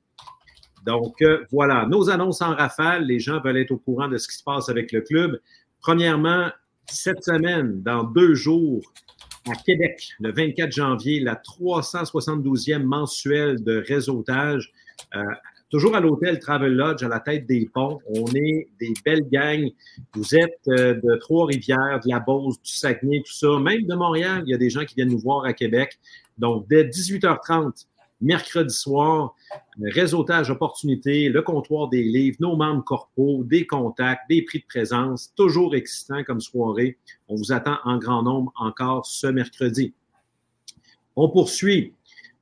Donc, 0.87 1.17
voilà, 1.51 1.85
nos 1.87 2.11
annonces 2.11 2.41
en 2.43 2.55
rafale. 2.55 3.07
Les 3.07 3.19
gens 3.19 3.41
veulent 3.41 3.57
être 3.57 3.73
au 3.73 3.77
courant 3.77 4.07
de 4.07 4.19
ce 4.19 4.29
qui 4.29 4.37
se 4.37 4.45
passe 4.45 4.69
avec 4.69 4.93
le 4.93 5.01
club. 5.01 5.41
Premièrement, 5.81 6.49
cette 6.87 7.25
semaine, 7.25 7.83
dans 7.83 8.05
deux 8.05 8.35
jours, 8.35 8.81
à 9.51 9.57
Québec, 9.57 10.11
le 10.21 10.33
24 10.33 10.71
janvier, 10.71 11.19
la 11.19 11.35
372e 11.35 12.85
mensuelle 12.85 13.65
de 13.65 13.83
réseautage 13.89 14.73
toujours 15.71 15.97
à 15.97 16.01
l'hôtel 16.01 16.39
Travel 16.39 16.73
Lodge 16.73 17.03
à 17.03 17.09
la 17.09 17.21
tête 17.21 17.47
des 17.47 17.69
ponts. 17.73 17.99
On 18.09 18.27
est 18.35 18.69
des 18.81 18.95
belles 19.05 19.29
gangs. 19.31 19.71
Vous 20.15 20.35
êtes 20.35 20.61
euh, 20.69 20.95
de 20.95 21.17
Trois-Rivières, 21.17 22.01
de 22.05 22.11
la 22.11 22.21
Beauce, 22.21 22.61
du 22.63 22.71
Saguenay, 22.71 23.23
tout 23.25 23.33
ça. 23.33 23.59
Même 23.59 23.83
de 23.83 23.95
Montréal, 23.95 24.43
il 24.47 24.51
y 24.51 24.55
a 24.55 24.59
des 24.59 24.71
gens 24.71 24.85
qui 24.85 24.95
viennent 24.95 25.11
nous 25.11 25.19
voir 25.19 25.45
à 25.45 25.53
Québec. 25.53 25.99
Donc, 26.39 26.67
dès 26.69 26.85
18h30, 26.85 27.87
mercredi 28.21 28.75
soir, 28.75 29.35
réseautage 29.81 30.51
opportunité, 30.51 31.29
le 31.29 31.43
comptoir 31.43 31.89
des 31.89 32.03
livres, 32.03 32.37
nos 32.41 32.57
membres 32.57 32.85
corporaux, 32.85 33.45
des 33.45 33.67
contacts, 33.67 34.23
des 34.29 34.43
prix 34.43 34.61
de 34.61 34.67
présence, 34.67 35.33
toujours 35.35 35.75
excitant 35.75 36.25
comme 36.25 36.41
soirée. 36.41 36.99
On 37.29 37.37
vous 37.37 37.53
attend 37.53 37.79
en 37.85 37.99
grand 37.99 38.23
nombre 38.23 38.53
encore 38.57 39.05
ce 39.07 39.27
mercredi. 39.27 39.93
On 41.15 41.29
poursuit 41.29 41.95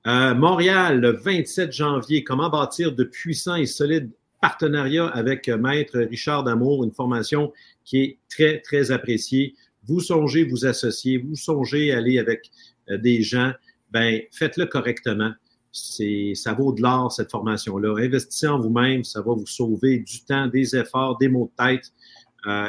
euh, 0.07 0.35
Montréal, 0.35 1.01
le 1.01 1.13
27 1.13 1.73
janvier, 1.73 2.25
comment 2.25 2.51
bâtir 2.51 2.95
de 2.95 3.05
puissants 3.05 3.55
et 3.55 3.65
solides 3.65 4.11
partenariats 4.41 5.07
avec 5.07 5.49
euh, 5.49 5.57
Maître 5.57 5.99
Richard 5.99 6.45
Damour, 6.45 6.85
une 6.85 6.93
formation 6.93 7.53
qui 7.85 8.03
est 8.03 8.19
très, 8.29 8.61
très 8.61 8.91
appréciée. 8.91 9.55
Vous 9.87 10.01
songez 10.01 10.45
vous 10.45 10.67
associer, 10.67 11.17
vous 11.17 11.37
songez 11.37 11.93
aller 11.93 12.19
avec 12.19 12.51
euh, 12.91 12.99
des 12.99 13.23
gens, 13.23 13.53
ben 13.93 14.21
faites-le 14.31 14.67
correctement. 14.67 15.33
C'est, 15.73 16.33
ça 16.35 16.53
vaut 16.53 16.73
de 16.73 16.83
l'or, 16.83 17.11
cette 17.11 17.31
formation-là. 17.31 17.97
Investissez 17.99 18.47
en 18.47 18.61
vous-même, 18.61 19.05
ça 19.05 19.23
va 19.23 19.33
vous 19.33 19.47
sauver 19.47 20.01
du 20.01 20.23
temps, 20.23 20.49
des 20.49 20.77
efforts, 20.77 21.17
des 21.17 21.29
mots 21.29 21.51
de 21.59 21.65
tête. 21.65 21.93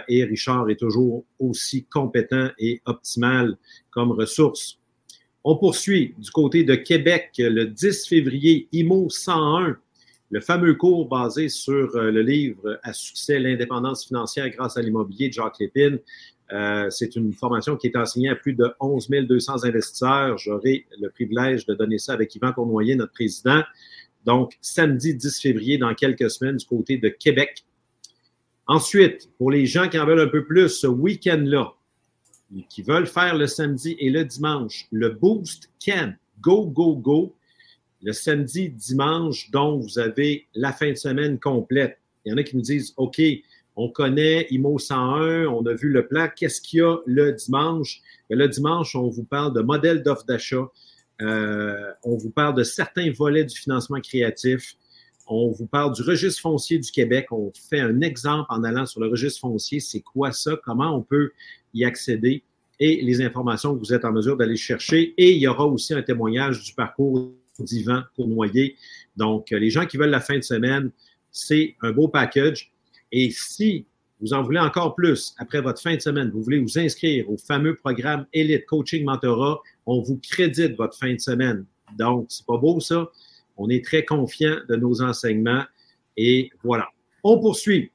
et 0.07 0.23
Richard 0.23 0.69
est 0.69 0.79
toujours 0.79 1.25
aussi 1.37 1.85
compétent 1.85 2.49
et 2.57 2.81
optimal 2.85 3.57
comme 3.91 4.11
ressource. 4.11 4.79
On 5.47 5.55
poursuit 5.55 6.15
du 6.17 6.31
côté 6.31 6.63
de 6.63 6.73
Québec 6.73 7.33
le 7.37 7.67
10 7.67 8.07
février, 8.07 8.67
IMO 8.71 9.11
101, 9.11 9.77
le 10.31 10.41
fameux 10.41 10.73
cours 10.73 11.07
basé 11.07 11.49
sur 11.49 11.95
euh, 11.95 12.09
le 12.09 12.23
livre 12.23 12.79
à 12.81 12.93
succès 12.93 13.37
L'indépendance 13.37 14.07
financière 14.07 14.49
grâce 14.49 14.75
à 14.75 14.81
l'immobilier 14.81 15.27
de 15.27 15.33
Jacques 15.33 15.59
Lépine. 15.59 15.99
Euh, 16.51 16.89
c'est 16.89 17.15
une 17.15 17.31
formation 17.31 17.77
qui 17.77 17.85
est 17.85 17.95
enseignée 17.95 18.29
à 18.29 18.35
plus 18.35 18.53
de 18.53 18.73
11 18.79 19.07
200 19.07 19.65
investisseurs. 19.65 20.35
J'aurai 20.39 20.87
le 20.99 21.11
privilège 21.11 21.67
de 21.67 21.75
donner 21.75 21.99
ça 21.99 22.13
avec 22.13 22.33
Yvan 22.33 22.51
Tournoyer, 22.51 22.95
notre 22.95 23.13
président. 23.13 23.61
Donc, 24.25 24.57
samedi 24.61 25.13
10 25.13 25.39
février, 25.39 25.77
dans 25.77 25.93
quelques 25.93 26.31
semaines, 26.31 26.57
du 26.57 26.65
côté 26.65 26.97
de 26.97 27.09
Québec. 27.09 27.65
Ensuite, 28.65 29.29
pour 29.37 29.51
les 29.51 29.67
gens 29.67 29.89
qui 29.89 29.99
en 29.99 30.07
veulent 30.07 30.21
un 30.21 30.27
peu 30.27 30.43
plus, 30.43 30.69
ce 30.69 30.87
week-end-là, 30.87 31.75
qui 32.69 32.81
veulent 32.81 33.07
faire 33.07 33.35
le 33.35 33.47
samedi 33.47 33.95
et 33.99 34.09
le 34.09 34.23
dimanche, 34.23 34.87
le 34.91 35.09
Boost 35.09 35.69
Camp, 35.83 36.15
go, 36.41 36.65
go, 36.65 36.95
go, 36.95 37.35
le 38.01 38.13
samedi, 38.13 38.69
dimanche, 38.69 39.49
donc 39.51 39.81
vous 39.83 39.99
avez 39.99 40.47
la 40.53 40.71
fin 40.71 40.91
de 40.91 40.95
semaine 40.95 41.39
complète. 41.39 41.97
Il 42.23 42.31
y 42.31 42.33
en 42.33 42.37
a 42.37 42.43
qui 42.43 42.55
nous 42.55 42.61
disent, 42.61 42.93
OK, 42.97 43.21
on 43.75 43.89
connaît 43.89 44.47
IMO 44.51 44.77
101, 44.77 45.47
on 45.47 45.65
a 45.65 45.73
vu 45.73 45.89
le 45.89 46.07
plan. 46.07 46.29
Qu'est-ce 46.33 46.61
qu'il 46.61 46.79
y 46.79 46.81
a 46.81 46.97
le 47.05 47.33
dimanche? 47.33 48.01
Le 48.29 48.47
dimanche, 48.47 48.95
on 48.95 49.09
vous 49.09 49.23
parle 49.23 49.53
de 49.53 49.61
modèles 49.61 50.01
d'offres 50.01 50.25
d'achat. 50.25 50.69
Euh, 51.21 51.91
on 52.03 52.15
vous 52.15 52.29
parle 52.29 52.55
de 52.55 52.63
certains 52.63 53.11
volets 53.11 53.43
du 53.43 53.55
financement 53.55 53.99
créatif. 53.99 54.75
On 55.27 55.51
vous 55.51 55.65
parle 55.65 55.93
du 55.93 56.01
registre 56.03 56.41
foncier 56.41 56.77
du 56.77 56.91
Québec. 56.91 57.27
On 57.31 57.51
fait 57.69 57.79
un 57.79 58.01
exemple 58.01 58.45
en 58.49 58.63
allant 58.63 58.85
sur 58.85 59.01
le 59.01 59.07
registre 59.07 59.39
foncier. 59.41 59.79
C'est 59.79 60.01
quoi 60.01 60.31
ça? 60.31 60.55
Comment 60.63 60.95
on 60.95 61.01
peut 61.01 61.31
y 61.73 61.83
accéder? 61.83 62.43
Et 62.79 63.01
les 63.01 63.21
informations 63.21 63.73
que 63.73 63.79
vous 63.79 63.93
êtes 63.93 64.05
en 64.05 64.11
mesure 64.11 64.37
d'aller 64.37 64.57
chercher. 64.57 65.13
Et 65.17 65.31
il 65.31 65.39
y 65.39 65.47
aura 65.47 65.65
aussi 65.65 65.93
un 65.93 66.01
témoignage 66.01 66.61
du 66.63 66.73
parcours 66.73 67.31
d'Yvan 67.59 68.03
Cournoyer. 68.15 68.75
Donc, 69.15 69.49
les 69.51 69.69
gens 69.69 69.85
qui 69.85 69.97
veulent 69.97 70.09
la 70.09 70.19
fin 70.19 70.37
de 70.37 70.43
semaine, 70.43 70.91
c'est 71.31 71.75
un 71.81 71.91
beau 71.91 72.07
package. 72.07 72.71
Et 73.11 73.29
si 73.31 73.85
vous 74.21 74.33
en 74.33 74.43
voulez 74.43 74.59
encore 74.59 74.95
plus 74.95 75.33
après 75.37 75.61
votre 75.61 75.81
fin 75.81 75.95
de 75.95 76.01
semaine, 76.01 76.29
vous 76.29 76.41
voulez 76.41 76.59
vous 76.59 76.77
inscrire 76.77 77.29
au 77.29 77.37
fameux 77.37 77.75
programme 77.75 78.25
Elite 78.33 78.65
Coaching 78.65 79.05
Mentorat, 79.05 79.59
on 79.85 80.01
vous 80.01 80.17
crédite 80.17 80.75
votre 80.77 80.97
fin 80.97 81.13
de 81.13 81.19
semaine. 81.19 81.65
Donc, 81.97 82.27
c'est 82.29 82.45
pas 82.45 82.57
beau 82.57 82.79
ça? 82.79 83.09
On 83.57 83.69
est 83.69 83.83
très 83.83 84.03
confiant 84.03 84.57
de 84.67 84.75
nos 84.75 85.01
enseignements 85.01 85.63
et 86.17 86.49
voilà. 86.63 86.87
On 87.23 87.39
poursuit 87.39 87.91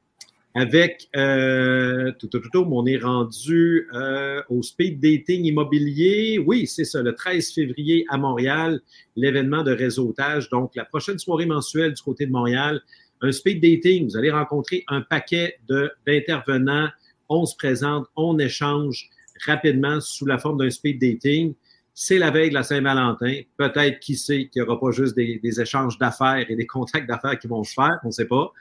avec 0.55 1.09
euh, 1.17 2.11
tout, 2.19 2.27
tout, 2.27 2.41
tout, 2.41 2.69
on 2.71 2.87
est 2.87 2.99
rendu 2.99 3.89
euh, 3.95 4.43
au 4.49 4.63
speed 4.63 5.01
dating 5.01 5.45
immobilier. 5.45 6.39
Oui, 6.45 6.67
c'est 6.67 6.85
ça, 6.85 7.03
le 7.03 7.15
13 7.15 7.53
février 7.53 8.05
à 8.09 8.19
Montréal, 8.19 8.81
l'événement 9.15 9.63
de 9.63 9.73
réseautage. 9.73 10.49
Donc, 10.51 10.75
la 10.75 10.85
prochaine 10.85 11.19
soirée 11.19 11.47
mensuelle 11.47 11.95
du 11.95 12.03
côté 12.03 12.27
de 12.27 12.33
Montréal, 12.33 12.83
un 13.23 13.33
speed 13.33 13.63
dating, 13.63 14.09
vous 14.09 14.17
allez 14.17 14.31
rencontrer 14.31 14.85
un 14.89 15.03
paquet 15.03 15.59
d'intervenants, 16.07 16.89
on 17.29 17.47
se 17.47 17.55
présente, 17.55 18.07
on 18.17 18.39
échange 18.39 19.09
rapidement 19.47 20.01
sous 20.01 20.27
la 20.27 20.39
forme 20.39 20.59
d'un 20.59 20.71
speed 20.71 21.01
dating. 21.01 21.55
C'est 21.95 22.19
la 22.19 22.31
veille 22.31 22.51
de 22.51 22.55
la 22.55 22.63
Saint-Valentin. 22.63 23.43
Peut-être, 23.57 24.01
qui 24.01 24.17
sait, 24.17 24.49
qu'il 24.49 24.63
n'y 24.63 24.69
aura 24.69 24.81
pas 24.81 24.91
juste 24.91 25.15
des, 25.15 25.61
échanges 25.61 25.99
d'affaires 25.99 26.47
et 26.49 26.57
des 26.57 26.67
contacts 26.69 27.09
d'affaires 27.09 27.39
qui 27.39 27.47
vont 27.47 27.65
se 27.65 27.75
faire, 27.75 27.99
on 28.05 28.09
ne 28.09 28.13
sait 28.13 28.27
pas. 28.27 28.53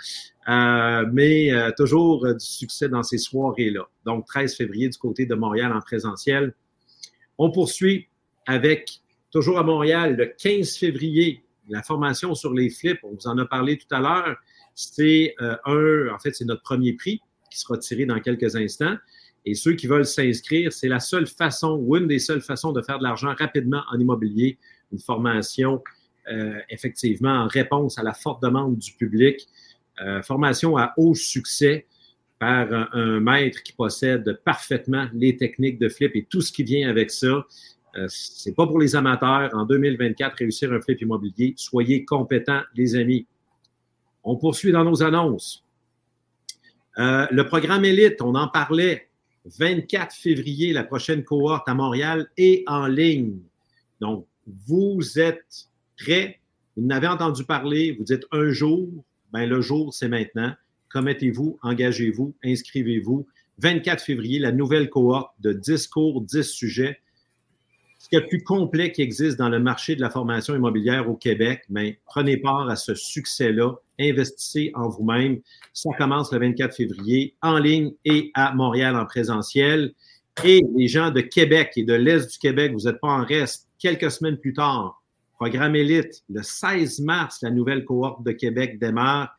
Euh, 0.50 1.06
mais 1.12 1.52
euh, 1.52 1.72
toujours 1.78 2.26
du 2.26 2.46
succès 2.46 2.90
dans 2.90 3.04
ces 3.04 3.18
soirées-là. 3.18 3.88
Donc, 4.06 4.26
13 4.26 4.56
février 4.56 4.90
du 4.90 4.98
côté 4.98 5.26
de 5.26 5.36
Montréal 5.36 5.72
en 5.74 5.80
présentiel. 5.80 6.54
On 7.38 7.52
poursuit 7.52 8.08
avec, 8.48 9.02
toujours 9.32 9.60
à 9.60 9.64
Montréal, 9.64 10.16
le 10.16 10.26
15 10.26 10.76
février, 10.78 11.44
la 11.70 11.84
formation 11.84 12.36
sur 12.36 12.54
les 12.54 12.70
flips. 12.70 13.00
On 13.04 13.12
vous 13.12 13.28
en 13.28 13.38
a 13.38 13.46
parlé 13.46 13.78
tout 13.78 13.94
à 13.94 14.00
l'heure. 14.00 14.36
C'est 14.76 15.36
euh, 15.42 15.56
un, 15.66 16.14
en 16.14 16.20
fait, 16.20 16.36
c'est 16.36 16.46
notre 16.46 16.64
premier 16.64 16.94
prix 16.94 17.22
qui 17.50 17.60
sera 17.60 17.78
tiré 17.78 18.06
dans 18.06 18.20
quelques 18.20 18.56
instants. 18.56 18.96
Et 19.50 19.56
ceux 19.56 19.74
qui 19.74 19.88
veulent 19.88 20.06
s'inscrire, 20.06 20.72
c'est 20.72 20.88
la 20.88 21.00
seule 21.00 21.26
façon 21.26 21.80
ou 21.82 21.98
une 21.98 22.06
des 22.06 22.20
seules 22.20 22.42
façons 22.42 22.72
de 22.72 22.84
faire 22.84 23.00
de 23.00 23.04
l'argent 23.04 23.34
rapidement 23.36 23.82
en 23.92 24.00
immobilier, 24.00 24.60
une 24.92 25.00
formation 25.00 25.84
euh, 26.32 26.60
effectivement 26.70 27.34
en 27.34 27.48
réponse 27.48 27.98
à 27.98 28.04
la 28.04 28.14
forte 28.14 28.44
demande 28.44 28.78
du 28.78 28.94
public, 28.94 29.48
euh, 30.04 30.22
formation 30.22 30.78
à 30.78 30.94
haut 30.98 31.16
succès 31.16 31.88
par 32.38 32.72
un, 32.94 33.20
maître 33.20 33.64
qui 33.64 33.74
possède 33.74 34.40
parfaitement 34.46 35.08
les 35.14 35.36
techniques 35.36 35.80
de 35.80 35.90
flip 35.90 36.16
et 36.16 36.28
tout 36.30 36.42
ce 36.42 36.52
qui 36.52 36.62
vient 36.62 36.88
avec 36.88 37.10
ça. 37.10 37.44
Euh, 37.98 38.06
c'est 38.08 38.54
pas 38.54 38.68
pour 38.68 38.80
les 38.80 38.96
amateurs. 38.96 39.50
En 39.54 39.66
2024, 39.66 40.38
réussir 40.38 40.72
un 40.72 40.80
flip 40.80 41.02
immobilier. 41.02 41.56
Soyez 41.58 42.06
compétents, 42.06 42.62
les 42.76 42.96
amis. 42.96 43.26
On 44.24 44.38
poursuit 44.38 44.72
dans 44.72 44.84
nos 44.84 45.02
annonces. 45.02 45.66
Euh, 47.00 47.26
le 47.32 47.46
programme 47.48 47.84
Élite, 47.84 48.22
on 48.22 48.36
en 48.36 48.48
parlait. 48.48 49.09
24 49.46 50.14
février, 50.14 50.74
la 50.74 50.84
prochaine 50.84 51.24
cohorte 51.24 51.68
à 51.68 51.74
Montréal 51.74 52.30
et 52.38 52.64
en 52.68 52.88
ligne. 52.88 53.40
Donc, 54.02 54.26
vous 54.68 55.20
êtes 55.20 55.68
prêts? 55.98 56.40
Vous 56.76 56.86
n'avez 56.86 57.08
entendu 57.08 57.44
parler. 57.44 57.96
Vous 57.98 58.04
dites 58.04 58.26
un 58.32 58.52
jour. 58.52 58.88
Ben, 59.32 59.46
le 59.46 59.62
jour, 59.62 59.94
c'est 59.94 60.10
maintenant. 60.10 60.54
Commettez-vous, 60.92 61.60
engagez-vous, 61.62 62.34
inscrivez-vous. 62.44 63.28
24 63.60 64.04
février, 64.04 64.40
la 64.40 64.52
nouvelle 64.52 64.90
cohorte 64.90 65.34
de 65.40 65.54
10 65.54 65.88
cours, 65.88 66.22
10 66.22 66.44
sujets 66.44 67.00
ce 68.00 68.08
qui 68.08 68.16
est 68.16 68.22
le 68.22 68.28
plus 68.28 68.44
complet 68.44 68.92
qui 68.92 69.02
existe 69.02 69.38
dans 69.38 69.50
le 69.50 69.60
marché 69.60 69.96
de 69.96 70.02
la 70.02 70.10
formation 70.10 70.56
immobilière 70.56 71.10
au 71.10 71.16
Québec, 71.16 71.64
mais 71.70 72.00
prenez 72.06 72.38
part 72.38 72.70
à 72.70 72.78
ce 72.78 72.96
succès-là, 72.96 73.76
investissez 74.00 74.72
en 74.76 74.90
vous-même. 74.90 75.40
Ça 75.74 75.90
commence 75.98 76.32
le 76.32 76.40
24 76.40 76.76
février 76.76 77.36
en 77.42 77.58
ligne 77.58 77.92
et 78.06 78.32
à 78.34 78.54
Montréal 78.54 78.96
en 78.96 79.06
présentiel. 79.06 79.94
Et 80.44 80.62
les 80.76 80.88
gens 80.88 81.12
de 81.12 81.22
Québec 81.22 81.74
et 81.76 81.84
de 81.84 81.94
l'Est 81.94 82.32
du 82.32 82.38
Québec, 82.38 82.72
vous 82.74 82.88
n'êtes 82.88 83.00
pas 83.02 83.10
en 83.10 83.26
reste. 83.26 83.68
Quelques 83.78 84.12
semaines 84.12 84.38
plus 84.38 84.54
tard, 84.54 85.02
programme 85.34 85.76
élite, 85.76 86.24
le 86.30 86.42
16 86.44 87.00
mars, 87.00 87.40
la 87.42 87.52
nouvelle 87.52 87.86
cohorte 87.86 88.24
de 88.24 88.32
Québec 88.32 88.80
démarre. 88.80 89.38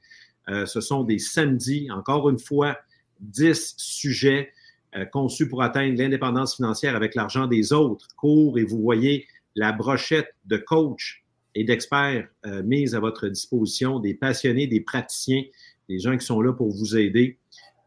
Euh, 0.48 0.66
ce 0.66 0.80
sont 0.80 1.04
des 1.04 1.18
samedis, 1.18 1.90
encore 1.90 2.28
une 2.28 2.38
fois, 2.38 2.78
10 3.20 3.74
sujets 3.76 4.50
euh, 4.96 5.04
conçu 5.04 5.48
pour 5.48 5.62
atteindre 5.62 5.96
l'indépendance 5.98 6.56
financière 6.56 6.96
avec 6.96 7.14
l'argent 7.14 7.46
des 7.46 7.72
autres, 7.72 8.08
court 8.16 8.58
et 8.58 8.64
vous 8.64 8.80
voyez 8.80 9.26
la 9.54 9.72
brochette 9.72 10.34
de 10.46 10.56
coachs 10.56 11.19
et 11.54 11.64
d'experts 11.64 12.28
euh, 12.46 12.62
mise 12.62 12.94
à 12.94 13.00
votre 13.00 13.28
disposition, 13.28 13.98
des 13.98 14.14
passionnés, 14.14 14.66
des 14.66 14.80
praticiens, 14.80 15.42
des 15.88 15.98
gens 15.98 16.16
qui 16.16 16.24
sont 16.24 16.40
là 16.40 16.52
pour 16.52 16.70
vous 16.70 16.96
aider. 16.96 17.38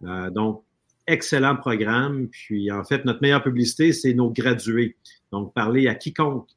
Euh, 0.03 0.29
donc, 0.29 0.63
excellent 1.07 1.55
programme. 1.55 2.27
Puis, 2.29 2.71
en 2.71 2.83
fait, 2.83 3.05
notre 3.05 3.21
meilleure 3.21 3.43
publicité, 3.43 3.93
c'est 3.93 4.13
nos 4.13 4.29
gradués. 4.29 4.95
Donc, 5.31 5.53
parlez 5.53 5.87
à 5.87 5.95
quiconque 5.95 6.47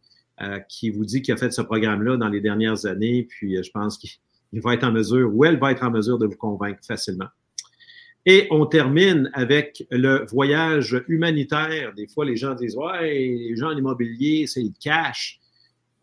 qui 0.69 0.91
vous 0.91 1.07
dit 1.07 1.23
qu'il 1.23 1.33
a 1.33 1.39
fait 1.39 1.51
ce 1.51 1.63
programme-là 1.63 2.19
dans 2.19 2.29
les 2.29 2.43
dernières 2.43 2.85
années. 2.85 3.27
Puis, 3.27 3.57
je 3.63 3.71
pense 3.71 3.97
qu'il 3.97 4.11
va 4.61 4.75
être 4.75 4.85
en 4.85 4.93
mesure, 4.93 5.35
ou 5.35 5.47
elle 5.47 5.59
va 5.59 5.73
être 5.73 5.83
en 5.83 5.91
mesure 5.91 6.19
de 6.19 6.27
vous 6.27 6.37
convaincre 6.37 6.81
facilement. 6.87 7.29
Et 8.27 8.49
on 8.51 8.67
termine 8.67 9.31
avec 9.35 9.87
le 9.89 10.27
voyage 10.29 11.01
humanitaire. 11.07 11.95
Des 11.95 12.09
fois, 12.09 12.25
les 12.25 12.37
gens 12.37 12.55
disent 12.55 12.77
Ouais, 12.77 13.15
les 13.15 13.57
gens 13.57 13.69
en 13.69 13.77
immobilier, 13.77 14.49
c'est 14.49 14.63
le 14.63 14.73
cash. 14.81 15.41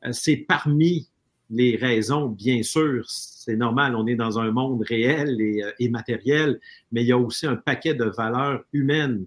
Euh, 0.05 0.09
c'est 0.11 0.37
parmi 0.37 1.09
les 1.49 1.75
raisons, 1.75 2.29
bien 2.29 2.63
sûr. 2.63 3.03
C'est 3.07 3.55
normal, 3.55 3.95
on 3.95 4.07
est 4.07 4.15
dans 4.15 4.39
un 4.39 4.51
monde 4.51 4.83
réel 4.87 5.39
et, 5.39 5.63
euh, 5.63 5.89
matériel, 5.89 6.59
mais 6.91 7.03
il 7.03 7.07
y 7.07 7.11
a 7.11 7.17
aussi 7.17 7.45
un 7.45 7.55
paquet 7.55 7.93
de 7.93 8.05
valeurs 8.05 8.63
humaines 8.73 9.25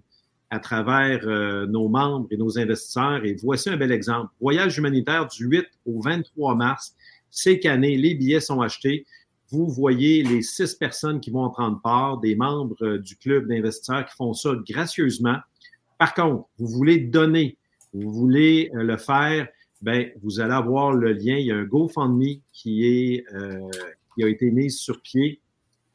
à 0.49 0.59
travers 0.59 1.27
euh, 1.27 1.67
nos 1.67 1.89
membres 1.89 2.27
et 2.31 2.37
nos 2.37 2.57
investisseurs. 2.57 3.23
Et 3.25 3.35
voici 3.35 3.69
un 3.69 3.77
bel 3.77 3.91
exemple. 3.91 4.31
Voyage 4.39 4.77
humanitaire 4.77 5.27
du 5.27 5.45
8 5.45 5.65
au 5.85 6.01
23 6.01 6.55
mars. 6.55 6.95
C'est 7.29 7.59
qu'année, 7.59 7.97
les 7.97 8.15
billets 8.15 8.39
sont 8.39 8.61
achetés 8.61 9.05
vous 9.49 9.67
voyez 9.67 10.23
les 10.23 10.41
six 10.41 10.75
personnes 10.75 11.21
qui 11.21 11.31
vont 11.31 11.43
en 11.43 11.49
prendre 11.49 11.79
part, 11.81 12.17
des 12.19 12.35
membres 12.35 12.97
du 12.97 13.15
club 13.15 13.47
d'investisseurs 13.47 14.05
qui 14.05 14.15
font 14.15 14.33
ça 14.33 14.51
gracieusement. 14.67 15.37
Par 15.97 16.13
contre, 16.13 16.47
vous 16.57 16.67
voulez 16.67 16.97
donner, 16.97 17.57
vous 17.93 18.11
voulez 18.11 18.69
le 18.73 18.97
faire, 18.97 19.47
ben 19.81 20.09
vous 20.21 20.39
allez 20.39 20.53
avoir 20.53 20.93
le 20.93 21.13
lien. 21.13 21.37
Il 21.37 21.45
y 21.47 21.51
a 21.51 21.55
un 21.55 21.63
GoFundMe 21.63 22.41
qui 22.51 22.85
est 22.85 23.25
euh, 23.33 23.59
qui 24.15 24.23
a 24.23 24.27
été 24.27 24.49
mis 24.51 24.71
sur 24.71 25.01
pied 25.01 25.41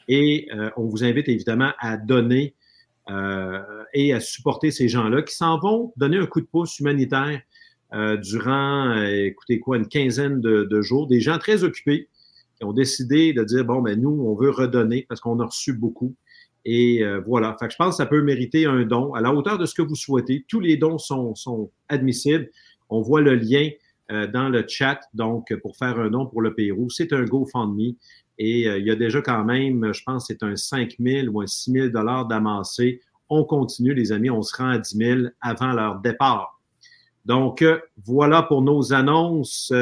et 0.09 0.49
on 0.77 0.87
vous 0.87 1.05
invite 1.05 1.29
évidemment 1.29 1.71
à 1.79 1.97
donner 1.97 2.55
et 3.95 4.13
à 4.13 4.21
supporter 4.21 4.73
ces 4.73 4.89
gens-là 4.89 5.23
qui 5.23 5.35
s'en 5.35 5.59
vont 5.61 5.93
donner 5.97 6.19
un 6.19 6.27
coup 6.27 6.41
de 6.41 6.47
pouce 6.47 6.81
humanitaire 6.81 7.41
durant, 8.21 9.01
écoutez 9.01 9.61
quoi, 9.61 9.77
une 9.77 9.87
quinzaine 9.87 10.41
de, 10.41 10.65
de 10.65 10.83
jours. 10.83 11.07
Des 11.07 11.21
gens 11.21 11.39
très 11.39 11.63
occupés 11.63 12.09
ont 12.65 12.73
décidé 12.73 13.33
de 13.33 13.45
dire, 13.45 13.65
bon, 13.65 13.81
ben 13.81 14.01
nous, 14.01 14.11
on 14.11 14.35
veut 14.35 14.51
redonner 14.51 15.07
parce 15.09 15.21
qu'on 15.21 15.41
a 15.41 15.47
reçu 15.47 15.73
beaucoup. 15.73 16.15
Et 16.65 17.03
euh, 17.03 17.21
voilà. 17.27 17.57
Fait 17.59 17.67
que 17.67 17.73
je 17.73 17.77
pense 17.77 17.91
que 17.91 17.97
ça 17.97 18.07
peut 18.07 18.23
mériter 18.23 18.67
un 18.67 18.85
don 18.85 19.15
à 19.15 19.21
la 19.21 19.35
hauteur 19.35 19.59
de 19.59 19.67
ce 19.67 19.75
que 19.75 19.83
vous 19.83 19.97
souhaitez. 19.97 20.45
Tous 20.49 20.61
les 20.61 20.77
dons 20.77 20.99
sont, 20.99 21.35
sont 21.35 21.71
admissibles. 21.89 22.49
On 22.93 23.01
voit 23.01 23.23
le 23.23 23.35
lien 23.35 23.71
euh, 24.11 24.27
dans 24.27 24.51
le 24.51 24.65
chat, 24.69 25.01
donc, 25.15 25.55
pour 25.63 25.77
faire 25.77 25.99
un 25.99 26.11
don 26.11 26.27
pour 26.27 26.43
le 26.43 26.55
Pérou. 26.55 26.91
C'est 26.91 27.13
un 27.15 27.25
GoFundMe. 27.25 27.95
Et 28.39 28.69
euh, 28.69 28.79
il 28.79 28.87
y 28.87 28.91
a 28.91 28.97
déjà 28.97 29.23
quand 29.23 29.45
même, 29.45 29.95
je 29.95 30.03
pense, 30.05 30.27
c'est 30.27 30.43
un 30.43 30.57
5 30.57 30.97
000 31.01 31.29
ou 31.29 31.41
un 31.41 31.47
6 31.47 31.73
000 31.73 31.89
d'amassé. 32.29 33.01
on 33.31 33.45
continue, 33.45 33.95
les 33.95 34.13
amis. 34.13 34.29
On 34.29 34.43
se 34.43 34.55
rend 34.55 34.69
à 34.69 34.79
10 34.79 34.97
000 34.97 35.21
avant 35.41 35.73
leur 35.73 36.01
départ. 36.01 36.61
Donc, 37.25 37.63
euh, 37.63 37.79
voilà 38.05 38.43
pour 38.43 38.61
nos 38.61 38.93
annonces. 38.93 39.73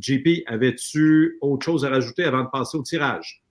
JP, 0.00 0.42
avais-tu 0.46 1.38
autre 1.40 1.64
chose 1.64 1.84
à 1.84 1.90
rajouter 1.90 2.24
avant 2.24 2.42
de 2.42 2.48
passer 2.48 2.76
au 2.76 2.82
tirage? 2.82 3.44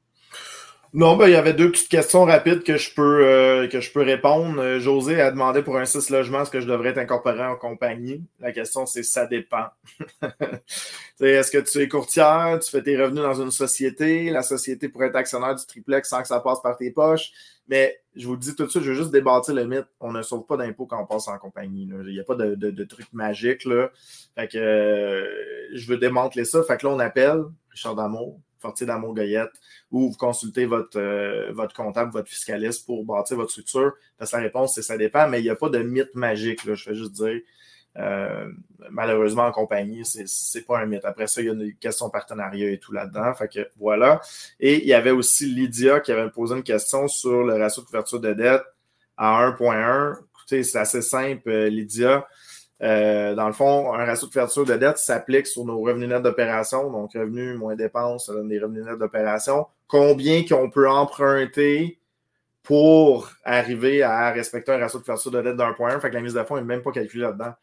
Non, 0.91 1.15
ben, 1.17 1.27
il 1.27 1.33
y 1.33 1.35
avait 1.35 1.53
deux 1.53 1.69
petites 1.69 1.89
questions 1.89 2.25
rapides 2.25 2.63
que 2.63 2.77
je 2.77 2.91
peux, 2.95 3.23
euh, 3.23 3.67
que 3.67 3.79
je 3.79 3.91
peux 3.91 4.01
répondre. 4.01 4.59
Euh, 4.59 4.79
José 4.79 5.21
a 5.21 5.29
demandé 5.29 5.61
pour 5.61 5.77
un 5.77 5.85
6 5.85 6.09
logements 6.09 6.41
est-ce 6.41 6.49
que 6.49 6.61
je 6.61 6.67
devrais 6.67 6.89
être 6.89 6.97
incorporé 6.97 7.45
en 7.45 7.55
compagnie. 7.55 8.23
La 8.39 8.51
question, 8.51 8.87
c'est 8.87 9.03
ça 9.03 9.27
dépend. 9.27 9.67
est-ce 11.21 11.51
que 11.51 11.59
tu 11.59 11.79
es 11.79 11.87
courtière, 11.87 12.57
tu 12.59 12.71
fais 12.71 12.81
tes 12.81 12.99
revenus 12.99 13.21
dans 13.21 13.39
une 13.39 13.51
société, 13.51 14.31
la 14.31 14.41
société 14.41 14.89
pourrait 14.89 15.07
être 15.07 15.15
actionnaire 15.15 15.53
du 15.53 15.63
triplex 15.63 16.09
sans 16.09 16.23
que 16.23 16.27
ça 16.27 16.39
passe 16.39 16.59
par 16.59 16.75
tes 16.75 16.89
poches? 16.89 17.31
Mais 17.67 18.01
je 18.15 18.25
vous 18.25 18.33
le 18.33 18.39
dis 18.39 18.55
tout 18.55 18.65
de 18.65 18.69
suite, 18.71 18.81
je 18.81 18.89
veux 18.89 18.97
juste 18.97 19.11
débattre 19.11 19.53
le 19.53 19.65
mythe. 19.65 19.85
On 19.99 20.11
ne 20.11 20.23
sauve 20.23 20.47
pas 20.47 20.57
d'impôts 20.57 20.87
quand 20.87 20.99
on 20.99 21.05
passe 21.05 21.27
en 21.27 21.37
compagnie. 21.37 21.87
Il 21.87 22.13
n'y 22.13 22.19
a 22.19 22.23
pas 22.23 22.33
de, 22.33 22.55
de, 22.55 22.83
truc 22.83 23.05
magique. 23.13 23.63
Là. 23.65 23.91
Fait 24.35 24.47
que 24.47 24.57
euh, 24.57 25.27
je 25.75 25.85
veux 25.85 25.97
démanteler 25.97 26.45
ça. 26.45 26.63
Fait 26.63 26.77
que 26.77 26.87
là, 26.87 26.93
on 26.93 26.99
appelle 26.99 27.43
Richard 27.69 27.93
Damour 27.93 28.39
Fortier 28.59 28.85
d'Amour 28.85 29.15
Goyette, 29.15 29.51
ou 29.91 30.11
vous 30.11 30.17
consultez 30.17 30.65
votre, 30.65 30.99
euh, 30.99 31.51
votre 31.53 31.73
comptable, 31.73 32.11
votre 32.11 32.27
fiscaliste 32.27 32.85
pour 32.85 33.03
bâtir 33.05 33.37
votre 33.37 33.51
structure. 33.51 33.93
Parce 34.17 34.31
que 34.31 34.37
la 34.37 34.43
réponse, 34.43 34.75
c'est 34.75 34.81
ça 34.81 34.97
dépend, 34.97 35.27
mais 35.27 35.39
il 35.39 35.43
n'y 35.43 35.49
a 35.49 35.55
pas 35.55 35.69
de 35.69 35.79
mythe 35.79 36.15
magique. 36.15 36.65
Là, 36.65 36.75
je 36.75 36.89
vais 36.89 36.95
juste 36.95 37.13
dire. 37.13 37.41
Euh, 37.97 38.51
malheureusement, 38.91 39.43
en 39.43 39.51
compagnie, 39.51 40.03
c'est 40.05 40.65
pas 40.65 40.79
un 40.79 40.85
mythe. 40.85 41.05
Après 41.05 41.27
ça, 41.27 41.41
il 41.41 41.47
y 41.47 41.49
a 41.49 41.53
une 41.53 41.73
question 41.75 42.09
partenariat 42.09 42.69
et 42.69 42.79
tout 42.79 42.91
là-dedans. 42.91 43.33
Fait 43.33 43.47
que 43.47 43.69
voilà. 43.77 44.21
Et 44.59 44.81
il 44.81 44.87
y 44.87 44.93
avait 44.93 45.11
aussi 45.11 45.45
Lydia 45.45 45.99
qui 45.99 46.11
avait 46.11 46.29
posé 46.29 46.55
une 46.55 46.63
question 46.63 47.07
sur 47.07 47.43
le 47.43 47.55
ratio 47.55 47.81
de 47.81 47.87
couverture 47.87 48.19
de 48.19 48.33
dette 48.33 48.63
à 49.17 49.49
1.1. 49.49 50.17
Écoutez, 50.33 50.63
c'est 50.63 50.79
assez 50.79 51.01
simple, 51.01 51.49
euh, 51.49 51.69
Lydia. 51.69 52.27
Euh, 52.81 53.35
dans 53.35 53.47
le 53.47 53.53
fond, 53.53 53.93
un 53.93 54.05
ratio 54.05 54.27
de 54.27 54.31
couverture 54.31 54.65
de 54.65 54.75
dette 54.75 54.97
s'applique 54.97 55.47
sur 55.47 55.65
nos 55.65 55.81
revenus 55.81 56.07
nets 56.07 56.21
d'opération, 56.21 56.89
donc 56.91 57.13
revenus 57.13 57.57
moins 57.57 57.75
dépenses, 57.75 58.27
ça 58.27 58.33
donne 58.33 58.47
des 58.47 58.59
revenus 58.59 58.85
nets 58.85 58.97
d'opération. 58.97 59.67
Combien 59.87 60.45
qu'on 60.45 60.69
peut 60.69 60.89
emprunter 60.89 61.99
pour 62.69 63.31
arriver 63.43 64.03
à 64.03 64.31
respecter 64.31 64.71
un 64.71 64.77
ratio 64.77 64.99
de 64.99 65.03
couverture 65.03 65.31
de 65.31 65.41
dette 65.41 65.57
d'1.1. 65.57 65.99
Fait 65.99 66.09
que 66.09 66.13
la 66.13 66.21
mise 66.21 66.35
de 66.35 66.43
fonds 66.43 66.55
n'est 66.55 66.61
même 66.61 66.83
pas 66.83 66.91
calculée 66.91 67.23
là-dedans. 67.23 67.53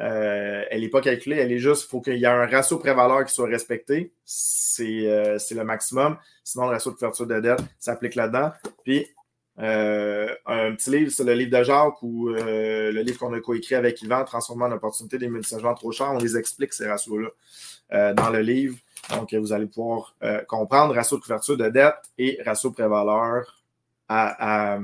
Euh, 0.00 0.64
elle 0.70 0.80
n'est 0.80 0.88
pas 0.88 1.00
calculée, 1.00 1.36
elle 1.36 1.52
est 1.52 1.58
juste, 1.58 1.84
il 1.84 1.88
faut 1.88 2.00
qu'il 2.00 2.16
y 2.16 2.24
ait 2.24 2.26
un 2.26 2.46
ratio 2.46 2.76
prévaleur 2.78 3.24
qui 3.24 3.32
soit 3.32 3.46
respecté. 3.46 4.12
C'est 4.24 5.08
euh, 5.08 5.38
le 5.52 5.62
maximum. 5.62 6.18
Sinon, 6.42 6.66
le 6.66 6.72
ratio 6.72 6.90
de 6.90 6.96
couverture 6.96 7.26
de 7.26 7.38
dette 7.38 7.60
s'applique 7.78 8.16
là-dedans. 8.16 8.50
Puis, 8.84 9.06
euh, 9.58 10.34
un 10.44 10.74
petit 10.74 10.90
livre, 10.90 11.10
c'est 11.10 11.24
le 11.24 11.32
livre 11.32 11.56
de 11.56 11.64
Jacques 11.64 12.02
ou 12.02 12.28
euh, 12.28 12.92
le 12.92 13.00
livre 13.00 13.18
qu'on 13.18 13.32
a 13.32 13.40
coécrit 13.40 13.74
avec 13.74 14.02
Yvan, 14.02 14.24
Transformant 14.24 14.66
en 14.66 14.72
opportunité 14.72 15.18
des 15.18 15.28
multisagements 15.28 15.74
trop 15.74 15.92
chers. 15.92 16.12
On 16.12 16.18
les 16.18 16.36
explique, 16.36 16.72
ces 16.72 16.86
ratios-là, 16.86 17.28
euh, 17.92 18.14
dans 18.14 18.30
le 18.30 18.40
livre. 18.40 18.76
Donc, 19.10 19.32
vous 19.32 19.52
allez 19.52 19.66
pouvoir 19.66 20.16
comprendre 20.48 20.92
ratio 20.92 21.16
de 21.16 21.22
couverture 21.22 21.56
de 21.56 21.68
dette 21.68 21.94
et 22.18 22.40
ratio 22.44 22.72
prévaleur 22.72 23.62
à, 24.08 24.74
à, 24.74 24.80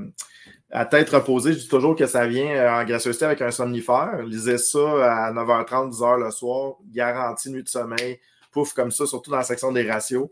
à, 0.70 0.86
tête 0.86 1.10
reposée. 1.10 1.54
Je 1.54 1.58
dis 1.58 1.68
toujours 1.68 1.96
que 1.96 2.06
ça 2.06 2.24
vient 2.28 2.80
en 2.80 2.84
gracieuseté 2.84 3.24
avec 3.24 3.42
un 3.42 3.50
somnifère. 3.50 4.22
Lisez 4.22 4.58
ça 4.58 5.26
à 5.26 5.32
9h30, 5.32 5.90
10h 5.90 6.24
le 6.24 6.30
soir. 6.30 6.74
Garantie 6.92 7.50
nuit 7.50 7.64
de 7.64 7.68
sommeil 7.68 8.20
pouf 8.52 8.72
comme 8.74 8.90
ça, 8.90 9.06
surtout 9.06 9.30
dans 9.30 9.38
la 9.38 9.42
section 9.42 9.72
des 9.72 9.90
ratios. 9.90 10.28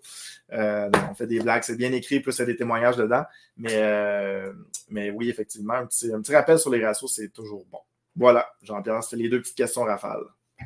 Euh, 0.53 0.89
on 1.11 1.14
fait 1.14 1.27
des 1.27 1.41
blagues, 1.41 1.62
c'est 1.64 1.77
bien 1.77 1.93
écrit, 1.93 2.21
plus 2.21 2.37
il 2.37 2.41
y 2.41 2.43
a 2.43 2.47
des 2.47 2.57
témoignages 2.57 2.97
dedans. 2.97 3.25
Mais, 3.57 3.75
euh, 3.75 4.53
mais 4.89 5.11
oui, 5.11 5.29
effectivement, 5.29 5.75
un 5.75 5.87
petit, 5.87 6.12
rappel 6.33 6.59
sur 6.59 6.71
les 6.71 6.85
ratios, 6.85 7.12
c'est 7.12 7.33
toujours 7.33 7.66
bon. 7.71 7.79
Voilà, 8.14 8.49
Jean-Pierre, 8.62 9.03
c'était 9.03 9.23
les 9.23 9.29
deux 9.29 9.41
petites 9.41 9.57
questions 9.57 9.83
rafales. 9.83 10.25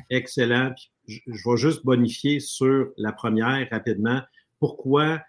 Excellent. 0.09 0.73
Je, 1.07 1.19
vais 1.27 1.57
juste 1.57 1.85
bonifier 1.85 2.39
sur 2.39 2.89
la 2.97 3.11
première 3.11 3.67
rapidement. 3.71 4.21
Pourquoi? 4.59 5.21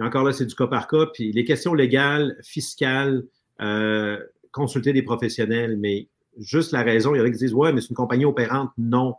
encore 0.00 0.24
là, 0.24 0.32
c'est 0.32 0.46
du 0.46 0.54
cas 0.54 0.66
par 0.66 0.88
cas. 0.88 1.06
Puis 1.12 1.32
les 1.32 1.44
questions 1.44 1.74
légales, 1.74 2.36
fiscales, 2.42 3.24
euh, 3.60 4.18
consulter 4.52 4.92
des 4.92 5.02
professionnels, 5.02 5.76
mais 5.78 6.08
juste 6.38 6.72
la 6.72 6.82
raison, 6.82 7.14
il 7.14 7.18
y 7.18 7.20
en 7.20 7.24
a 7.24 7.30
qui 7.30 7.38
disent 7.38 7.54
Ouais, 7.54 7.72
mais 7.72 7.80
c'est 7.80 7.90
une 7.90 7.96
compagnie 7.96 8.24
opérante. 8.24 8.70
Non 8.76 9.16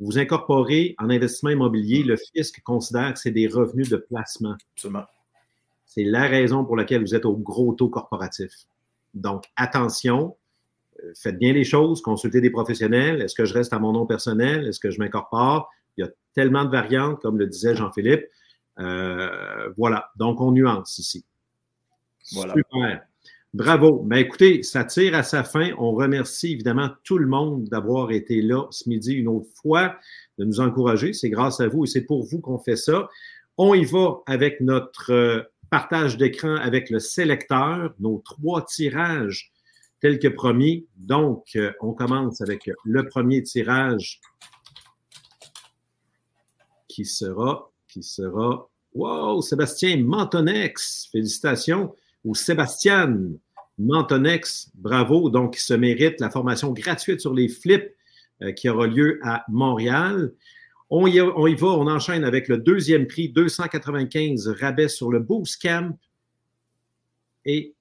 vous 0.00 0.18
incorporez 0.18 0.94
en 0.98 1.08
investissement 1.10 1.50
immobilier, 1.50 2.02
le 2.02 2.16
fisc 2.16 2.60
considère 2.62 3.14
que 3.14 3.18
c'est 3.18 3.30
des 3.30 3.48
revenus 3.48 3.88
de 3.88 3.96
placement. 3.96 4.56
Absolument. 4.74 5.04
C'est 5.86 6.04
la 6.04 6.26
raison 6.26 6.64
pour 6.64 6.76
laquelle 6.76 7.00
vous 7.00 7.14
êtes 7.14 7.24
au 7.24 7.36
gros 7.36 7.72
taux 7.72 7.88
corporatif. 7.88 8.52
Donc, 9.14 9.44
attention, 9.56 10.36
euh, 11.02 11.12
faites 11.16 11.38
bien 11.38 11.52
les 11.52 11.64
choses, 11.64 12.02
consultez 12.02 12.40
des 12.40 12.50
professionnels. 12.50 13.22
Est-ce 13.22 13.34
que 13.34 13.46
je 13.46 13.54
reste 13.54 13.72
à 13.72 13.78
mon 13.78 13.92
nom 13.92 14.04
personnel? 14.04 14.66
Est-ce 14.66 14.80
que 14.80 14.90
je 14.90 14.98
m'incorpore? 14.98 15.70
Il 15.96 16.04
y 16.04 16.08
a 16.08 16.10
tellement 16.34 16.64
de 16.64 16.70
variantes, 16.70 17.22
comme 17.22 17.38
le 17.38 17.46
disait 17.46 17.74
Jean-Philippe. 17.74 18.26
Euh, 18.78 19.70
voilà. 19.78 20.10
Donc, 20.16 20.40
on 20.42 20.52
nuance 20.52 20.98
ici. 20.98 21.24
Voilà. 22.32 22.52
Super. 22.54 23.06
Bravo. 23.56 24.02
Ben, 24.04 24.18
écoutez, 24.18 24.62
ça 24.62 24.84
tire 24.84 25.14
à 25.14 25.22
sa 25.22 25.42
fin. 25.42 25.70
On 25.78 25.92
remercie 25.92 26.52
évidemment 26.52 26.90
tout 27.04 27.16
le 27.16 27.26
monde 27.26 27.64
d'avoir 27.70 28.10
été 28.10 28.42
là 28.42 28.66
ce 28.70 28.86
midi 28.86 29.14
une 29.14 29.28
autre 29.28 29.48
fois, 29.62 29.96
de 30.36 30.44
nous 30.44 30.60
encourager. 30.60 31.14
C'est 31.14 31.30
grâce 31.30 31.58
à 31.60 31.66
vous 31.66 31.84
et 31.84 31.86
c'est 31.86 32.02
pour 32.02 32.22
vous 32.22 32.38
qu'on 32.42 32.58
fait 32.58 32.76
ça. 32.76 33.08
On 33.56 33.72
y 33.72 33.86
va 33.86 34.18
avec 34.26 34.60
notre 34.60 35.10
euh, 35.10 35.40
partage 35.70 36.18
d'écran 36.18 36.56
avec 36.56 36.90
le 36.90 36.98
sélecteur, 36.98 37.94
nos 37.98 38.18
trois 38.18 38.62
tirages 38.62 39.50
tels 40.02 40.18
que 40.18 40.28
promis. 40.28 40.86
Donc, 40.94 41.46
euh, 41.56 41.72
on 41.80 41.94
commence 41.94 42.42
avec 42.42 42.70
le 42.84 43.08
premier 43.08 43.42
tirage 43.42 44.20
qui 46.88 47.06
sera, 47.06 47.72
qui 47.88 48.02
sera, 48.02 48.68
wow, 48.92 49.40
Sébastien 49.40 50.04
Mantonex. 50.04 51.08
Félicitations. 51.10 51.94
Ou 52.26 52.34
Sébastien, 52.34 53.36
Mantonex, 53.78 54.70
bravo. 54.74 55.30
Donc, 55.30 55.56
il 55.56 55.60
se 55.60 55.74
mérite 55.74 56.20
la 56.20 56.30
formation 56.30 56.72
gratuite 56.72 57.20
sur 57.20 57.34
les 57.34 57.48
flips 57.48 57.94
euh, 58.42 58.52
qui 58.52 58.68
aura 58.68 58.86
lieu 58.86 59.20
à 59.22 59.44
Montréal. 59.48 60.32
On 60.88 61.06
y, 61.06 61.18
va, 61.18 61.66
on 61.66 61.86
enchaîne 61.88 62.24
avec 62.24 62.48
le 62.48 62.58
deuxième 62.58 63.06
prix, 63.06 63.28
295 63.28 64.48
rabais 64.60 64.88
sur 64.88 65.10
le 65.10 65.18
Boost 65.18 65.60
Camp. 65.60 65.98
Et 67.44 67.74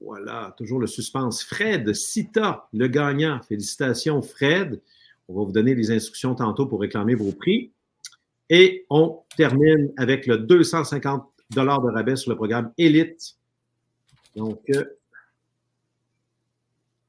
voilà, 0.00 0.54
toujours 0.58 0.80
le 0.80 0.86
suspense. 0.86 1.42
Fred 1.42 1.94
Sita, 1.94 2.68
le 2.72 2.88
gagnant. 2.88 3.40
Félicitations, 3.48 4.20
Fred. 4.20 4.80
On 5.28 5.34
va 5.34 5.44
vous 5.46 5.52
donner 5.52 5.74
les 5.74 5.90
instructions 5.90 6.34
tantôt 6.34 6.66
pour 6.66 6.80
réclamer 6.80 7.14
vos 7.14 7.32
prix. 7.32 7.72
Et 8.50 8.84
on 8.90 9.22
termine 9.36 9.92
avec 9.96 10.26
le 10.26 10.36
250 10.36 11.24
de 11.50 11.60
rabais 11.60 12.16
sur 12.16 12.30
le 12.30 12.36
programme 12.36 12.72
Elite 12.76 13.36
donc, 14.36 14.60
euh, 14.70 14.84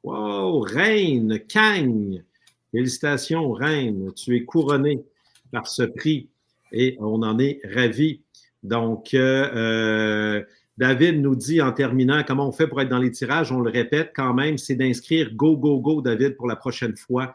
wow, 0.03 0.59
Reine, 0.59 1.39
Kang. 1.51 2.23
Félicitations, 2.71 3.51
Reine. 3.53 4.11
Tu 4.13 4.35
es 4.35 4.43
couronné 4.43 5.03
par 5.51 5.67
ce 5.67 5.83
prix 5.83 6.29
et 6.71 6.97
on 6.99 7.23
en 7.23 7.39
est 7.39 7.61
ravis. 7.73 8.21
Donc, 8.63 9.13
euh, 9.13 9.49
euh, 9.55 10.43
David 10.77 11.21
nous 11.21 11.35
dit 11.35 11.61
en 11.61 11.71
terminant 11.71 12.23
comment 12.27 12.49
on 12.49 12.51
fait 12.51 12.67
pour 12.67 12.81
être 12.81 12.89
dans 12.89 12.99
les 12.99 13.11
tirages. 13.11 13.51
On 13.51 13.61
le 13.61 13.71
répète 13.71 14.11
quand 14.15 14.33
même, 14.33 14.57
c'est 14.57 14.75
d'inscrire 14.75 15.33
Go, 15.33 15.57
Go, 15.57 15.79
Go, 15.79 16.01
David, 16.01 16.35
pour 16.35 16.47
la 16.47 16.55
prochaine 16.55 16.95
fois 16.97 17.33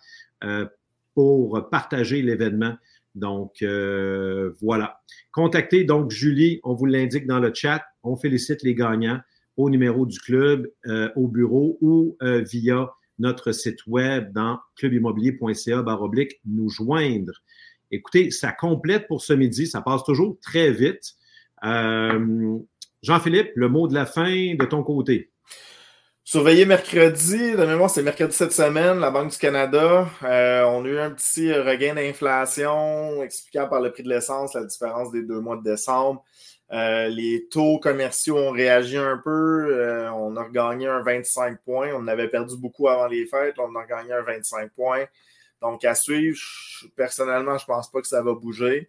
pour 1.14 1.68
partager 1.70 2.22
l'événement. 2.22 2.76
Donc, 3.14 3.64
voilà. 4.60 5.00
Contactez 5.32 5.84
donc 5.84 6.10
Julie, 6.10 6.60
on 6.64 6.74
vous 6.74 6.86
l'indique 6.86 7.26
dans 7.26 7.40
le 7.40 7.52
chat. 7.54 7.82
On 8.02 8.16
félicite 8.16 8.62
les 8.62 8.74
gagnants 8.74 9.20
au 9.60 9.70
numéro 9.70 10.06
du 10.06 10.18
club, 10.18 10.70
euh, 10.86 11.10
au 11.16 11.28
bureau 11.28 11.78
ou 11.80 12.16
euh, 12.22 12.42
via 12.42 12.90
notre 13.18 13.52
site 13.52 13.86
web 13.86 14.32
dans 14.32 14.58
clubimmobilier.ca 14.76 15.82
baroblique 15.82 16.40
nous 16.46 16.70
joindre. 16.70 17.32
Écoutez, 17.90 18.30
ça 18.30 18.52
complète 18.52 19.06
pour 19.06 19.22
ce 19.22 19.32
midi, 19.32 19.66
ça 19.66 19.82
passe 19.82 20.04
toujours 20.04 20.38
très 20.40 20.72
vite. 20.72 21.14
Euh, 21.64 22.58
Jean-Philippe, 23.02 23.50
le 23.54 23.68
mot 23.68 23.88
de 23.88 23.94
la 23.94 24.06
fin 24.06 24.54
de 24.54 24.64
ton 24.64 24.82
côté. 24.82 25.29
Surveillez 26.24 26.64
mercredi, 26.64 27.52
de 27.52 27.64
mémoire, 27.64 27.90
c'est 27.90 28.02
mercredi 28.02 28.32
cette 28.34 28.52
semaine, 28.52 29.00
la 29.00 29.10
Banque 29.10 29.32
du 29.32 29.38
Canada. 29.38 30.08
on 30.22 30.84
a 30.84 30.88
eu 30.88 30.98
un 30.98 31.10
petit 31.10 31.52
regain 31.52 31.94
d'inflation 31.94 33.22
explicable 33.22 33.70
par 33.70 33.80
le 33.80 33.90
prix 33.90 34.04
de 34.04 34.08
l'essence, 34.08 34.54
la 34.54 34.64
différence 34.64 35.10
des 35.10 35.22
deux 35.22 35.40
mois 35.40 35.56
de 35.56 35.62
décembre. 35.62 36.24
Euh, 36.72 37.08
les 37.08 37.48
taux 37.48 37.80
commerciaux 37.80 38.38
ont 38.38 38.52
réagi 38.52 38.96
un 38.96 39.20
peu. 39.22 39.74
Euh, 39.74 40.10
on 40.12 40.36
a 40.36 40.44
regagné 40.44 40.86
un 40.86 41.02
25 41.02 41.60
points. 41.62 41.90
On 41.94 42.06
avait 42.06 42.28
perdu 42.28 42.56
beaucoup 42.56 42.88
avant 42.88 43.08
les 43.08 43.26
fêtes. 43.26 43.56
on 43.58 43.74
a 43.74 43.82
regagné 43.82 44.12
un 44.12 44.22
25 44.22 44.70
points. 44.72 45.04
Donc, 45.60 45.84
à 45.84 45.94
suivre, 45.94 46.38
personnellement, 46.96 47.58
je 47.58 47.64
ne 47.64 47.66
pense 47.66 47.90
pas 47.90 48.00
que 48.00 48.06
ça 48.06 48.22
va 48.22 48.34
bouger. 48.34 48.88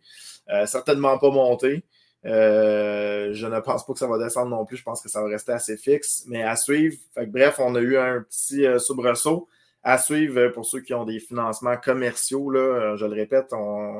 Euh, 0.49 0.65
certainement 0.65 1.17
pas 1.17 1.31
monter. 1.31 1.83
Euh, 2.25 3.33
je 3.33 3.47
ne 3.47 3.59
pense 3.59 3.85
pas 3.85 3.93
que 3.93 3.99
ça 3.99 4.07
va 4.07 4.17
descendre 4.17 4.49
non 4.49 4.65
plus. 4.65 4.77
Je 4.77 4.83
pense 4.83 5.01
que 5.01 5.09
ça 5.09 5.21
va 5.21 5.27
rester 5.27 5.51
assez 5.51 5.77
fixe. 5.77 6.23
Mais 6.27 6.43
à 6.43 6.55
suivre. 6.55 6.97
bref, 7.27 7.59
on 7.59 7.75
a 7.75 7.79
eu 7.79 7.97
un 7.97 8.21
petit 8.21 8.65
euh, 8.65 8.79
soubresaut 8.79 9.47
à 9.83 9.97
suivre 9.97 10.39
euh, 10.39 10.51
pour 10.51 10.63
ceux 10.63 10.81
qui 10.81 10.93
ont 10.93 11.05
des 11.05 11.19
financements 11.19 11.77
commerciaux. 11.77 12.51
Là, 12.51 12.95
je 12.95 13.05
le 13.05 13.13
répète, 13.13 13.51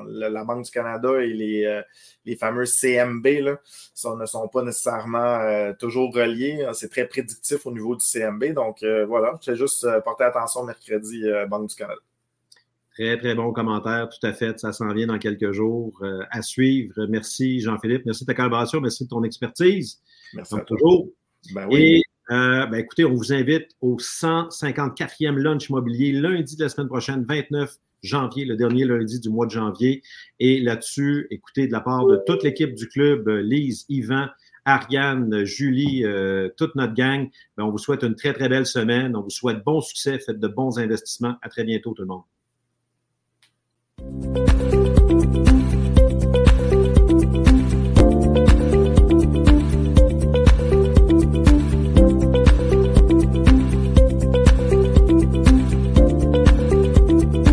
la 0.07 0.43
Banque 0.43 0.65
du 0.65 0.71
Canada 0.71 1.21
et 1.21 1.33
les, 1.33 1.81
les 2.25 2.35
fameux 2.35 2.65
CMB 2.65 3.25
là, 3.41 3.57
ne 4.15 4.25
sont 4.25 4.47
pas 4.47 4.61
nécessairement 4.61 5.73
toujours 5.79 6.13
reliés. 6.13 6.67
C'est 6.73 6.89
très 6.89 7.07
prédictif 7.07 7.65
au 7.65 7.71
niveau 7.71 7.95
du 7.95 8.05
CMB. 8.05 8.53
Donc 8.53 8.83
voilà, 9.07 9.39
j'ai 9.41 9.55
juste 9.55 9.87
porter 10.03 10.25
attention 10.25 10.63
mercredi, 10.63 11.23
Banque 11.49 11.69
du 11.69 11.75
Canada. 11.75 11.99
Très, 12.93 13.17
très 13.17 13.35
bon 13.35 13.53
commentaire, 13.53 14.09
tout 14.09 14.25
à 14.25 14.33
fait. 14.33 14.59
Ça 14.59 14.73
s'en 14.73 14.93
vient 14.93 15.07
dans 15.07 15.17
quelques 15.17 15.51
jours. 15.51 15.97
Euh, 16.01 16.23
à 16.29 16.41
suivre. 16.41 16.93
Merci, 17.07 17.61
Jean-Philippe. 17.61 18.05
Merci 18.05 18.25
de 18.25 18.27
ta 18.27 18.33
collaboration. 18.33 18.81
Merci 18.81 19.05
de 19.05 19.09
ton 19.09 19.23
expertise. 19.23 20.01
Merci 20.33 20.55
à 20.55 20.61
toujours. 20.61 21.07
Ben 21.53 21.67
oui. 21.69 21.79
Et 21.79 22.03
euh, 22.31 22.65
ben 22.65 22.77
écoutez, 22.77 23.05
on 23.05 23.13
vous 23.13 23.33
invite 23.33 23.69
au 23.81 23.97
154e 23.97 25.35
lunch 25.35 25.69
immobilier 25.69 26.11
lundi 26.11 26.55
de 26.55 26.63
la 26.63 26.69
semaine 26.69 26.87
prochaine, 26.87 27.25
29 27.27 27.75
janvier, 28.03 28.45
le 28.45 28.55
dernier 28.55 28.85
lundi 28.85 29.19
du 29.19 29.29
mois 29.29 29.45
de 29.45 29.51
janvier. 29.51 30.01
Et 30.39 30.59
là-dessus, 30.59 31.27
écoutez, 31.29 31.67
de 31.67 31.71
la 31.71 31.81
part 31.81 32.05
de 32.05 32.19
toute 32.25 32.43
l'équipe 32.43 32.73
du 32.73 32.87
club, 32.87 33.27
Lise, 33.27 33.85
Yvan, 33.89 34.27
Ariane, 34.65 35.43
Julie, 35.43 36.05
euh, 36.05 36.49
toute 36.57 36.75
notre 36.75 36.93
gang, 36.93 37.29
ben, 37.57 37.63
on 37.63 37.71
vous 37.71 37.77
souhaite 37.77 38.03
une 38.03 38.15
très, 38.15 38.33
très 38.33 38.49
belle 38.49 38.65
semaine. 38.65 39.15
On 39.15 39.21
vous 39.21 39.29
souhaite 39.29 39.63
bon 39.63 39.81
succès. 39.81 40.19
Faites 40.19 40.39
de 40.39 40.47
bons 40.47 40.77
investissements. 40.77 41.35
À 41.41 41.49
très 41.49 41.63
bientôt, 41.63 41.93
tout 41.93 42.03
le 42.03 42.07
monde. 42.07 42.23
Thank 44.01 44.37
you. 44.37 44.50